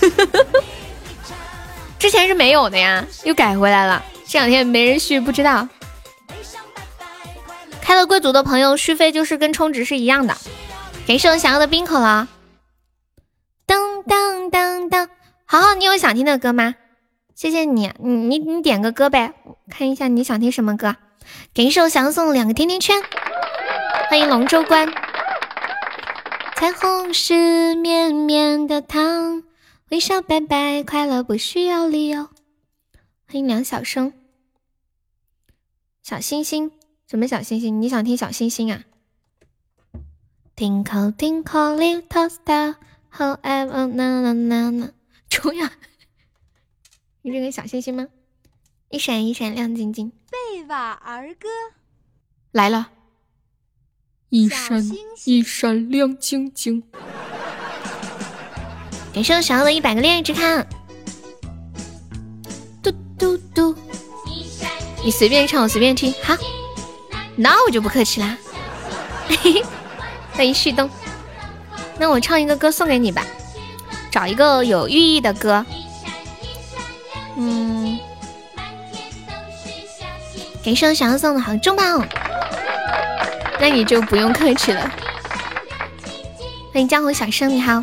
[1.98, 4.02] 之前是没有的呀，又改回来了。
[4.32, 5.68] 这两天没人续，不知道。
[7.82, 10.34] 开了贵族的朋友续费就是跟充值是一样的。
[11.06, 12.26] 感谢我想要的冰可乐。
[13.66, 15.10] 当当当当，
[15.44, 16.76] 豪豪，你有想听的歌吗？
[17.34, 19.34] 谢谢你，你你你点个歌呗，
[19.68, 20.96] 看一下你想听什么歌。
[21.52, 23.02] 感谢我想要送两个甜甜圈。
[24.08, 24.90] 欢迎龙舟关。
[26.56, 29.42] 彩虹是绵绵的糖，
[29.90, 32.30] 微笑拜拜，快乐不需要理由。
[33.28, 34.14] 欢迎梁小生，
[36.02, 36.72] 小星星，
[37.08, 37.80] 什么小星星？
[37.80, 38.82] 你想听小星星啊
[40.56, 44.90] little star，however na na na na，
[45.30, 45.70] 重呀？
[47.22, 48.08] 你这个小星星吗？
[48.90, 50.10] 一闪一闪亮晶晶。
[50.10, 51.48] 贝瓦儿歌
[52.50, 52.90] 来了。
[54.28, 54.84] 一闪
[55.24, 56.82] 一闪亮晶晶，
[59.14, 60.66] 感谢我想要的一百个恋爱之卡。
[62.82, 63.76] 嘟嘟嘟，
[65.04, 66.14] 你随便唱，我随便听。
[66.22, 66.36] 好，
[67.36, 68.36] 那我就不客气啦。
[70.32, 70.88] 欢迎旭东，
[71.98, 73.24] 那我唱一个歌送给你吧，
[74.10, 75.64] 找一个有寓意的歌。
[77.36, 77.98] 嗯，
[80.64, 82.06] 感谢我想要送的好重磅。
[83.58, 84.90] 那你就不用客气了。
[86.72, 87.82] 欢迎江湖小生，你好。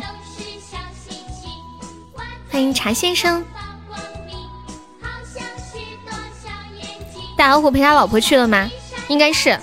[2.50, 3.44] 欢迎茶先生。
[7.40, 8.70] 大老虎陪他老婆去了吗？
[9.08, 9.58] 应该是。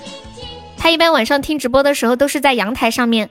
[0.80, 3.30] 他一般晚上听直播的时候都是在阳台上面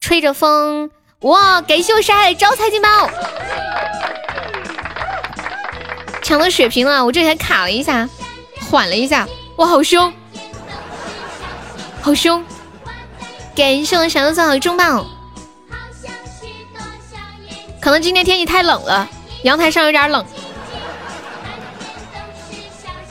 [0.00, 0.92] 吹着风。
[1.22, 1.60] 哇！
[1.60, 3.10] 感谢我沙海招财进宝。
[6.22, 8.08] 抢到血瓶了，我这里还卡了一下，
[8.60, 9.26] 缓了一下，
[9.56, 10.14] 哇，好凶，
[12.00, 12.44] 好凶！
[13.56, 15.04] 感谢我小豆子的中棒。
[17.80, 19.10] 可能今天天气太冷了，
[19.42, 20.24] 阳台上有点冷。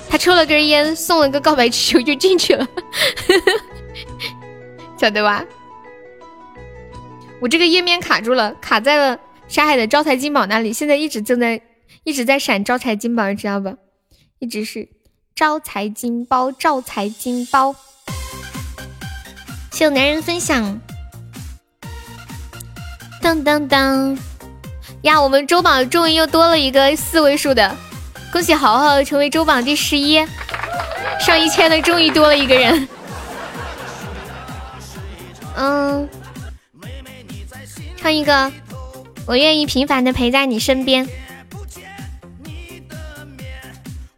[0.10, 2.68] 他抽了根烟，送了个告白气球就进去了，
[4.98, 5.45] 晓得吧？
[7.40, 11.61] 我这个页面卡住了，卡在了沙海的招财金宝那里，现在一直正在
[12.03, 13.77] 一直在闪招财金宝，你知道不？
[14.40, 14.90] 一直是
[15.36, 17.76] 招财金包，招财金包。
[19.72, 20.81] 谢我男人分享，
[23.22, 24.18] 当当当
[25.03, 25.22] 呀！
[25.22, 27.77] 我们周榜终于又多了一个四位数的。
[28.31, 30.26] 恭喜豪豪成为周榜第十一，
[31.19, 32.88] 上一千的终于多了一个人。
[35.56, 36.07] 嗯，
[37.97, 38.51] 唱一个，
[39.26, 41.07] 我愿意平凡的陪在你身边。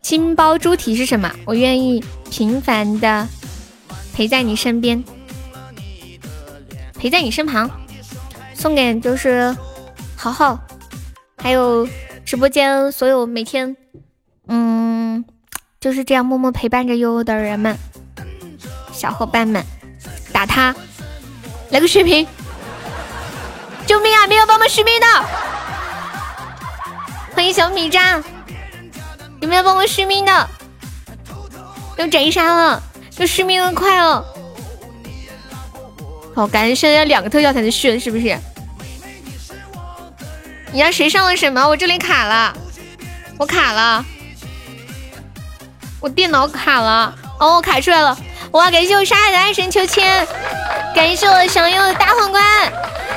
[0.02, 1.32] 金包猪蹄是什么？
[1.46, 3.28] 我愿意平凡的
[4.14, 5.04] 陪在你身边，
[7.00, 7.72] 陪在你身旁。
[8.54, 9.56] 送给就是
[10.16, 10.60] 豪豪，
[11.38, 11.88] 还有
[12.24, 13.76] 直播间所有每天。
[14.54, 15.24] 嗯，
[15.80, 17.78] 就是这样默默陪伴着悠悠的人们，
[18.92, 19.64] 小伙伴们，
[20.34, 20.76] 打他，
[21.70, 22.28] 来个血瓶！
[23.88, 24.28] 救命啊！
[24.28, 25.08] 没有帮忙续命的，
[27.34, 28.22] 欢迎小米渣，
[29.40, 30.50] 有没有帮我续命的？
[31.96, 32.84] 要斩杀了，
[33.20, 34.26] 要续命的快哦！
[36.36, 38.38] 好，感觉现在要两个特效才能续，是不是？
[40.74, 41.66] 你让谁上了什么？
[41.66, 42.54] 我这里卡了，
[43.40, 44.06] 我卡了。
[46.02, 48.18] 我电脑卡了，哦，我卡出来了！
[48.54, 50.28] 哇，感谢我沙海的爱神秋千，
[50.96, 52.44] 感谢我小优的大皇冠，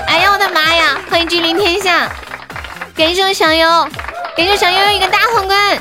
[0.06, 0.98] 哎呀，我的妈呀！
[1.10, 2.06] 欢迎君临天下，
[2.94, 3.66] 感谢我小优，
[4.36, 5.78] 感谢小优一个大皇冠，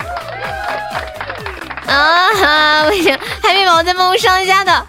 [1.88, 4.88] 啊哈，不行，海绵宝宝在帮我上一下的，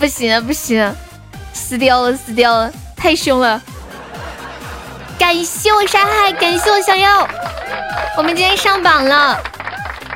[0.00, 0.92] 不行了，不行，
[1.52, 3.62] 死掉了，死掉了，太凶了！
[5.20, 7.28] 感谢我沙海，感谢我小优，
[8.16, 9.40] 我们今天上榜了。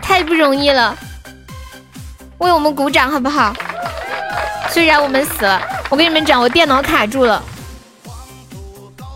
[0.06, 0.96] 太不容易了，
[2.38, 3.52] 为我们鼓掌好不好？
[4.70, 5.60] 虽然我们死了，
[5.90, 7.42] 我跟你们讲，我电脑卡住了，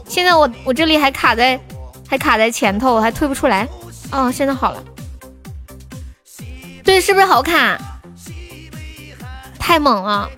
[0.08, 1.58] 现在我我这里还卡在
[2.08, 3.68] 还卡在前头，还退不出来。
[4.10, 4.82] 哦，现在好了，
[6.84, 7.78] 对，是不是好卡？
[9.58, 10.28] 太猛了，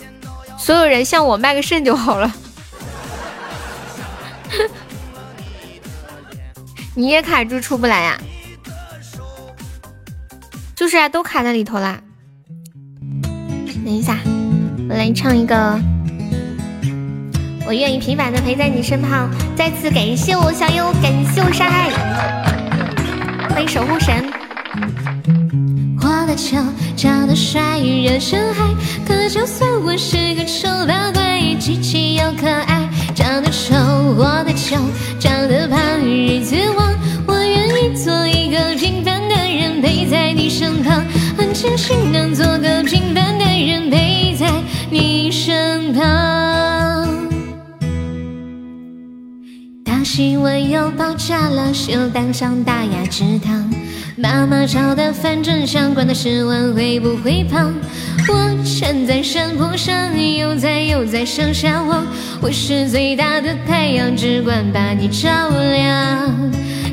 [0.58, 2.30] 所有人向我卖个肾就好了。
[6.94, 8.20] 你也卡住出不来呀？
[10.82, 12.00] 就是啊，都卡在里头啦。
[13.84, 14.18] 等一下，
[14.90, 15.78] 我来唱一个。
[17.64, 19.30] 我愿意平凡的陪在你身旁。
[19.54, 21.88] 再次感谢我小优，感谢我沙海，
[23.48, 24.28] 欢迎守护神。
[26.00, 28.64] 花的俏，长得帅，人生海。
[29.06, 32.88] 可就算我是个丑八怪，机器又可爱。
[33.14, 33.76] 长得丑，
[34.18, 34.80] 我的丑；
[35.20, 36.92] 长得胖，日子旺。
[37.28, 39.21] 我愿意做一个平凡，
[39.82, 41.04] 陪在你身旁。
[41.36, 44.48] 很庆幸能做个平凡的人，陪在
[44.88, 46.02] 你身旁。
[49.84, 53.68] 大新闻又爆炸了，就当上大雅之堂。
[54.16, 57.72] 妈妈炒的反正香，管他吃完会不会胖？
[58.28, 58.34] 我
[58.80, 62.06] 站在山坡上，悠哉悠哉向下望。
[62.40, 66.30] 我是最大的太阳，只管把你照亮。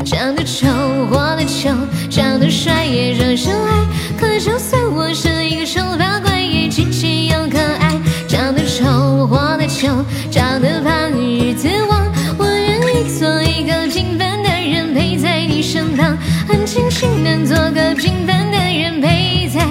[0.09, 0.65] 长得丑，
[1.11, 1.69] 活得久，
[2.09, 3.85] 长得帅也惹人爱。
[4.19, 7.95] 可就算我是一个丑八怪，也积极又可爱。
[8.27, 9.87] 长得丑，活得久，
[10.31, 12.11] 长得胖，日子旺。
[12.39, 16.17] 我愿意做一个平凡的人，陪在你身旁。
[16.47, 19.63] 很庆幸能做个平凡的人，陪在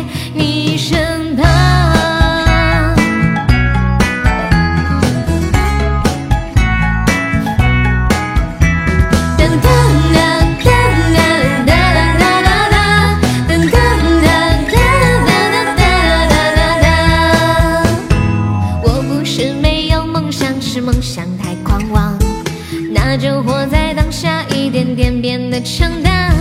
[25.60, 26.34] 强大。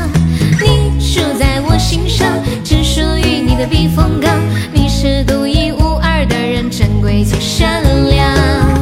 [0.59, 2.27] 你住在我心上，
[2.63, 4.33] 只属于你的避风港。
[4.73, 8.76] 你是独一无二的人，珍贵且善良。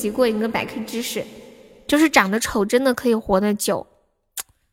[0.00, 1.22] 及过一个百科知识？
[1.86, 3.86] 就是长得丑真的可以活得久，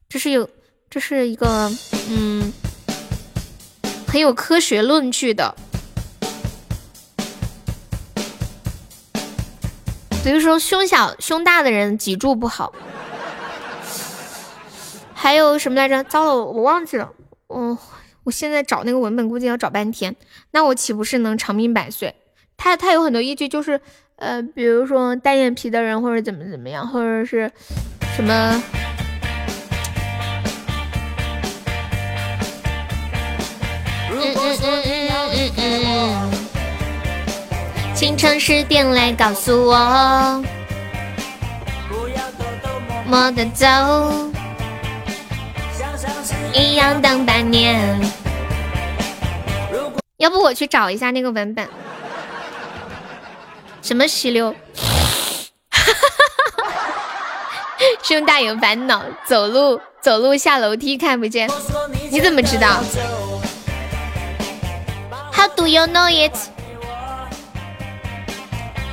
[0.08, 0.50] 这是有，
[0.90, 1.70] 这是一个
[2.10, 2.54] 嗯
[4.08, 5.54] 很有科学论据的。
[10.24, 12.74] 比如说胸小胸大的人脊柱不好，
[15.14, 16.02] 还有什么来着？
[16.06, 17.12] 糟了，我忘记了。
[17.54, 17.78] 嗯，
[18.24, 20.16] 我现在找那个文本估计要找半天。
[20.52, 22.16] 那我岂不是能长命百岁？
[22.56, 23.82] 他他有很多依据，就是
[24.18, 27.52] 呃，比如说单眼皮的人或者怎么怎么样，或者是
[28.16, 28.64] 什么。
[34.12, 36.32] 嗯嗯嗯嗯嗯嗯。
[37.94, 40.44] 请城市点来告诉我，
[43.06, 43.66] 莫得走，
[46.54, 48.00] 一样等半年。
[50.18, 51.68] 要不我去找一下那个文本，
[53.82, 54.54] 什么溪流？
[58.04, 61.50] 胸大有烦恼，走路走路下楼梯看不见，
[62.10, 62.82] 你怎么知道
[65.34, 66.34] ？How do you know it？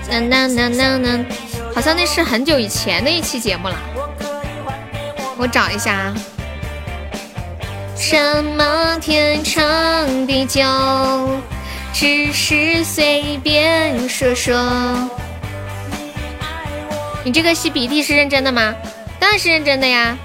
[0.09, 1.25] 呐呐呐呐呐，
[1.75, 3.77] 好像那是很久以前的一期节目了，
[5.39, 6.15] 我找一下啊。
[7.97, 10.61] 什么天长地久，
[11.95, 15.09] 只是随便说说。
[17.25, 18.75] 你这个吸鼻涕是认真的吗？
[19.21, 20.19] 当然是认真的呀。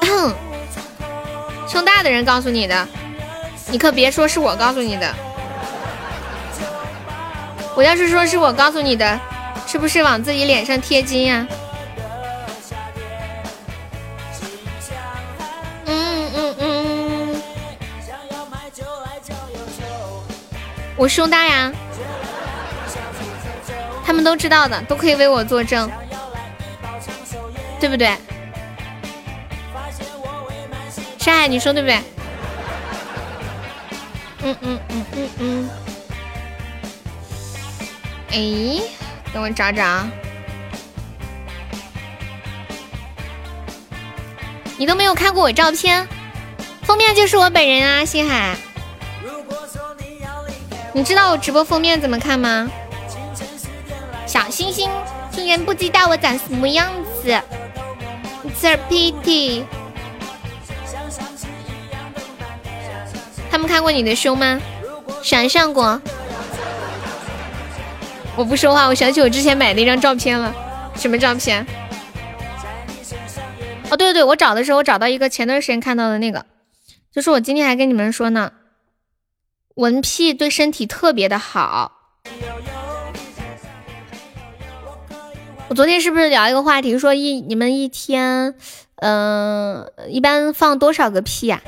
[1.68, 2.88] 胸大的人告诉你的，
[3.70, 5.14] 你可别说是我告诉你的。
[7.76, 9.20] 我要是说是我告诉你的，
[9.66, 11.46] 是不是往自己脸上贴金呀？
[20.96, 21.70] 我胸大呀，
[24.04, 25.90] 他们都知道的，都可以为我作证，
[27.78, 28.16] 对不对？
[31.18, 32.00] 山海，你说对不对？
[34.42, 35.70] 嗯嗯嗯嗯嗯。
[38.30, 38.80] 哎，
[39.32, 40.06] 等我找找。
[44.78, 46.06] 你都没有看过我照片，
[46.82, 48.56] 封面就是我本人啊，星海。
[50.96, 52.70] 你知道我直播封面怎么看吗？
[54.24, 54.88] 小星星，
[55.30, 56.90] 竟然不知道我长什么样
[57.20, 57.38] 子
[58.42, 59.64] ，It's a pity。
[63.50, 64.58] 他们看过你的胸吗？
[65.22, 66.00] 想象过。
[68.34, 70.54] 我不说话，我想起我之前买那张照片了，
[70.94, 71.66] 什么照片？
[73.90, 76.46] 哦，对对对，我找的时候我找到一个前段时间看到的那个，
[77.12, 78.50] 就是我今天还跟你们说呢，
[79.76, 81.92] 闻屁对身体特别的好。
[85.68, 88.54] 我昨天是不是聊一个话题，说一你们一天，
[88.96, 91.60] 嗯，一般放多少个屁呀？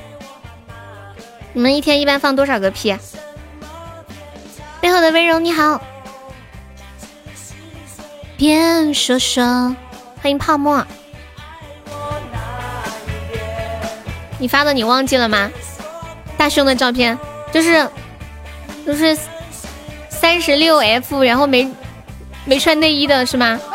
[1.53, 2.97] 你们一天一般放多少个屁？
[4.81, 5.83] 背后的温柔你好。
[8.39, 9.77] 边说说，
[10.23, 10.87] 欢迎泡沫。
[14.39, 15.51] 你发的你忘记了吗？
[16.39, 17.19] 大胸的照片，
[17.53, 17.89] 就是
[18.87, 19.17] 就是
[20.09, 21.71] 三十六 F，然后没
[22.45, 23.61] 没穿内衣的是吗？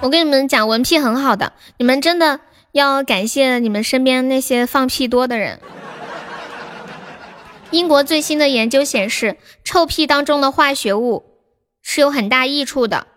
[0.00, 2.40] 我跟你们讲，闻屁很好的，你们真的
[2.72, 5.60] 要感谢你们身边那些放屁多的人。
[7.72, 11.24] 英国最新的研究显示，臭屁当中的化学物
[11.82, 13.08] 是有很大益处的，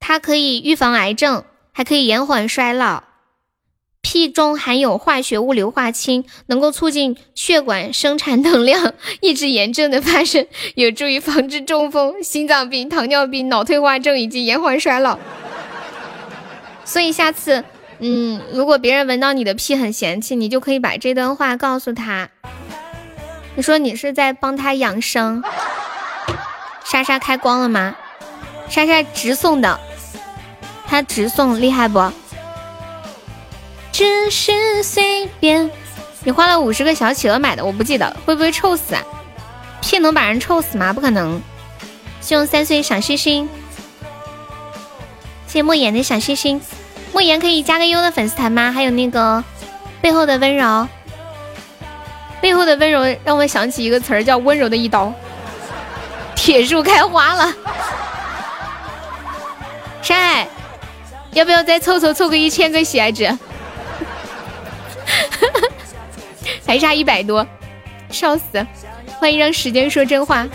[0.00, 3.04] 它可以预防癌症，还可以延缓衰老。
[4.02, 15.18] 屁中含有化学物硫化氢，能够促进血管生产能量，抑制炎症的发生，有助于防治中风、心脏病、糖尿病、脑退化症以及延缓衰老。
[16.82, 17.62] 所以下次，
[17.98, 22.30] 嗯，如果别人闻到你的屁很嫌弃，你就可以把这段话告诉他。
[23.54, 25.44] 你说你是在帮他养生？
[26.84, 27.94] 莎莎开光了吗？
[28.70, 29.78] 莎莎直送的，
[30.90, 32.02] 他直送厉害不？
[33.92, 35.70] 只是随便。
[36.24, 39.02] 你花了五十个小企鹅买的，我不记得，会不会臭死啊？
[39.80, 40.92] 屁能把人臭死吗？
[40.92, 41.40] 不可能。
[42.20, 43.48] 希望三岁小星星，
[45.46, 46.60] 谢谢莫言的小星星。
[47.12, 48.72] 莫言可以加个优的粉丝团吗？
[48.72, 49.42] 还有那个
[50.00, 50.88] 背后的温柔。
[52.40, 55.12] 背后的温柔让我想起一个词儿，叫温柔的一刀。
[56.34, 57.54] 铁树开花了，
[60.02, 60.48] 晒，
[61.32, 63.30] 要不要再凑凑凑个一千个喜爱值？
[66.66, 67.46] 还差一百多，
[68.10, 68.66] 笑死！
[69.18, 70.46] 欢迎让时间说真话。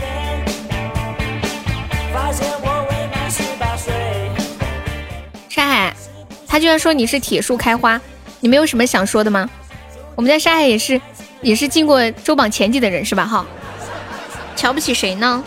[5.50, 5.96] 沙海，
[6.48, 8.00] 他居然说你是铁树开花，
[8.40, 9.50] 你没有什么想说的吗？
[10.16, 11.00] 我们家沙海也是，
[11.42, 13.26] 也是进过周榜前几的人是吧？
[13.26, 13.46] 哈，
[14.56, 15.44] 瞧不起谁呢？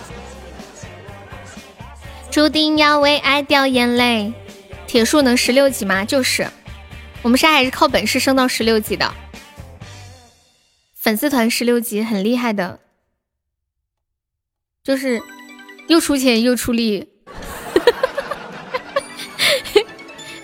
[2.30, 4.32] 注定要为爱掉眼泪。
[4.88, 6.04] 铁树能十六级吗？
[6.04, 6.48] 就是，
[7.22, 9.14] 我们沙海是靠本事升到十六级的。
[10.94, 12.80] 粉丝团十六级很厉害的，
[14.82, 15.22] 就是
[15.86, 17.08] 又出钱又出力。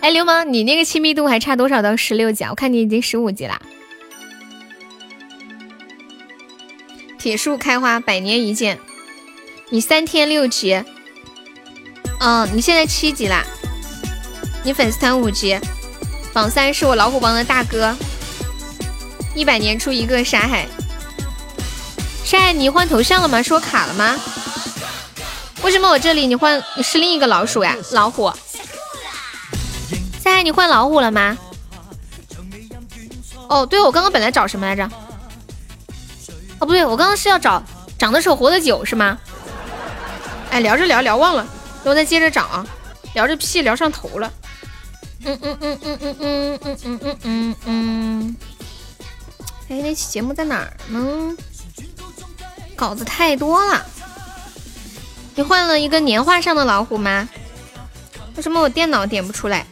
[0.01, 2.51] 哎，流氓，你那个亲密度还差多少到十六级啊？
[2.51, 3.59] 我看你已经十五级啦。
[7.19, 8.79] 铁树开花，百年一见。
[9.71, 10.85] 你三天六级，
[12.21, 13.43] 嗯，你现在七级啦。
[14.65, 15.61] 你粉丝团五级，
[16.32, 17.95] 榜三是我老虎帮的大哥。
[19.35, 20.66] 一百年出一个沙海，
[22.24, 23.43] 沙海，你换头像了吗？
[23.43, 24.19] 是我卡了吗？
[25.62, 27.77] 为什么我这里你换你是另一个老鼠呀？
[27.93, 28.32] 老虎，
[30.23, 31.36] 沙海，你换老虎了吗？
[33.51, 34.89] 哦，对，我刚刚本来找什么来着？
[36.59, 37.62] 哦，不对，我刚刚是要找
[37.99, 39.19] 长得丑活得久是吗？
[40.49, 41.47] 哎，聊着聊聊忘了，
[41.85, 42.65] 我再接着找啊，
[43.12, 44.32] 聊着屁聊上头了。
[45.25, 48.37] 嗯嗯嗯嗯嗯嗯嗯嗯嗯嗯。
[49.69, 51.35] 哎，那期节目在哪儿呢？
[52.77, 53.87] 稿子太多了。
[55.35, 57.29] 你换了一个年画上的老虎吗？
[58.37, 59.67] 为什么我电脑点不出来？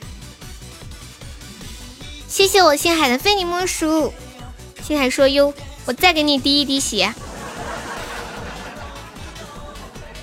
[2.29, 4.15] 谢谢我星海的非你莫属。
[4.83, 5.53] 星海说哟，
[5.85, 7.13] 我再给你滴一滴血，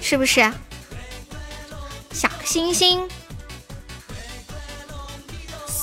[0.02, 0.52] 是不是？
[2.12, 3.08] 小星星，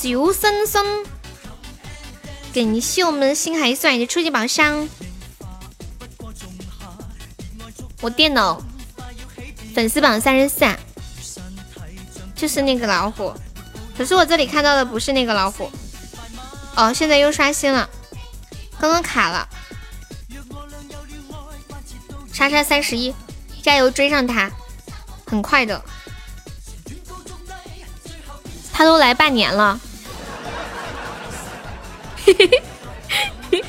[0.06, 1.04] 小森森。
[2.54, 4.88] 感谢我们星海送来的初级宝箱。
[8.00, 8.62] 我电脑
[9.74, 10.64] 粉丝榜三十四，
[12.36, 13.34] 就是那个老虎。
[13.98, 15.68] 可是我这里看到的不是那个老虎。
[16.76, 17.90] 哦，现在又刷新了，
[18.78, 19.48] 刚刚卡了。
[22.32, 23.12] 莎莎三十一，
[23.60, 24.48] 加油追上他，
[25.26, 25.82] 很快的。
[28.72, 29.80] 他都来半年了。
[32.26, 32.34] 嘿
[33.50, 33.64] 嘿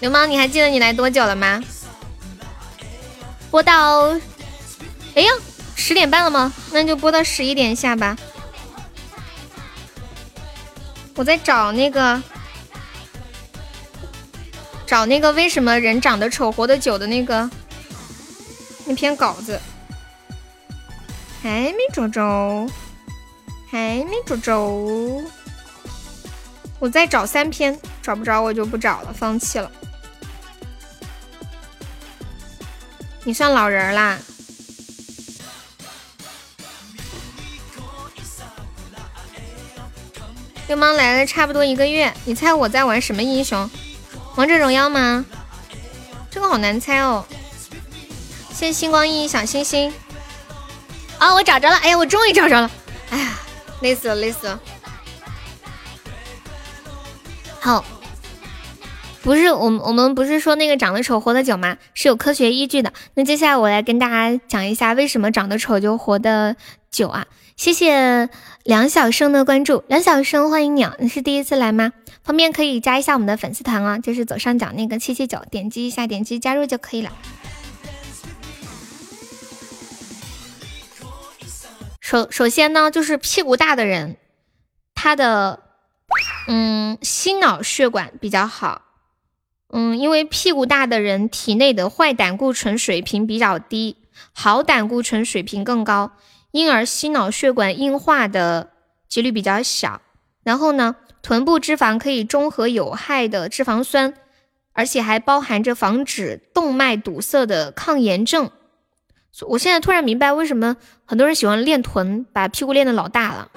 [0.00, 1.62] 流氓，你还记得你来多久了吗？
[3.50, 4.10] 播到，
[5.14, 5.32] 哎呀，
[5.74, 6.52] 十点半了吗？
[6.70, 8.14] 那就播到十一点下吧。
[11.14, 12.22] 我在找那个，
[14.86, 17.50] 找那个为什么人长得丑活得久的那个
[18.84, 19.58] 那篇稿子，
[21.42, 22.68] 还没找着，
[23.70, 25.24] 还没找着。
[26.78, 29.70] 我再找三篇，找不着我就不找了，放弃了。
[33.24, 34.18] 你算老人啦。
[40.68, 43.68] 流氓来了差不多一个月，你猜我在玩什么英雄？
[44.36, 45.24] 王者荣耀吗？
[46.30, 47.24] 这个好难猜哦。
[48.52, 49.92] 谢谢星光熠熠小星星。
[51.18, 51.76] 啊，我找着了！
[51.78, 52.70] 哎呀，我终于找着了！
[53.10, 53.38] 哎呀，
[53.80, 54.60] 累死了，累死了。
[57.68, 57.84] 好，
[59.20, 61.76] 不是我们我们不是说那个长得丑活得久吗？
[61.92, 62.94] 是有科学依据的。
[63.12, 66.56] 那接下来我来跟大家讲一下为什么长得丑就活得
[66.90, 67.26] 久啊！
[67.56, 68.30] 谢谢
[68.64, 71.92] 梁小生的关注，梁小生欢迎你，你是第一次来吗？
[72.22, 77.12] 方便可以加一下我们的粉丝团啊，就是左上角那个七七九，点击一下，点击加入就可以了。
[82.00, 84.16] 首首先呢，就是屁股大的人，
[84.94, 85.67] 他的。
[86.46, 88.82] 嗯，心脑血管比较好。
[89.70, 93.96] 嗯，因为屁股大的人体内的坏胆固醇水平比较低，
[94.32, 96.12] 好胆固醇水平更高，
[96.52, 98.70] 因而心脑血管硬化的
[99.08, 100.00] 几率比较小。
[100.42, 104.14] 然后呢，臀部脂肪可以中和有害的脂肪酸，
[104.72, 108.50] 而且还包含着防止动脉堵塞的抗炎症。
[109.48, 113.50] 我现在突然明白为什么很多人喜欢练臀，把屁股练得老大了。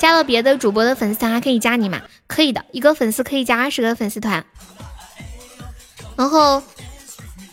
[0.00, 2.00] 加了别的主播的粉丝团还可以加你吗？
[2.26, 4.46] 可以的，一个粉丝可以加二十个粉丝团。
[6.16, 6.62] 然后，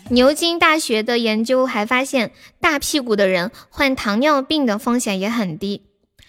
[0.08, 5.82] 牛津大学的研究还发现，大屁股的人患糖尿病的风险也很低。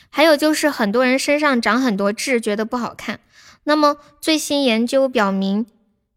[0.09, 3.21] 还有就是很多人身上长很多痣，觉得不好看。
[3.63, 5.67] 那么最新研究表明，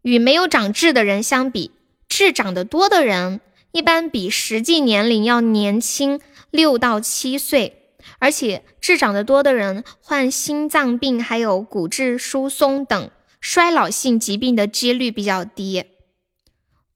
[0.01, 1.71] 与没有长痣的人相比，
[2.09, 3.39] 痣长得多的人
[3.71, 6.19] 一般比实际年龄要年轻
[6.51, 7.79] 六到七岁。
[8.19, 13.09] 而且痣长得多的人患心脏病，还有骨质疏松等
[13.41, 15.85] 衰老性疾病的几率比较低。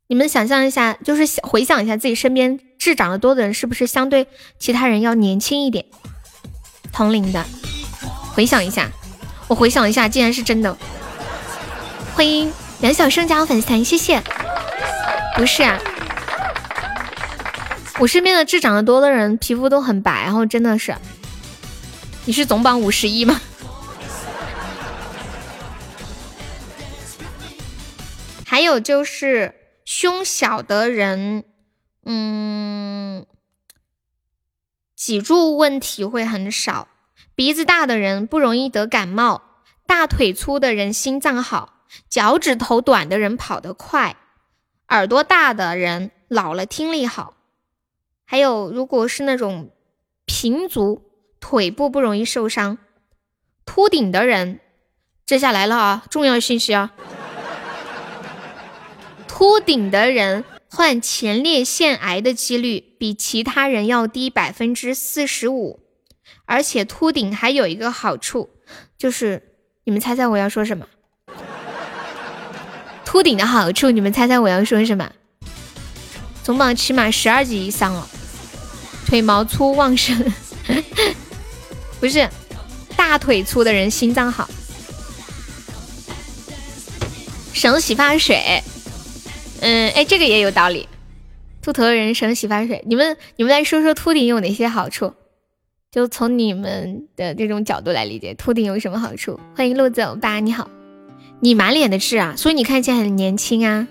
[0.08, 4.28] 你们想象一下，就是回想一下自己身边痣长得多的人，是不是相对
[4.58, 5.86] 其他人要年轻一点？
[6.94, 7.46] 同龄的，
[8.34, 8.90] 回想一下，
[9.50, 10.78] 我回想一下，竟然是真的。
[12.16, 14.24] 欢迎梁小生加入粉丝团，谢谢。
[15.36, 15.78] 不是啊，
[18.00, 20.96] 我身边的痣长得多的人皮肤都很白，然后真的是。
[22.26, 23.42] 你是总榜五十一吗？
[28.46, 31.44] 还有就是胸小的人，
[32.06, 33.26] 嗯，
[34.96, 36.88] 脊柱问题会很少；
[37.34, 39.42] 鼻子大的人不容易得感冒；
[39.88, 44.16] 大腿粗的人心脏好；脚趾头短的人跑得快；
[44.90, 47.34] 耳朵大的人老了听力好；
[48.28, 49.72] 还有如果是那种
[50.28, 51.06] 平足。
[51.40, 52.80] 腿部不容易受伤，
[53.64, 54.60] 秃顶的人，
[55.24, 56.92] 接下来了啊，重要信息啊！
[59.28, 65.80] 秃顶的人患前列腺癌的几率比其他人要低百分之四十五，
[66.46, 68.50] 而且秃顶还有一个好处，
[68.98, 69.54] 就是
[69.86, 70.88] 你们猜猜我要说什么？
[73.06, 75.14] 秃顶的好处，你们猜猜我要说什么？
[76.44, 78.10] 总榜起码十二级以上了，
[79.08, 80.16] 腿毛粗旺盛。
[82.02, 82.30] 不是，
[82.98, 84.50] 大腿粗的人心脏好，
[87.54, 88.62] 省洗发水。
[89.62, 90.90] 嗯，哎，这个也有道理。
[91.62, 92.84] 秃头的人省洗发水。
[92.86, 95.14] 你们，你们来说说秃顶有哪些好处？
[95.90, 99.40] 就从你们的这种角度来理解，秃顶有什么好处？
[99.56, 100.70] 欢迎路走吧，你好，
[101.40, 103.88] 你满脸的痣啊，所以你看起来很年轻啊。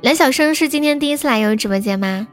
[0.00, 2.26] 蓝小生是今天第一次来悠悠直播间吗？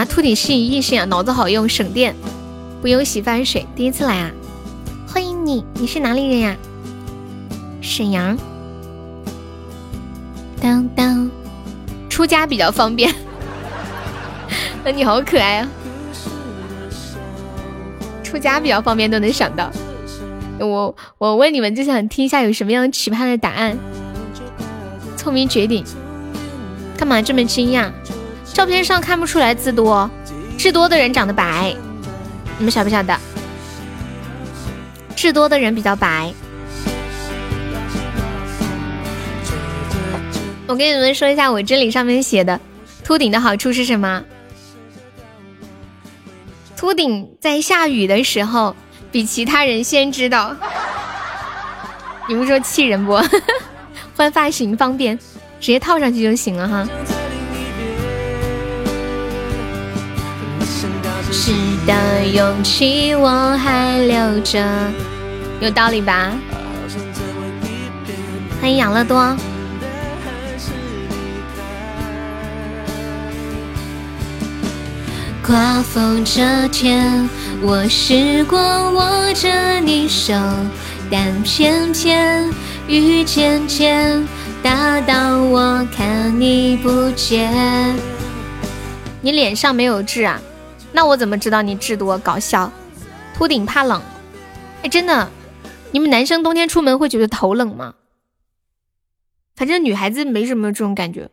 [0.00, 2.16] 啊，秃顶是异性啊，脑子好用，省电，
[2.80, 3.66] 不用洗发水。
[3.76, 4.30] 第一次来啊，
[5.06, 6.56] 欢迎你，你是哪里人呀？
[7.82, 8.34] 沈阳。
[10.58, 11.30] 当当，
[12.08, 13.14] 出家比较方便。
[14.82, 15.68] 那你好可爱啊！
[18.24, 19.70] 出家比较方便，都能想到。
[20.60, 23.76] 我我问你们，就想听一下有什么样奇葩的答案。
[25.18, 25.84] 聪明绝顶，
[26.96, 27.90] 干嘛这么惊讶？
[28.52, 30.10] 照片上看不出来字多，
[30.58, 31.74] 痣多的人长得白，
[32.58, 33.18] 你们晓不晓得？
[35.16, 36.32] 痣多的人比较白。
[40.66, 42.60] 我跟你们说一下，我这里上面写的
[43.02, 44.22] 秃顶的好处是什么？
[46.76, 48.74] 秃顶在下雨的时候
[49.10, 50.54] 比其他人先知道。
[52.28, 53.20] 你们说气人不？
[54.16, 55.18] 换发型方便，
[55.60, 56.86] 直接套上去就行了哈。
[61.42, 61.52] 是
[61.86, 64.62] 的勇气我还留着，
[65.58, 66.32] 有道理吧？
[68.60, 69.34] 欢迎养乐多。
[75.42, 77.26] 刮风这天，
[77.62, 78.58] 我试过
[78.92, 80.34] 握着你手，
[81.10, 82.50] 但偏偏
[82.86, 84.22] 雨渐渐
[84.62, 87.50] 大到我看你不见。
[89.22, 90.38] 你脸上没有痣啊？
[90.92, 92.18] 那我怎么知道你痣多？
[92.18, 92.70] 搞笑，
[93.34, 94.02] 秃顶怕冷。
[94.82, 95.30] 哎，真的，
[95.92, 97.94] 你们男生冬天出门会觉得头冷吗？
[99.54, 101.30] 反正女孩子没什么这种感觉。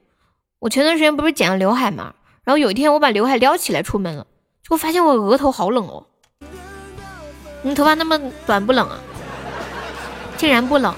[0.59, 2.13] 我前段时间不是剪了刘海嘛，
[2.43, 4.27] 然后有一天我把刘海撩起来出门了，
[4.63, 6.05] 结果发现我额头好冷哦。
[7.61, 8.99] 你头发那么短不冷啊？
[10.37, 10.93] 竟然不冷，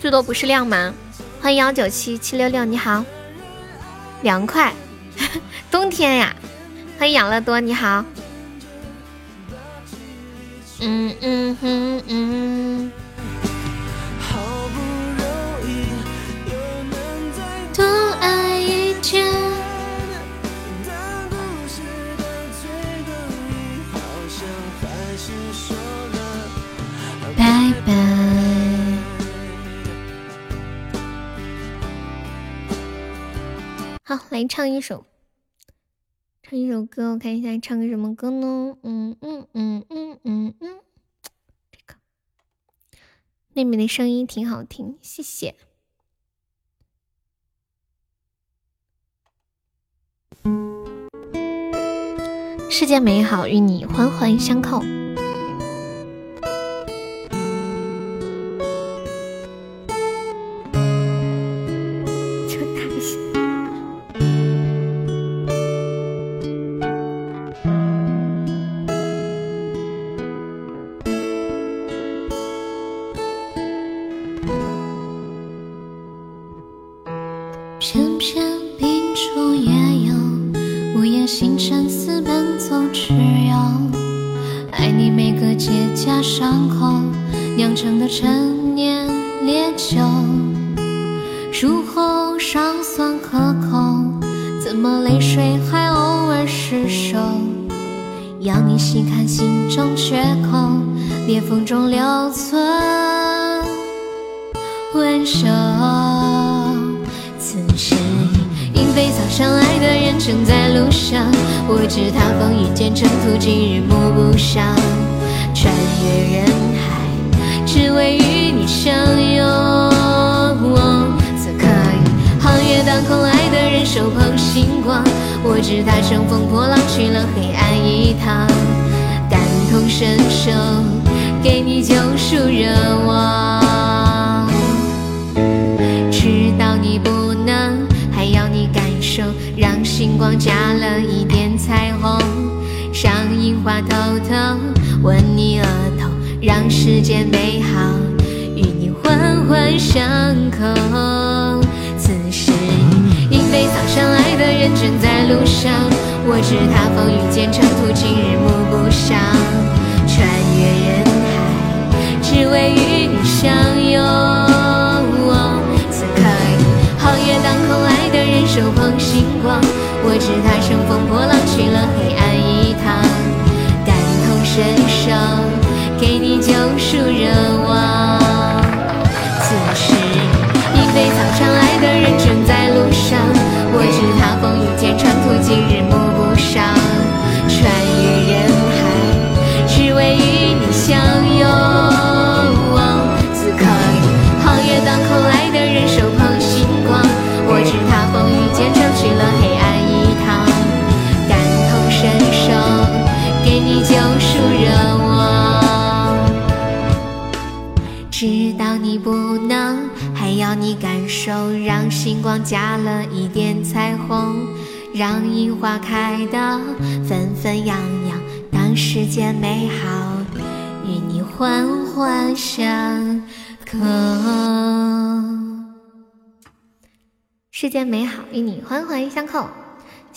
[0.00, 0.94] 最多不是亮吗？
[1.40, 3.04] 欢迎幺九七七六六，你好，
[4.22, 4.72] 凉快。
[5.70, 6.34] 冬天呀，
[6.98, 8.04] 欢迎养乐多，你好。
[10.80, 12.92] 嗯嗯嗯嗯。
[17.74, 17.84] 多
[18.20, 19.30] 爱一天。
[27.36, 27.92] 拜拜。
[34.04, 35.04] 好，来唱一首。
[36.50, 38.76] 唱一首歌，我看一下唱个什么歌呢？
[38.82, 40.80] 嗯嗯嗯嗯嗯嗯，
[41.70, 41.94] 这个
[43.52, 45.54] 妹妹的声音挺好听，谢谢。
[52.68, 54.82] 世界美好，与你环环相扣。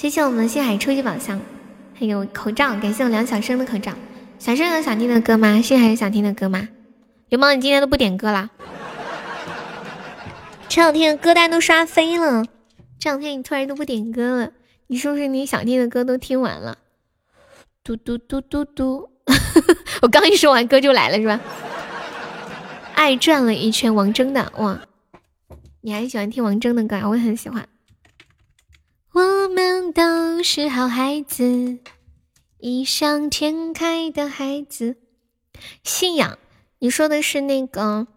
[0.03, 1.39] 谢谢我们星海初级宝箱，
[1.97, 3.93] 还有口罩，感谢我梁小生的口罩。
[4.37, 5.61] 小生有想听的歌吗？
[5.61, 6.67] 星海有想听的歌吗？
[7.29, 8.49] 流氓，你今天都不点歌啦？
[10.67, 12.43] 这两天歌单都刷飞了，
[12.99, 14.51] 这两天你突然都不点歌了，
[14.87, 16.79] 你是不是你想听的歌都听完了？
[17.81, 19.09] 嘟嘟嘟嘟嘟，
[20.03, 21.39] 我刚一说完歌就来了是吧？
[22.95, 24.81] 爱转了一圈，王铮的哇，
[25.79, 27.07] 你还喜欢听王铮的歌啊？
[27.07, 27.65] 我也很喜欢。
[29.13, 31.77] 我们都是好孩子，
[32.59, 34.95] 异想天开的孩子，
[35.83, 36.39] 信仰。
[36.79, 38.07] 你说的是那个，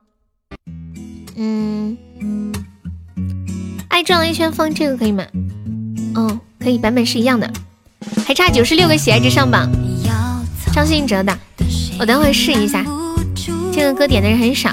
[1.37, 1.99] 嗯，
[3.89, 5.27] 爱转了一圈风，这个可以吗？
[6.15, 7.53] 哦，可以，版本是一样的，
[8.27, 9.71] 还差九十六个喜爱值上榜。
[10.73, 11.39] 张信哲的，
[12.01, 12.83] 我等会试一下。
[13.71, 14.71] 这个歌点的人很少，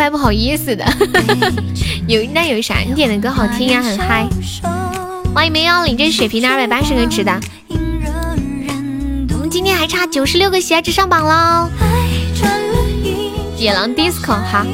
[0.00, 0.82] 怪不好意思的。
[2.08, 2.78] 有那有啥？
[2.78, 4.26] 你点的歌好听呀，很嗨。
[5.34, 7.38] 欢迎梅幺零，这是血瓶的二百八十个值的。
[9.34, 11.68] 我们今天还差九十六个喜爱值上榜喽！
[13.58, 14.64] 野狼 disco 哈。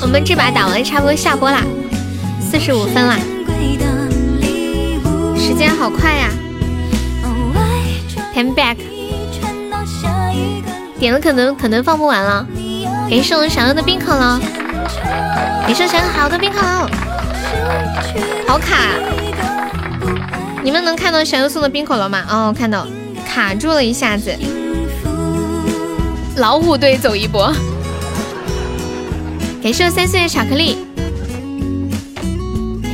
[0.00, 1.64] 我们这把打完差不多下播啦，
[2.40, 3.18] 四十五分啦，
[5.54, 6.30] 时间好快呀
[8.34, 8.76] ！Time back，
[10.98, 12.44] 点了可能可能放不完了，
[13.08, 14.40] 感谢我想要的冰可乐。
[15.68, 16.90] 你是想好的冰可乐，
[18.48, 18.94] 好卡！
[20.64, 22.24] 你们能看到小优送的冰可乐吗？
[22.28, 22.84] 哦，看到，
[23.24, 24.34] 卡住了一下子。
[26.34, 27.54] 老虎队走一波，
[29.62, 30.78] 感谢我三岁的巧克力，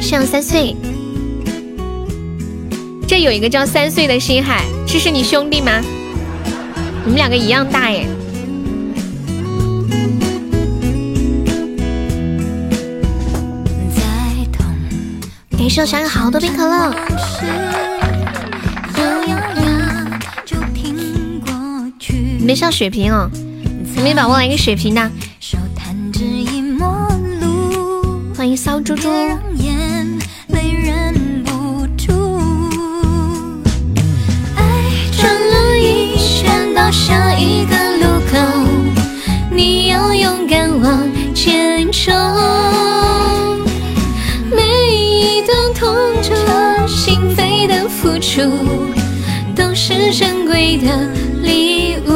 [0.03, 0.77] 谢我三岁。
[3.21, 5.79] 这有一个叫三岁的星海，这是你兄弟吗？
[7.05, 8.09] 你们两个一样大耶。
[15.51, 16.95] 给手上有好多冰可乐。
[22.41, 23.31] 没上血瓶哦，
[23.97, 25.11] 有没有宝宝来个血瓶的？
[28.35, 29.11] 欢迎骚猪猪。
[36.91, 38.37] 下一个路口，
[39.51, 42.13] 你要勇敢往前冲。
[44.51, 44.63] 每
[44.97, 46.35] 一段痛彻
[46.89, 48.43] 心扉的付出，
[49.55, 51.09] 都是珍贵的
[51.43, 52.11] 礼物。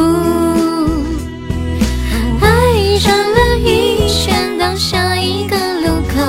[2.40, 6.20] 爱转了一圈，到下一个路口，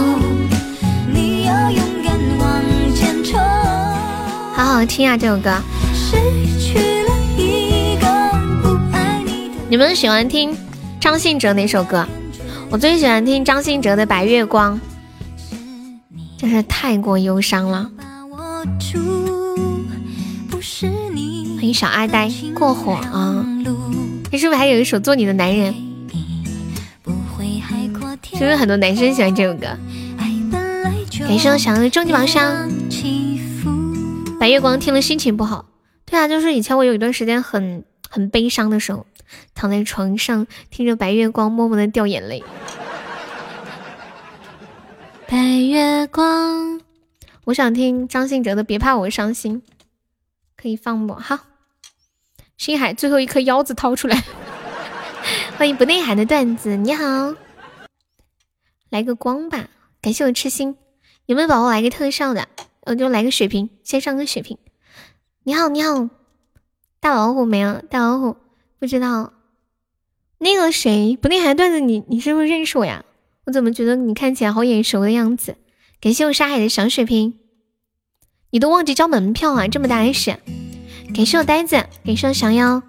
[1.12, 2.62] 你要勇敢往
[2.96, 3.40] 前冲。
[4.54, 5.52] 好好听啊，这首歌。
[9.68, 10.56] 你们喜欢听
[11.02, 12.06] 张信哲哪首歌？
[12.70, 14.80] 我最喜欢听张信哲的《白月光》，
[16.38, 17.90] 真是太过忧伤了。
[21.56, 23.44] 欢迎小阿呆过火啊！
[24.32, 25.74] 你是不是还有一首《做你的男人》？
[28.34, 29.68] 是不是很多男生喜欢这首歌？
[31.28, 32.70] 感谢我小的终极宝箱。
[34.40, 35.66] 白月光听了心情不好。
[36.06, 37.84] 对啊，就是以前我有一段时间很
[38.16, 39.06] 很悲伤的时候，
[39.54, 42.42] 躺在床上听着白月光，默默的掉眼泪。
[45.28, 46.80] 白月光，
[47.44, 49.62] 我想听张信哲的《别怕我伤心》，
[50.56, 51.14] 可以放不？
[51.14, 51.40] 好，
[52.56, 54.24] 星海最后一颗腰子掏出来，
[55.58, 57.36] 欢迎不内涵的段子，你好，
[58.88, 59.68] 来个光吧，
[60.02, 60.78] 感谢我痴心，
[61.26, 62.48] 有没有宝宝来个特效的？
[62.84, 64.58] 我就来个血瓶，先上个血瓶。
[65.44, 66.08] 你好，你好，
[67.06, 68.36] 大老虎没了，大老虎
[68.80, 69.32] 不知道
[70.40, 73.06] 那个谁不内涵段子，你你是不是认识我呀？
[73.46, 75.56] 我怎么觉得你看起来好眼熟的样子？
[76.02, 77.36] 感谢我沙海的小水瓶，
[78.50, 79.68] 你都忘记交门票啊？
[79.68, 80.36] 这么大的事！
[81.14, 82.82] 感谢我呆子，感谢我小妖，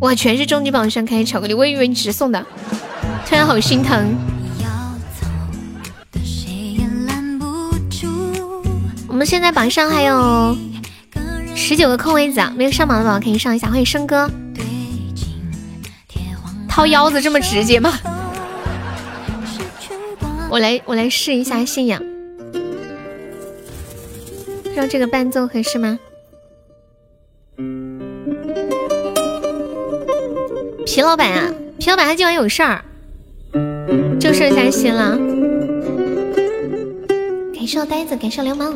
[0.00, 2.42] 哇，全是终极榜上开巧克力，我以为你只是送的，
[3.26, 4.16] 突然好心疼。
[9.08, 10.56] 我们现在榜上还有。
[11.64, 13.68] 十九个空位子啊，没有上榜的宝宝可以上一下。
[13.68, 14.28] 欢迎生哥，
[16.68, 17.92] 掏腰子这么直接吗？
[20.50, 22.02] 我来，我来试一下信仰，
[24.74, 26.00] 让这个伴奏合适吗？
[30.84, 32.84] 皮老板啊，皮老板他今晚有事儿，
[34.18, 35.16] 就剩下心了。
[37.54, 38.74] 感谢呆子，感谢流氓。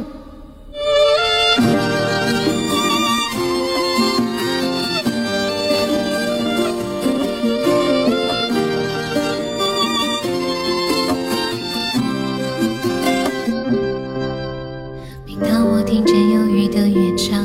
[15.97, 17.43] 听见忧郁的乐章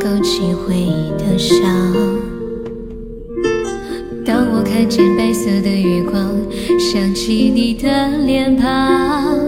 [0.00, 1.64] 勾起回忆的伤。
[4.26, 6.34] 当我看见白色的月光，
[6.76, 9.38] 想起你的脸庞。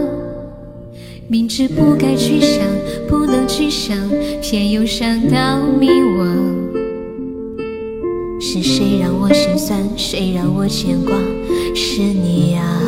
[1.27, 2.65] 明知不该去想，
[3.09, 3.97] 不能去想，
[4.41, 6.25] 偏又想到迷惘。
[8.39, 9.83] 是谁让我心酸？
[9.97, 11.17] 谁让我牵挂？
[11.75, 12.81] 是你啊！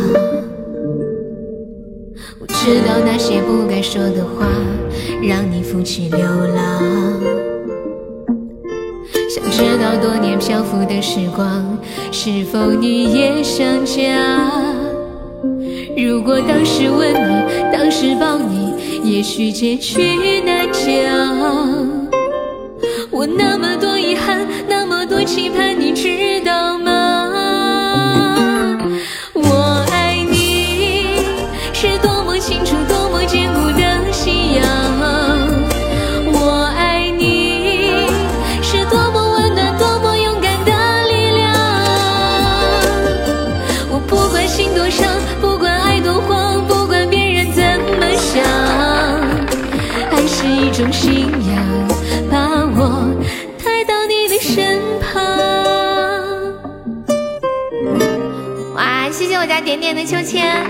[2.69, 4.45] 知道那些不该说的话。
[5.23, 6.83] 让你负气流浪，
[9.27, 11.77] 想知道多年漂浮的时光，
[12.11, 14.61] 是否你也想家？
[15.97, 17.43] 如果当时吻你，
[17.73, 18.71] 当时抱你，
[19.03, 20.79] 也许结局难讲。
[23.09, 26.88] 我那么多遗憾，那么多期盼，你知道吗？
[59.79, 60.65] 点的秋千，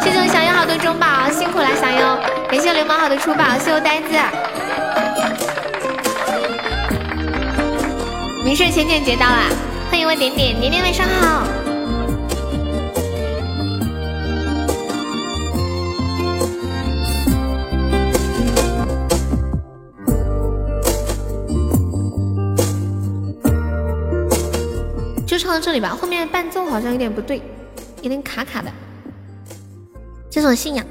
[0.00, 4.08] 谢谢我小优好多中宝，辛苦了小优，感谢流氓好的出宝，谢我呆子。
[8.44, 9.42] 没事，浅浅接到了，
[9.90, 11.46] 欢迎我点点，点点晚上好。
[25.26, 27.42] 就唱到这里吧，后面伴奏好像有点不对，
[28.02, 28.70] 有点卡卡的。
[30.30, 30.84] 这种信仰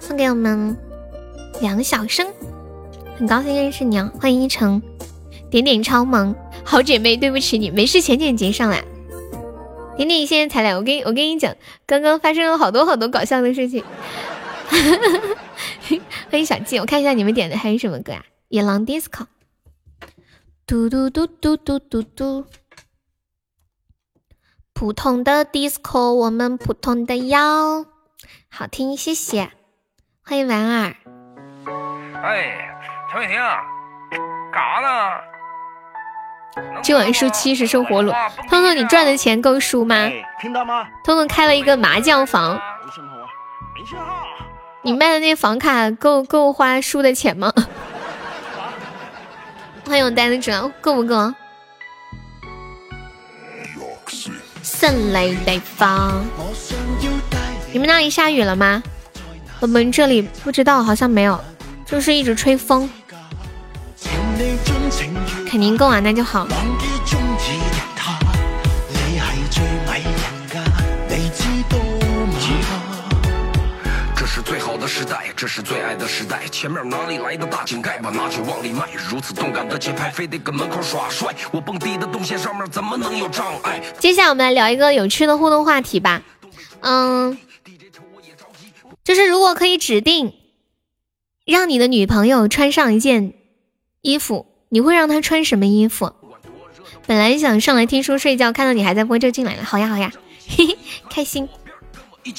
[0.00, 0.76] 送给我们
[1.60, 2.26] 梁小生，
[3.16, 4.80] 很高兴认识你哦，欢迎一成，
[5.50, 8.82] 点点超萌，好姐妹，对不起你，没事，浅浅接上来。
[9.96, 11.54] 点点现在才来，我跟我跟你讲，
[11.84, 13.84] 刚刚发生了好多好多搞笑的事情。
[16.30, 18.24] 欢迎小静，我看一下你们点的还有什么歌啊？
[18.48, 19.26] 野狼 disco，
[20.66, 22.44] 嘟嘟嘟嘟嘟嘟嘟。
[24.78, 27.84] 普通的 disco，我们普通的腰
[28.48, 29.50] 好听，谢谢，
[30.24, 30.94] 欢迎婉儿。
[32.22, 32.78] 哎，
[33.10, 33.40] 陈伟霆，
[34.52, 35.10] 干啥呢？
[36.80, 38.12] 今晚输七十收活路。
[38.48, 39.96] 彤彤，你赚的钱够输吗？
[40.40, 40.86] 听到吗？
[41.02, 42.60] 彤彤开了一个麻将房。
[44.82, 47.52] 你卖的那房卡够够花输的钱吗？
[49.88, 51.34] 欢迎我呆子者，够不够？
[54.68, 56.22] 胜利地方。
[57.72, 58.82] 你们那里下雨了吗？
[59.60, 61.40] 我们这里不知道，好像没有，
[61.86, 62.88] 就是一直吹风。
[65.48, 66.46] 肯定够啊，那就好。
[74.98, 76.44] 时代，这是最爱的时代。
[76.50, 78.84] 前面哪里来的大井盖，把拿去往里卖。
[79.08, 81.32] 如此动感的节拍，非得跟门口耍帅。
[81.52, 83.80] 我蹦迪的动线上面怎么能有障碍？
[84.00, 86.24] 接下来我们来聊一个有趣的互动话题吧。
[86.80, 87.38] 嗯，
[89.04, 90.34] 就是如果可以指定
[91.44, 93.34] 让你的女朋友穿上一件
[94.00, 94.46] 衣服。
[94.70, 96.12] 你会让她穿什么衣服？
[97.06, 99.62] 本来想上来听书睡觉，看到你还在播就进来了。
[99.62, 100.10] 好呀好呀，
[100.48, 100.76] 嘿嘿，
[101.08, 101.48] 开心。
[102.24, 102.34] 你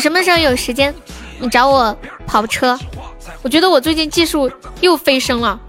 [0.00, 0.94] 什么时候有时间？
[1.38, 1.94] 你找我
[2.26, 2.78] 跑车。
[3.42, 5.60] 我觉得我最近技术又飞升了。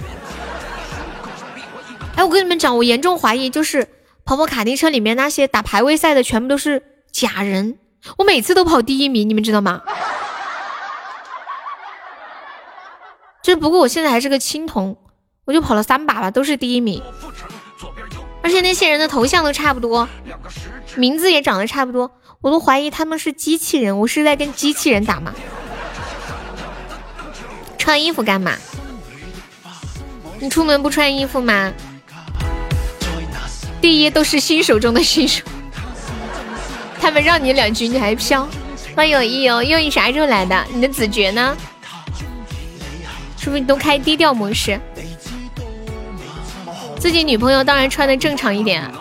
[2.16, 3.88] 哎，我跟你们讲，我严重怀疑就是
[4.24, 7.78] 跑跑卡丁车里面那些打排位赛的全部都是假人。
[8.18, 9.82] 我每次都跑第一名，你们知道吗？
[13.44, 14.98] 就是不过我现在还是个青铜，
[15.46, 17.04] 我就跑了三把吧，都是第一名。
[18.48, 20.08] 而且那些人的头像都差不多，
[20.96, 22.10] 名字也长得差不多，
[22.40, 24.00] 我都怀疑他们是机器人。
[24.00, 25.34] 我是在跟机器人打吗？
[27.78, 28.54] 穿衣服干嘛？
[30.40, 31.74] 你出门不穿衣服吗？
[33.82, 35.44] 第一都是新手中的新手，
[37.02, 38.48] 他们让你两局你还飘。
[38.96, 40.66] 欢迎友谊哦，友谊啥时候来的？
[40.74, 41.58] 你的子爵呢？
[43.38, 44.80] 是不是都开低调模式？
[47.08, 48.92] 自己女朋友当然穿的正常一点，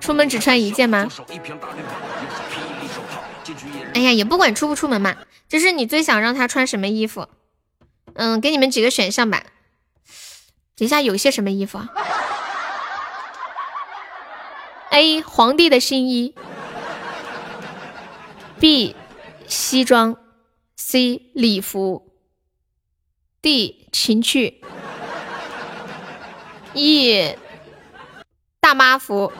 [0.00, 1.08] 出门只穿一件吗？
[3.94, 5.16] 哎呀，也不管出不出门嘛，
[5.48, 7.26] 就是你最想让她穿什么衣服？
[8.14, 9.42] 嗯，给你们几个选项吧。
[10.76, 11.88] 等一下有些什么衣服啊
[14.90, 16.36] ？A 皇帝的新衣
[18.60, 18.94] ，B
[19.48, 20.16] 西装
[20.76, 22.12] ，C 礼服。
[23.42, 24.62] D 情趣
[26.74, 27.34] ，E
[28.68, 29.32] 大妈服，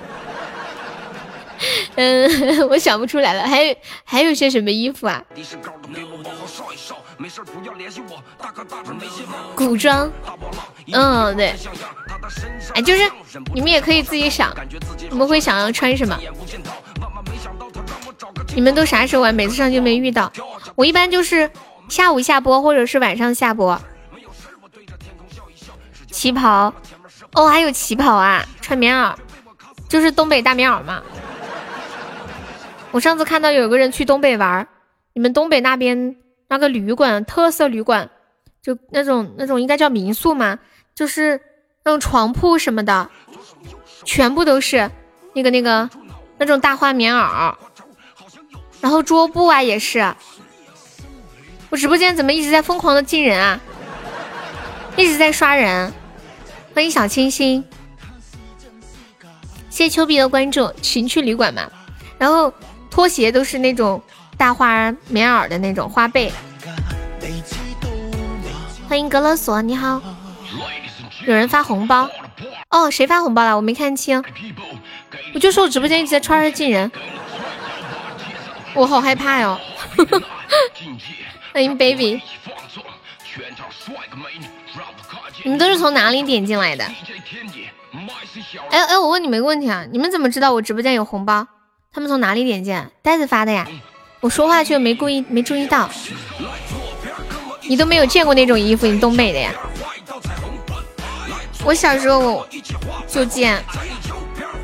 [1.97, 2.27] 嗯，
[2.71, 5.23] 我想不出来了，还有还有些什么衣服啊？
[9.55, 10.11] 古装，
[10.95, 11.55] 嗯，对，
[12.75, 13.03] 哎，就是
[13.53, 14.51] 你们也可以自己想，
[15.11, 16.19] 你们会想要穿什么？
[18.55, 19.35] 你们都啥时候玩？
[19.35, 20.33] 每次上就没遇到，
[20.75, 21.51] 我一般就是
[21.91, 23.79] 下午下播或者是晚上下播。
[26.11, 26.73] 旗袍，
[27.39, 28.45] 哦，还有旗袍啊！
[28.61, 29.15] 穿棉袄，
[29.89, 31.01] 就是东北大棉袄嘛。
[32.91, 34.67] 我上次看到有个人去东北玩，
[35.13, 36.17] 你们东北那边
[36.49, 38.11] 那个旅馆，特色旅馆，
[38.61, 40.59] 就那种那种应该叫民宿嘛，
[40.97, 41.41] 就是
[41.85, 43.09] 那种床铺什么的，
[44.05, 44.91] 全部都是
[45.33, 45.89] 那个那个
[46.39, 47.55] 那种大花棉袄，
[48.81, 50.13] 然后桌布啊也是。
[51.71, 53.61] 我直播间怎么一直在疯狂的进人啊？
[54.97, 55.93] 一直在刷人。
[56.79, 57.65] 欢迎小清新，
[59.69, 60.73] 谢谢丘比的关注。
[60.81, 61.69] 情趣旅馆嘛，
[62.19, 62.55] 然后
[62.89, 64.01] 拖鞋都是那种
[64.37, 66.33] 大花棉袄的那种花被。
[68.89, 70.01] 欢迎格勒索，你好。
[71.27, 72.09] 有人发红包
[72.71, 72.89] 哦？
[72.89, 73.57] 谁发红包了？
[73.57, 74.23] 我没看清。
[75.35, 76.93] 我就说我直播间一直在刷人进人，
[78.75, 79.61] 我好害怕哟。
[81.53, 82.23] 欢迎 baby。
[85.45, 86.85] 你们都是从哪里点进来的？
[88.71, 91.47] 哎哎，我问你们一个问题啊，你们怎么知道我直播间有红包？
[91.93, 92.83] 他们从哪里点进？
[93.03, 93.67] 呆子发的呀？
[94.21, 95.89] 我说话却没故意没注意到。
[97.63, 99.53] 你都没有见过那种衣服，你东北的呀？
[101.65, 102.47] 我小时候
[103.07, 103.63] 就见，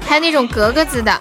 [0.07, 1.21] 还有那种格格子的。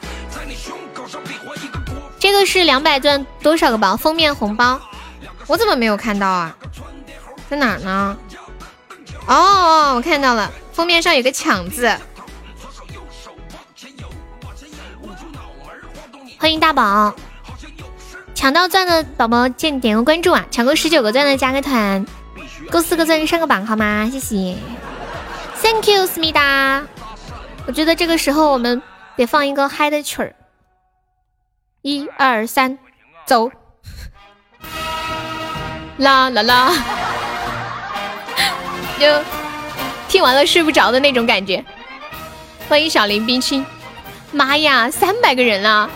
[2.20, 3.98] 这个是两百钻多少个包？
[3.98, 4.80] 封面红包？
[5.48, 6.56] 我怎么没有看到啊？
[7.50, 8.18] 在哪呢？
[9.28, 11.90] 哦，我看到了，封面上有个抢字。
[16.38, 17.16] 欢迎大宝，
[18.36, 20.46] 抢到钻的宝宝点点个关注啊！
[20.52, 22.06] 抢够十九个钻的加个团，
[22.70, 24.10] 够四个钻就上个榜好吗？
[24.12, 24.58] 谢谢
[25.62, 26.84] ，Thank you，思密达。
[27.66, 28.82] 我觉得这个时候我们
[29.16, 30.36] 得放一个嗨的曲儿，
[31.82, 32.78] 一二三，
[33.26, 33.50] 走，
[35.96, 36.74] 啦啦啦。
[40.08, 41.64] 听完了睡不着的那种感觉。
[42.70, 43.66] 欢迎小林冰清，
[44.32, 45.90] 妈呀，三百个人啊！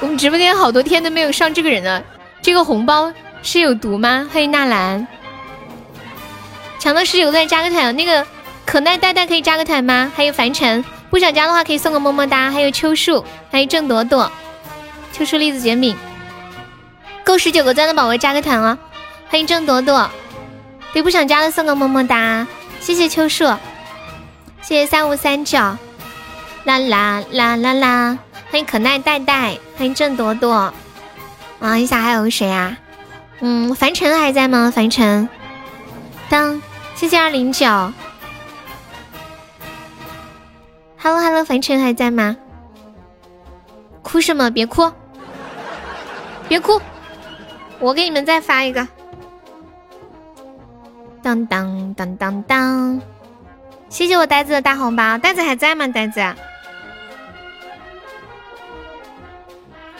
[0.00, 2.02] 我们直播间好多天都没有上这个人了，
[2.42, 4.28] 这个红包是有毒吗？
[4.32, 5.06] 欢迎纳兰，
[6.78, 8.26] 抢到十九个再加个团，那个
[8.64, 10.12] 可奈呆呆可以加个团吗？
[10.14, 12.50] 还有凡尘，不想加的话可以送个么么哒。
[12.50, 14.30] 还有秋树，还有郑朵朵，
[15.12, 15.96] 秋树栗子煎饼，
[17.24, 18.76] 够十九个赞的宝宝加个团哦。
[19.28, 20.10] 欢迎郑朵朵，
[20.96, 22.46] 对不想加的送个么么哒，
[22.80, 23.44] 谢谢秋树，
[24.62, 25.58] 谢谢三五三九，
[26.64, 28.18] 啦啦啦啦啦。
[28.50, 30.72] 欢迎可奈带带，欢迎郑朵朵，
[31.60, 32.78] 啊，一下还有谁啊？
[33.40, 34.72] 嗯，凡尘还在吗？
[34.74, 35.28] 凡尘，
[36.30, 36.62] 当，
[36.94, 37.66] 谢谢二零九
[40.96, 42.34] ，Hello Hello，凡尘还在吗？
[44.00, 44.50] 哭什么？
[44.50, 44.90] 别哭，
[46.48, 46.80] 别哭，
[47.80, 48.88] 我给你们再发一个，
[51.26, 53.00] 当当当当当，
[53.88, 55.88] 谢谢我呆子的大红包，呆子还在吗？
[55.88, 56.24] 呆子。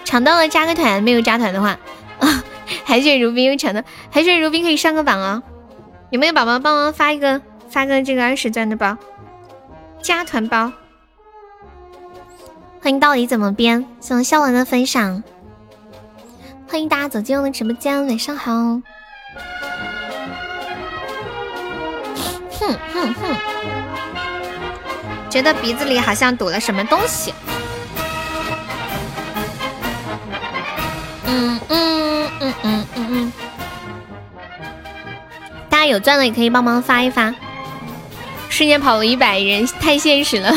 [0.04, 1.76] 抢到了加个团，没有加团的话
[2.22, 2.44] 啊，
[2.84, 5.42] 海水如冰又抢到，海水如冰可以上个榜啊！
[6.10, 8.96] 有没有宝宝帮忙发一个发个这个二十钻的包，
[10.00, 10.70] 加团包？
[12.80, 13.84] 欢迎到底怎么编？
[13.98, 15.24] 谢谢笑文的分享，
[16.68, 18.80] 欢迎大家走进我的直播间，晚上好。
[22.58, 23.36] 哼哼哼，
[25.30, 27.34] 觉得鼻子里好像堵了什么东西。
[31.26, 33.32] 嗯嗯嗯嗯嗯嗯，
[35.68, 37.34] 大家有钻的也可以帮忙发一发。
[38.48, 40.50] 瞬间跑了一百人，太现实了。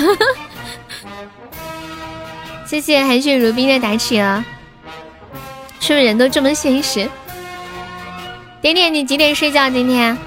[2.65, 4.45] 谢谢寒雪如冰的打起啊！
[5.81, 7.09] 是不是人都这么现实？
[8.61, 9.69] 点点，你几点睡觉？
[9.69, 10.17] 今天？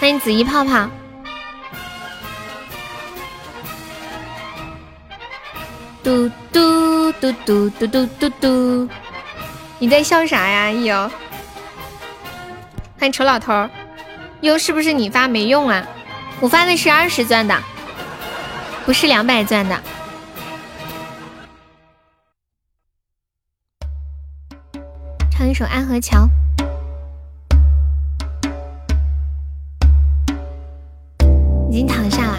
[0.00, 0.88] 欢迎紫衣泡泡。
[6.04, 8.88] 嘟嘟嘟嘟嘟嘟嘟嘟。
[9.80, 10.70] 你在笑啥呀？
[10.70, 11.10] 哟，
[12.96, 13.68] 欢迎丑老头，
[14.40, 15.84] 又，是不是你发没用啊？
[16.38, 17.60] 我发的是二十钻的，
[18.86, 19.82] 不是两百钻的。
[25.28, 26.18] 唱一首《安河桥》，
[31.78, 32.38] 已经躺下了，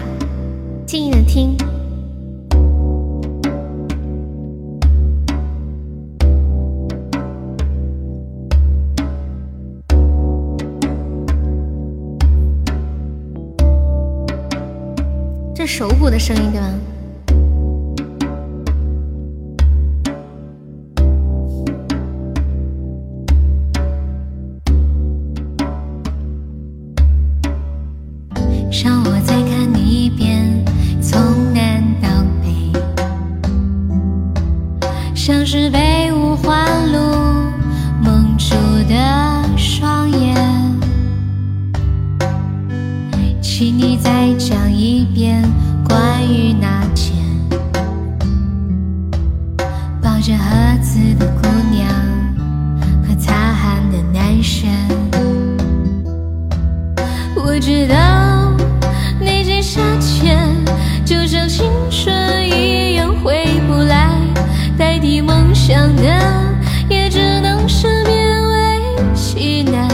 [0.84, 1.56] 静静的听。
[15.54, 16.89] 这手鼓的声音对吧？
[57.60, 58.56] 我知道
[59.20, 60.48] 那些夏天
[61.04, 64.18] 就像青春一样回不来，
[64.78, 66.02] 代替梦想的
[66.88, 68.80] 也只能是勉为
[69.14, 69.86] 其难。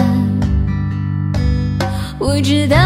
[2.21, 2.77] 我知道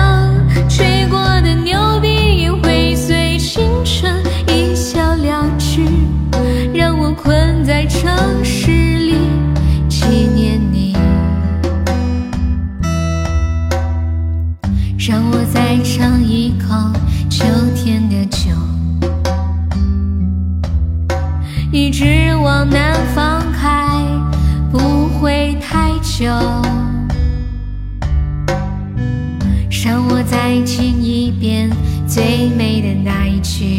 [32.20, 33.78] 最美的那一句，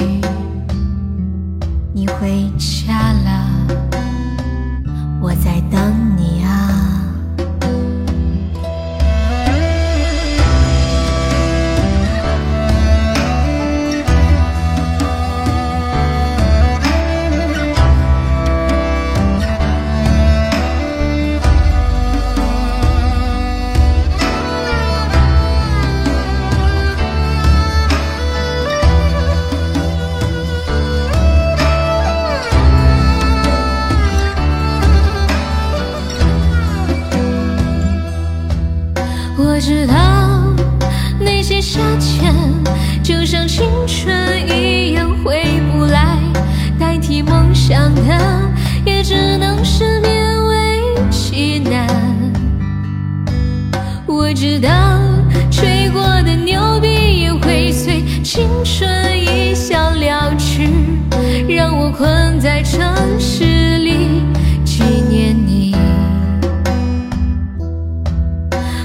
[61.92, 62.82] 困在城
[63.20, 63.44] 市
[63.80, 64.24] 里
[64.64, 65.76] 纪念你。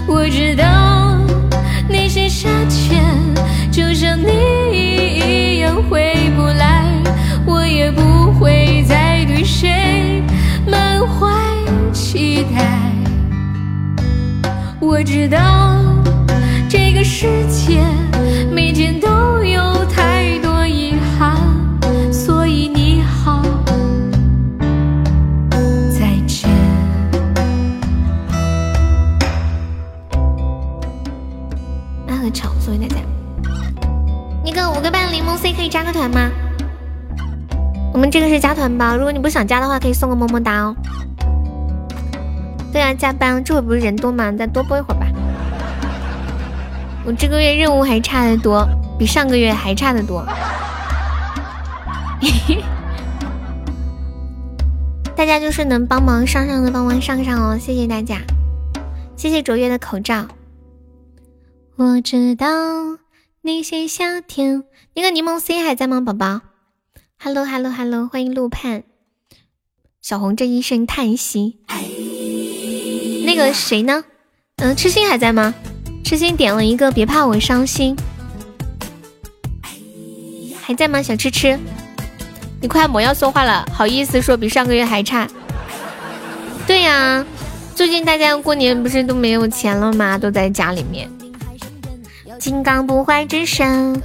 [0.08, 1.18] 我知道
[1.88, 3.02] 那些夏天
[3.70, 4.26] 就像你
[4.72, 6.84] 一样回不来，
[7.46, 10.22] 我也不会再对谁
[10.66, 11.26] 满怀
[11.92, 12.64] 期待。
[14.80, 15.78] 我知道
[16.68, 17.80] 这个世界
[35.66, 36.30] 以加个团吗？
[37.92, 40.76] 我们这个是加团包，如果你不想加的话，可以送个么么哒哦。
[42.72, 44.30] 对啊，加班，这会不是人多吗？
[44.30, 45.08] 再多播一会儿吧。
[47.04, 48.64] 我这个月任务还差得多，
[48.96, 50.24] 比上个月还差得多。
[55.16, 58.18] 大家就是能帮忙上上的，帮忙上上哦，谢谢大家，
[59.16, 60.26] 谢谢卓越的口罩。
[61.74, 62.46] 我知道
[63.47, 66.41] 那些夏天，那个柠檬 C 还在吗，宝宝
[67.16, 68.83] ？Hello Hello Hello，欢迎陆盼，
[70.02, 71.60] 小红这一声叹息。
[73.25, 74.02] 那个谁呢？
[74.57, 75.55] 嗯，痴心还在吗？
[76.05, 77.97] 痴心点了一个，别怕我伤心，
[80.60, 81.00] 还在吗？
[81.00, 81.57] 小吃吃，
[82.60, 85.28] 你快莫要说话了，好意思说比上个月还差？
[86.66, 87.25] 对呀，
[87.76, 90.18] 最近大家过年不是都没有钱了吗？
[90.18, 91.08] 都在家里面。
[92.39, 94.00] 金刚不坏之身，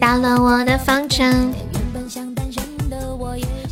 [0.00, 1.52] 打乱我的方程。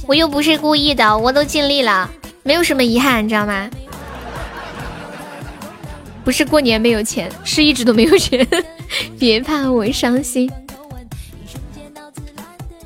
[0.06, 2.10] 我又不是故意的，我都尽力了。
[2.42, 3.70] 没有什么遗憾，你知道吗？
[6.24, 8.46] 不是过年没有钱，是一直都没有钱。
[9.18, 10.50] 别怕我伤心，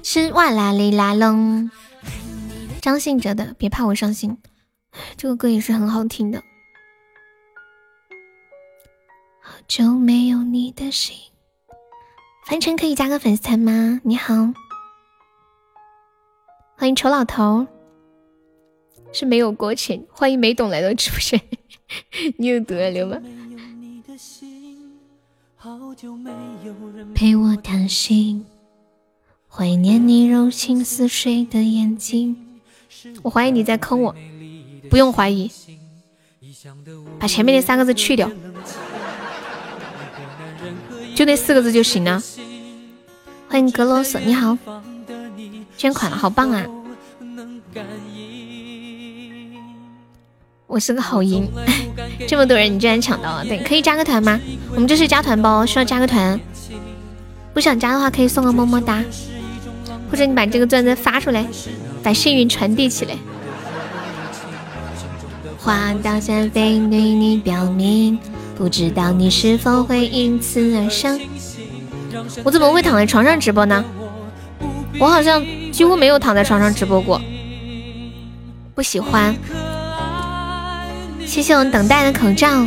[0.03, 1.71] 是哇啦哩啦隆。
[2.81, 4.31] 张信哲的《别怕我伤心》，
[5.17, 6.43] 这个歌也是很好听的。
[9.71, 11.15] 好久没有你的心，
[12.47, 14.01] 凡尘可以加个粉丝团吗？
[14.03, 14.35] 你好，
[16.75, 17.67] 欢迎丑老头。
[19.13, 21.39] 是没有过钱，欢迎没懂来到直播间，
[22.41, 23.23] 你有毒啊，流氓！
[27.15, 28.47] 陪我谈心，
[29.51, 32.59] 怀念你柔情似水的眼睛。
[33.23, 34.17] 我怀疑你在坑我，
[34.89, 35.51] 不用怀疑，
[37.21, 38.31] 把前面那三个字去掉，
[41.19, 42.23] 就那四个字就行了。
[43.49, 44.57] 欢迎格罗索，你好，
[45.77, 46.65] 捐款了，好棒啊！
[50.69, 51.51] 我是个好银，
[52.29, 54.39] 这么多人你居然抢到了，对，可以加个团吗？
[54.71, 56.39] 我们这是加团包，需要加个团。
[57.53, 59.03] 不想加的话可以送个么么哒，
[60.13, 61.45] 或者你把这个钻再发出来，
[62.01, 63.17] 把幸运传递起来。
[65.59, 68.17] 话到现在对你表明，
[68.59, 71.19] 不知道你是否会因此而伤。
[72.43, 73.85] 我怎么会躺在床上直播呢？
[74.99, 77.23] 我好像几乎没有躺在床上直播过，
[78.75, 79.33] 不喜欢。
[81.25, 82.67] 谢谢我们等待的口罩。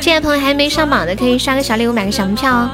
[0.00, 2.68] 这些朋友还没上榜的，可以刷个小礼物，买个小门票哦。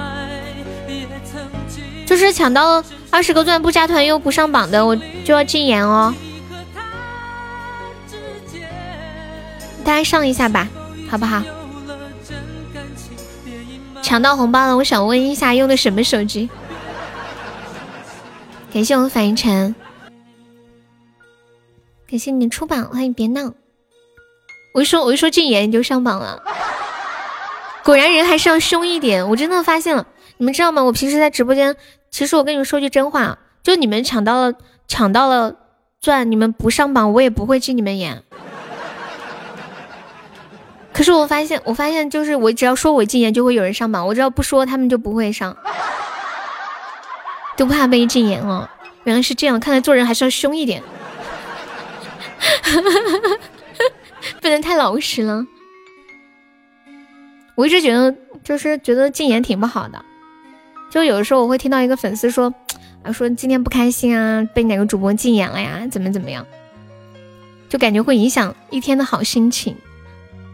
[2.06, 6.14] 就是抢到二十个钻不加团又不上榜的，我就要禁言哦。
[9.84, 10.66] 大家上一下吧，
[11.10, 11.42] 好不好？
[14.00, 16.48] 抢到红包了，我想问一下，用的什么手机？
[18.72, 19.74] 感谢我们反应晨，
[22.08, 23.52] 感谢你出榜，欢迎别闹。
[24.72, 26.40] 我一说我一说禁言你就上榜了，
[27.82, 29.28] 果然人还是要凶一点。
[29.28, 30.06] 我真的发现了，
[30.38, 30.82] 你们知道吗？
[30.84, 31.74] 我平时在直播间，
[32.12, 34.54] 其实我跟你们说句真话，就你们抢到了
[34.86, 35.56] 抢到了
[36.00, 38.22] 钻，你们不上榜，我也不会禁你们言。
[41.00, 45.56] 可是我发现，我发现就是我只要说我禁言，就会有人上榜；我只要不说，他们就不会上，
[47.56, 48.68] 都怕被禁言哦。
[49.04, 50.82] 原来是这样，看来做人还是要凶一点。
[54.42, 55.46] 不能太老实了。
[57.54, 58.14] 我一直觉得，
[58.44, 60.04] 就是觉得禁言挺不好的。
[60.90, 62.52] 就有的时候我会听到一个粉丝说，
[63.04, 66.46] 啊，说今天不开心啊，被哪个主播禁言了呀，怎么怎么样，
[67.70, 69.74] 就感觉会影响一天的好心情，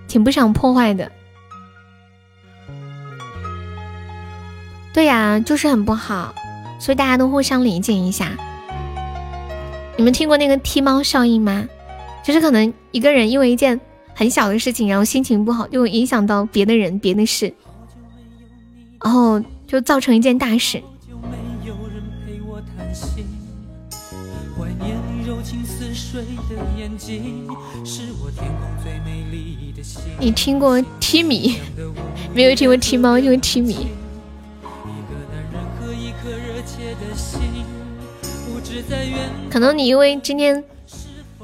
[0.08, 1.10] 挺不想破坏的。
[4.92, 6.34] 对呀，就是很不好，
[6.80, 8.32] 所以大家都互相理解一下。
[9.96, 11.68] 你们听过那个踢猫效应吗？
[12.24, 13.80] 就是可能一个人因为一件
[14.14, 17.54] 很小的事情，然后心情不好，就会影响到别的人、别的事，
[19.04, 20.82] 然后就造成一件大事。
[27.84, 28.75] 是我天空
[30.18, 31.56] 你听过踢米？
[32.34, 33.86] 没有听过踢猫，就踢米。
[39.50, 40.62] 可能你因为今天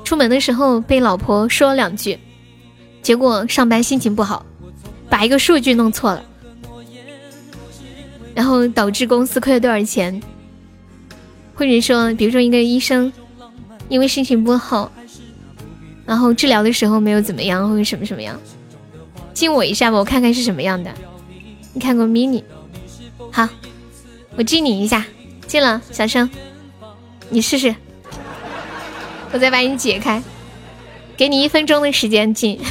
[0.05, 2.19] 出门的时候被老婆说了两句，
[3.03, 4.45] 结果上班心情不好，
[5.09, 6.23] 把一个数据弄错了，
[8.35, 10.21] 然后导致公司亏了多少钱？
[11.55, 13.13] 或者说，比如说一个医生
[13.89, 14.91] 因为心情不好，
[16.05, 18.39] 然后治疗的时候没有怎么样，或者什么什么样？
[19.35, 20.93] 敬我一下吧，我看看是什么样的。
[21.73, 22.43] 你看过 mini？
[23.31, 23.49] 好，
[24.37, 25.05] 我敬你一下，
[25.47, 26.29] 敬了，小生。
[27.31, 27.75] 你试试，
[29.33, 30.23] 我再把你解开，
[31.17, 32.61] 给你一分钟的时间进。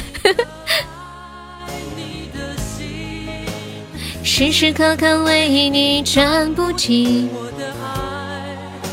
[4.22, 7.28] 时时刻刻为你转不停。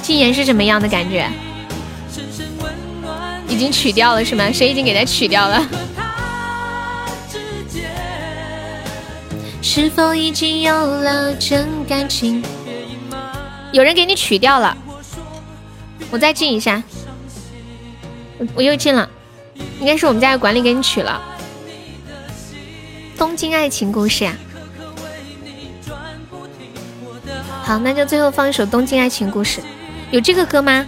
[0.01, 1.29] 禁言是什么样的感觉？
[3.47, 4.51] 已经取掉了是吗？
[4.51, 5.69] 谁已经给他取掉了？
[9.61, 12.43] 是否已经有了真感情？
[13.71, 14.75] 有人给你取掉了。
[16.09, 16.81] 我再进一下，
[18.55, 19.07] 我又进了，
[19.79, 21.21] 应该是我们家的管理给你取了。
[23.15, 24.33] 东京爱情故事呀，
[27.61, 29.61] 好，那就最后放一首东京爱情故事，
[30.09, 30.87] 有这个歌吗？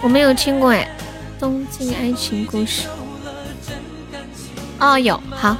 [0.00, 0.88] 我没有听过哎，
[1.40, 2.82] 东京爱情故事。
[4.80, 5.56] 哦，有，好，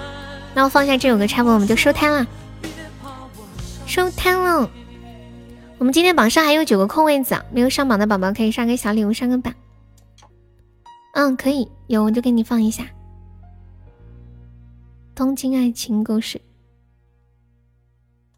[0.54, 2.26] 那我放下这首歌，差不多我们就收摊了。
[3.86, 4.70] 收摊了，
[5.78, 9.52] 我们今天榜上还有九个空位子，没有上榜的宝宝可以刷个小礼物上个榜。
[11.14, 12.84] 嗯，可以，有我就给你放一下
[15.16, 16.38] 《东京爱情故事》，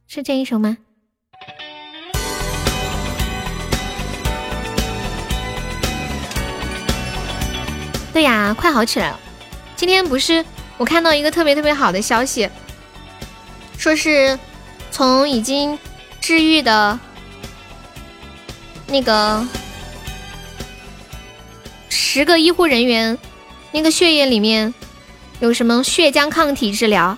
[0.06, 0.78] 是这一首吗？
[8.14, 9.20] 对呀，快好起来了。
[9.76, 10.44] 今天不是
[10.80, 12.48] 我看到一个特别特别好的消息，
[13.76, 14.38] 说是。
[14.92, 15.78] 从已经
[16.20, 16.98] 治愈的
[18.88, 19.46] 那个
[21.88, 23.16] 十个医护人员，
[23.70, 24.74] 那个血液里面
[25.38, 27.16] 有什么血浆抗体治疗？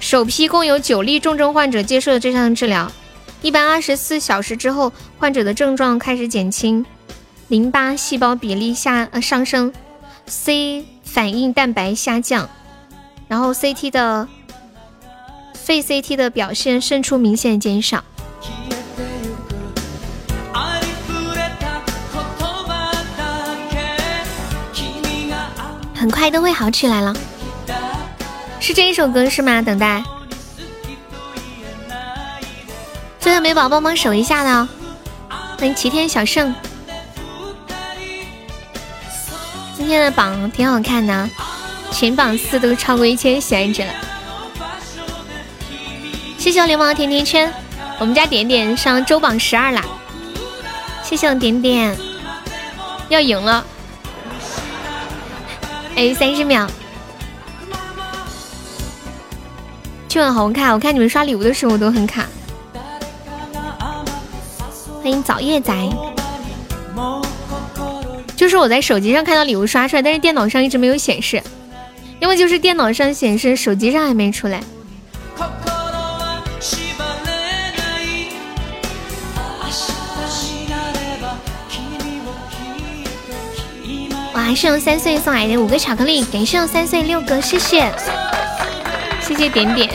[0.00, 2.90] 首批共有九例重症患者接受了这项治疗，
[3.40, 6.84] 一般二十四小时之后，患者的症状开始减轻，
[7.48, 9.72] 淋巴细胞比例下呃上升
[10.26, 10.86] ，C。
[11.04, 12.48] 反应蛋白下降，
[13.28, 14.26] 然后 CT 的
[15.52, 18.02] 肺 CT 的表现渗出明显减少，
[25.94, 27.14] 很快都会好起来了。
[28.58, 29.60] 是这一首歌是吗？
[29.60, 30.02] 等待，
[33.20, 34.66] 最后没宝帮忙守一下的哦。
[35.58, 36.54] 欢迎齐天小圣。
[39.82, 41.28] 今天的榜挺好看的，
[41.90, 43.92] 全榜四都超过一千喜爱值了。
[46.38, 47.52] 谢谢我流氓甜甜圈，
[47.98, 49.84] 我们家点点上周榜十二啦。
[51.02, 51.96] 谢谢我点点，
[53.08, 53.66] 要赢了，
[55.96, 56.68] 还有三十秒，
[60.08, 60.72] 就很好看。
[60.72, 62.26] 我看你们刷礼物的时候都很卡。
[65.02, 66.11] 欢迎早夜仔。
[68.42, 71.40] 就是我在手机上看到礼物刷出来，但是电脑上一直没有显示，
[72.18, 74.60] 要么就是电脑上显示，手机上还没出来。
[84.34, 84.52] 哇！
[84.56, 87.88] 是用三岁送来的五个巧克力，感谢用三岁六个，谢谢，
[89.20, 89.88] 谢谢点点，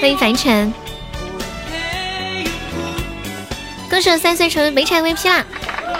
[0.00, 0.72] 欢迎凡尘，
[3.90, 5.44] 恭喜我三岁成为北产 VP 啦！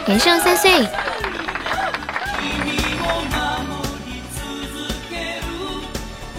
[0.04, 0.82] 感谢我三岁。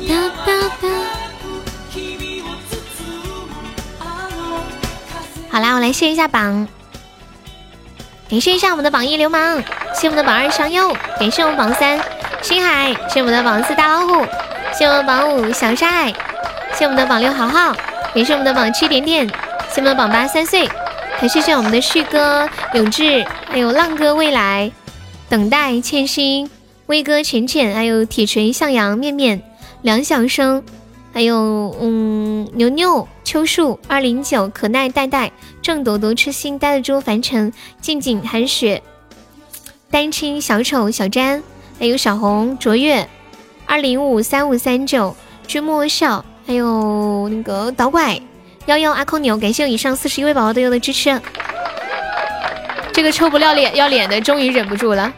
[0.06, 0.14] 哒
[0.46, 0.52] 哒
[0.82, 0.88] 哒。
[5.50, 6.68] 好啦，我来谢一下榜，
[8.30, 12.00] 感谢一下我们的榜一流氓，谢我们的榜二上右，感谢我们榜三。
[12.42, 14.26] 星海，谢我们的榜四大老虎，
[14.74, 16.12] 谢我们榜五小帅，
[16.74, 17.74] 谢我们的榜六豪豪，
[18.14, 19.26] 感谢我们的榜七点点，
[19.70, 20.68] 谢我们的榜八三岁。
[21.24, 24.70] 还谢谢我们的旭哥、永志，还有浪哥、未来、
[25.30, 26.50] 等待、千心、
[26.88, 29.42] 威哥、浅浅，还有铁锤、向阳、面面、
[29.84, 30.62] 梁晓生，
[31.14, 38.84] 还有嗯牛牛、秋树、二零九、可奈、戴戴、郑朵朵、痴心、呆的猪、凡尘、静静、寒雪、
[39.90, 41.42] 丹青、小丑、小詹，
[41.80, 43.08] 还有小红、卓越、
[43.66, 45.16] 二零五三五三九、
[45.48, 48.20] 君莫笑，还有那个导拐、
[48.66, 51.20] 幺幺、阿空牛，感谢以上四十一位宝宝对我的支持。
[52.94, 55.12] 这个臭不要脸要脸的终于忍不住了，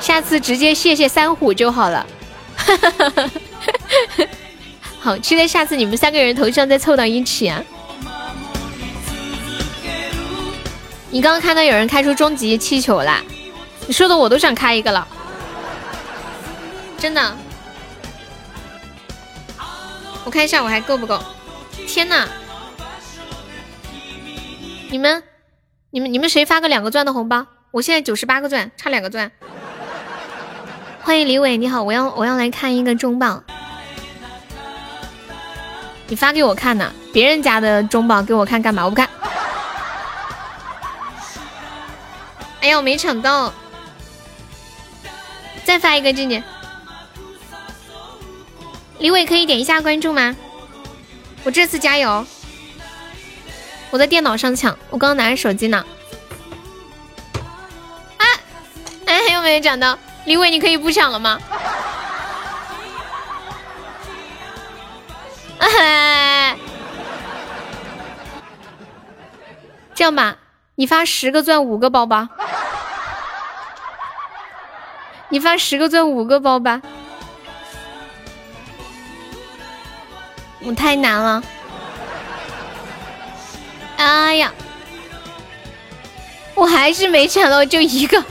[0.00, 2.06] 下次直接谢谢三虎就好了。
[5.00, 7.60] 好，期待下次你们三个人头像再凑到一起啊！
[11.10, 13.20] 你刚刚看到有人开出终极气球啦，
[13.88, 15.06] 你说的我都想开一个了，
[16.98, 17.36] 真的。
[20.24, 21.20] 我看一下我还够不够？
[21.86, 22.26] 天呐，
[24.90, 25.22] 你们！
[25.90, 27.46] 你们你们谁发个两个钻的红包？
[27.70, 29.30] 我现在九十八个钻，差两个钻。
[31.02, 33.42] 欢迎李伟，你好，我要我要来看一个中宝。
[36.06, 36.92] 你发给我看呢？
[37.12, 38.84] 别人家的中宝给我看干嘛？
[38.84, 39.08] 我不看。
[42.60, 43.52] 哎呀，我没抢到，
[45.64, 46.42] 再发一个静静。
[48.98, 50.34] 李伟可以点一下关注吗？
[51.44, 52.26] 我这次加油。
[53.90, 55.84] 我在电脑上抢，我刚刚拿着手机呢。
[58.16, 58.24] 啊，
[59.04, 61.38] 哎，还有没有抢到，李伟，你可以不抢了吗？
[69.94, 70.36] 这样吧，
[70.76, 72.30] 你发十个钻五个包吧。
[75.28, 76.80] 你发十个钻五个包吧。
[80.64, 81.42] 我太难了。
[83.96, 84.52] 哎呀，
[86.54, 88.22] 我还是没抢到，就一个。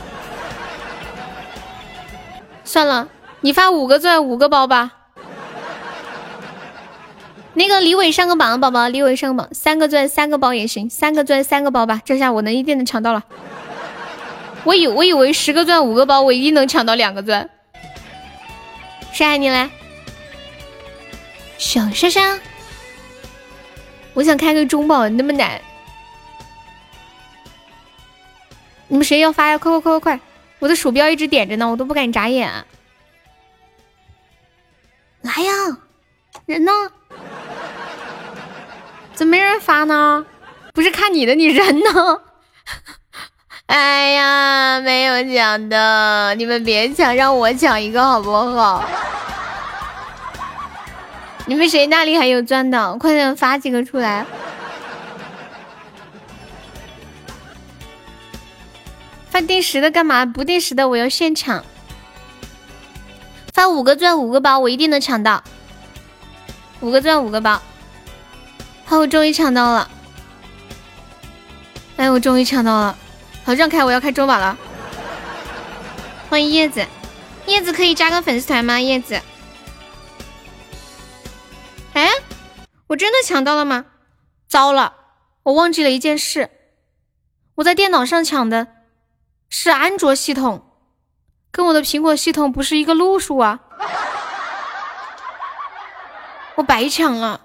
[2.64, 3.08] 算了，
[3.42, 4.92] 你发五个钻五个包吧。
[7.54, 13.24] 那个李伟上个榜，宝宝，李伟上个榜，三个钻三个包也行，三个钻三个包吧，这下我能一定能抢到了。
[14.64, 17.50] 我以我以为十个钻五个包，我一定能抢到两个钻。
[19.12, 19.70] 谁爱你嘞？
[21.62, 22.40] 小莎莎。
[24.16, 25.62] 我想开个中宝，那么难。
[28.88, 29.58] 你们谁要发呀？
[29.60, 30.20] 快快快快快！
[30.58, 32.52] 我的鼠标一直点着呢，我都不敢眨眼。
[35.22, 35.52] 来呀，
[36.48, 36.72] 人呢？
[39.14, 40.26] 怎么没人发呢？
[40.74, 42.22] 不是看你的，你人呢？
[43.68, 48.84] 哎呀，没有抢的，你们别抢，让我抢一个好不好？
[51.52, 52.96] 你们谁那里还有钻的？
[52.96, 54.26] 快点发几个出来！
[59.30, 60.26] 发定时的干嘛？
[60.26, 61.62] 不定时的我要现抢。
[63.54, 65.44] 发五个钻五个包，我一定能抢到。
[66.80, 67.62] 五个钻五个包，
[68.86, 69.92] 好，我终于抢到了！
[71.98, 72.98] 哎，我终于抢到了！
[73.44, 74.58] 好，让开，我要开中宝了。
[76.30, 76.88] 欢迎叶子，
[77.46, 78.80] 叶子可以加个粉丝团吗？
[78.80, 79.20] 叶子。
[81.94, 82.10] 哎，
[82.88, 83.86] 我真的抢到了吗？
[84.48, 84.96] 糟了，
[85.44, 86.50] 我忘记了一件事，
[87.56, 88.68] 我在电脑上抢的
[89.50, 90.66] 是安卓系统，
[91.52, 93.60] 跟我的苹果系统不是一个路数啊！
[96.56, 97.42] 我白抢了。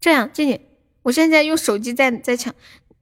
[0.00, 0.60] 这样，静静，
[1.02, 2.54] 我现在用手机在在抢，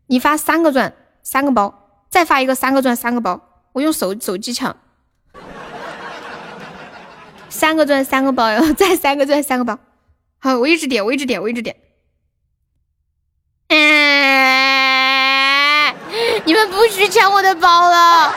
[0.06, 4.76] 你发三个钻三个包，再发一个三个钻三个包，我用手手机抢。
[7.50, 9.78] 三个钻三个包哟， 再三个钻三个包。
[10.38, 11.76] 好，我一直点，我一直点，我一直点。
[13.68, 13.84] 哎，
[16.44, 18.34] 你们不许抢我的包了！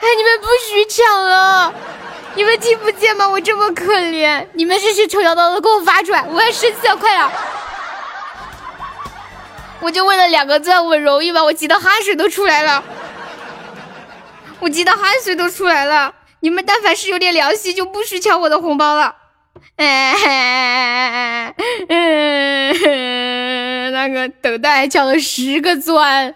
[0.00, 1.72] 哎，你们不许抢了！
[2.34, 3.28] 你们听不见吗？
[3.28, 6.22] 我这么可怜，你们这些丑小刀都给我发出来！
[6.24, 7.30] 我要生气了，快点！
[9.80, 11.42] 我就为了两个钻，我容易吗？
[11.44, 12.82] 我急得汗水都出来了，
[14.58, 16.12] 我急得汗水都出来了。
[16.40, 19.16] 你们但凡是有点良心，就不许抢我的红包了。
[19.76, 21.54] 哎，
[21.88, 22.72] 嗯，
[23.92, 26.34] 那个等待抢了十个钻，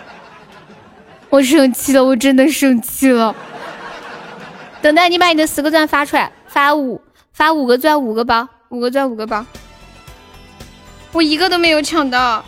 [1.30, 3.34] 我生气了，我真的生气了。
[4.82, 7.00] 等待，你把你的十个钻发出来，发五，
[7.32, 9.44] 发五个钻五个包，五个钻五个包，
[11.12, 12.44] 我一个都没有抢到。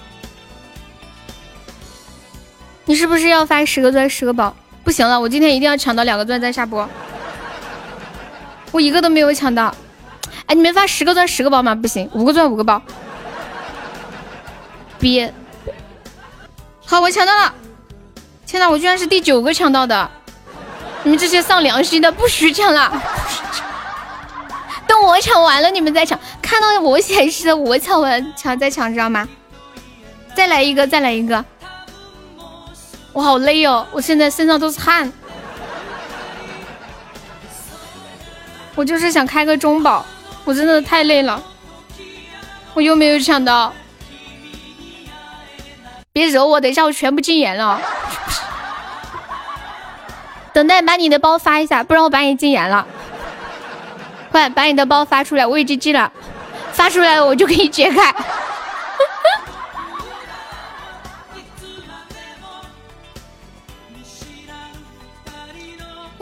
[2.86, 4.56] 你是不是要发十个钻十个包？
[4.84, 6.88] 不行了，我今天一定要抢到两个钻再下播。
[8.70, 9.74] 我一个都没有抢到，
[10.46, 11.74] 哎，你们发十个钻十个包吗？
[11.74, 12.80] 不行，五个钻五个包。
[14.98, 15.32] 别，
[16.84, 17.54] 好，我抢到了！
[18.46, 20.10] 天呐，我居然是第九个抢到的！
[21.02, 22.90] 你们这些丧良心的，不许抢了！
[24.86, 26.18] 等我抢完了，你们再抢。
[26.40, 29.28] 看到我显示的，我抢完抢再抢，知道吗？
[30.34, 31.44] 再来一个，再来一个！
[33.12, 35.12] 我好累哦，我现在身上都是汗。
[38.74, 40.04] 我就是想开个中宝，
[40.44, 41.42] 我真的太累了。
[42.74, 43.72] 我又没有抢到。
[46.12, 47.80] 别惹我，等一下我全部禁言了。
[50.54, 52.86] 等待把你的包发一下，不然我把你禁言了。
[54.30, 56.10] 快把你的包发出来，我已经禁了。
[56.72, 58.14] 发出来我就可以解开。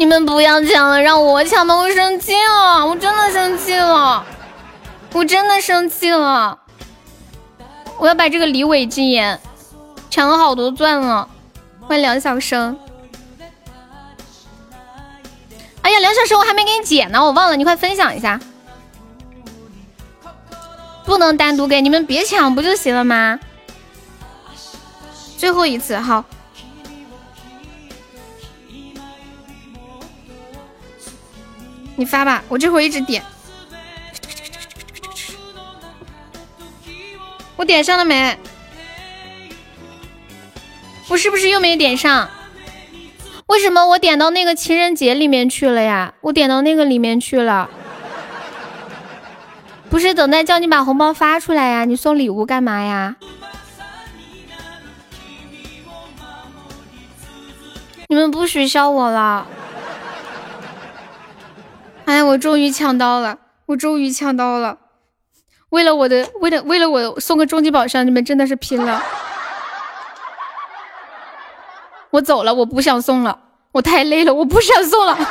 [0.00, 4.24] 你们不要抢了，让我抢吧，我生气了，我真的生气了，
[5.12, 6.58] 我真的生气了。
[7.98, 9.38] 我要把这个李伟禁言。
[10.08, 11.28] 抢了好多钻了，
[11.82, 12.78] 欢迎梁小生。
[15.82, 18.40] 哎呀，梁小生，我还没给你解呢，我忘了，你快分享一下。
[21.04, 23.38] 不能单独给你们，别抢不就行了吗？
[25.36, 26.24] 最后一次，好。
[31.96, 33.22] 你发吧，我这会一直点。
[37.56, 38.38] 我点上了没？
[41.08, 42.30] 我是不是又没点上？
[43.46, 46.14] 为什么我点到那个情人节里面去了呀？
[46.20, 47.68] 我点到那个里面去了。
[49.90, 51.84] 不是等待叫你把红包发出来呀？
[51.84, 53.16] 你送礼物干嘛呀？
[58.06, 59.46] 你们不许笑我了！
[62.10, 63.38] 哎，我终于抢到了！
[63.66, 64.78] 我终于抢到了！
[65.68, 69.00] 为了我的，为了为了我送个终极宝箱，你们真的是拼了！
[72.10, 73.38] 我走了，我不想送了，
[73.70, 75.16] 我太累了，我不想送了。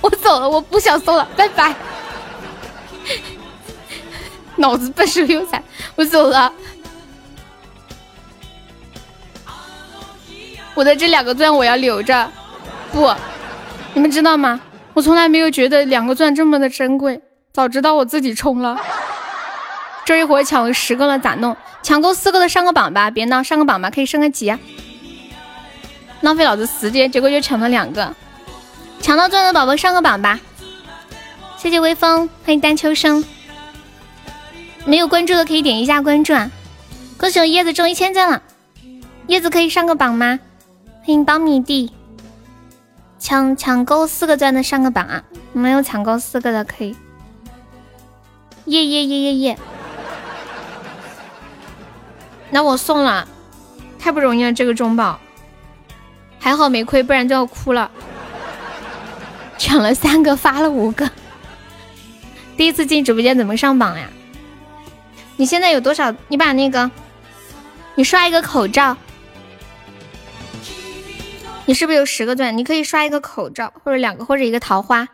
[0.00, 1.74] 我走了，我不想送了，拜拜。
[4.56, 5.62] 脑子笨手又残，
[5.96, 6.50] 我走了。
[10.72, 12.32] 我的这两个钻我要留着，
[12.92, 13.14] 不，
[13.94, 14.60] 你们知道吗？
[14.94, 17.20] 我从来没有觉得两个钻这么的珍贵，
[17.52, 18.80] 早知道我自己充了。
[20.04, 21.56] 这一会儿抢了十个了，咋弄？
[21.82, 24.52] 抢够四个的上个榜吧，别闹，上个榜吧，可以升个级。
[26.22, 28.12] 浪费老子时间，结果就抢了两个。
[29.00, 30.40] 抢到钻的宝宝上个榜吧。
[31.56, 33.24] 谢谢微风，欢迎丹秋生。
[34.84, 36.50] 没有关注的可以点一下关注啊！
[37.18, 38.42] 恭喜我叶子中一千钻了，
[39.28, 40.40] 叶子可以上个榜吗？
[41.04, 41.92] 欢迎苞米地。
[43.18, 45.22] 抢抢够四个钻的上个榜啊！
[45.52, 46.96] 没有抢够四个的可以。
[48.66, 49.58] 耶耶耶耶耶！
[52.50, 53.26] 那我送了，
[53.98, 55.18] 太不容易了，这个中宝，
[56.38, 57.90] 还好没亏，不然就要哭了。
[59.58, 61.10] 抢了三个，发了五个。
[62.56, 64.08] 第一次进直播间怎么上榜呀？
[65.36, 66.14] 你现在有多少？
[66.28, 66.90] 你把那个，
[67.94, 68.96] 你刷一个口罩。
[71.68, 72.56] 你是不是有十个钻？
[72.56, 75.06] 你可以刷一个口罩，或者两个，或者一个桃花。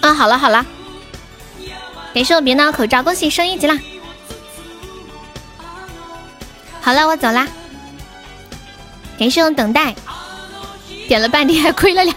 [0.00, 0.64] 啊，好了好了。
[2.14, 3.78] 感谢我别闹口罩，恭喜升一级啦！
[6.80, 7.46] 好了，我走啦。
[9.18, 9.94] 感谢我等待，
[11.06, 12.16] 点了半天还亏了两。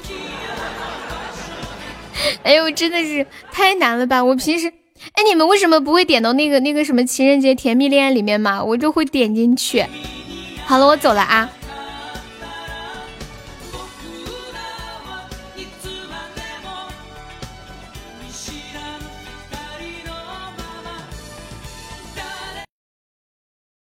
[2.43, 4.24] 哎呦，真的是太难了吧！
[4.24, 4.72] 我平时，
[5.11, 8.64] 哎，你们为什么不会点到那个那个什么情人节甜蜜恋爱里面嘛？
[8.64, 9.85] 我就会点进去。
[10.65, 11.49] 好了，我走了啊。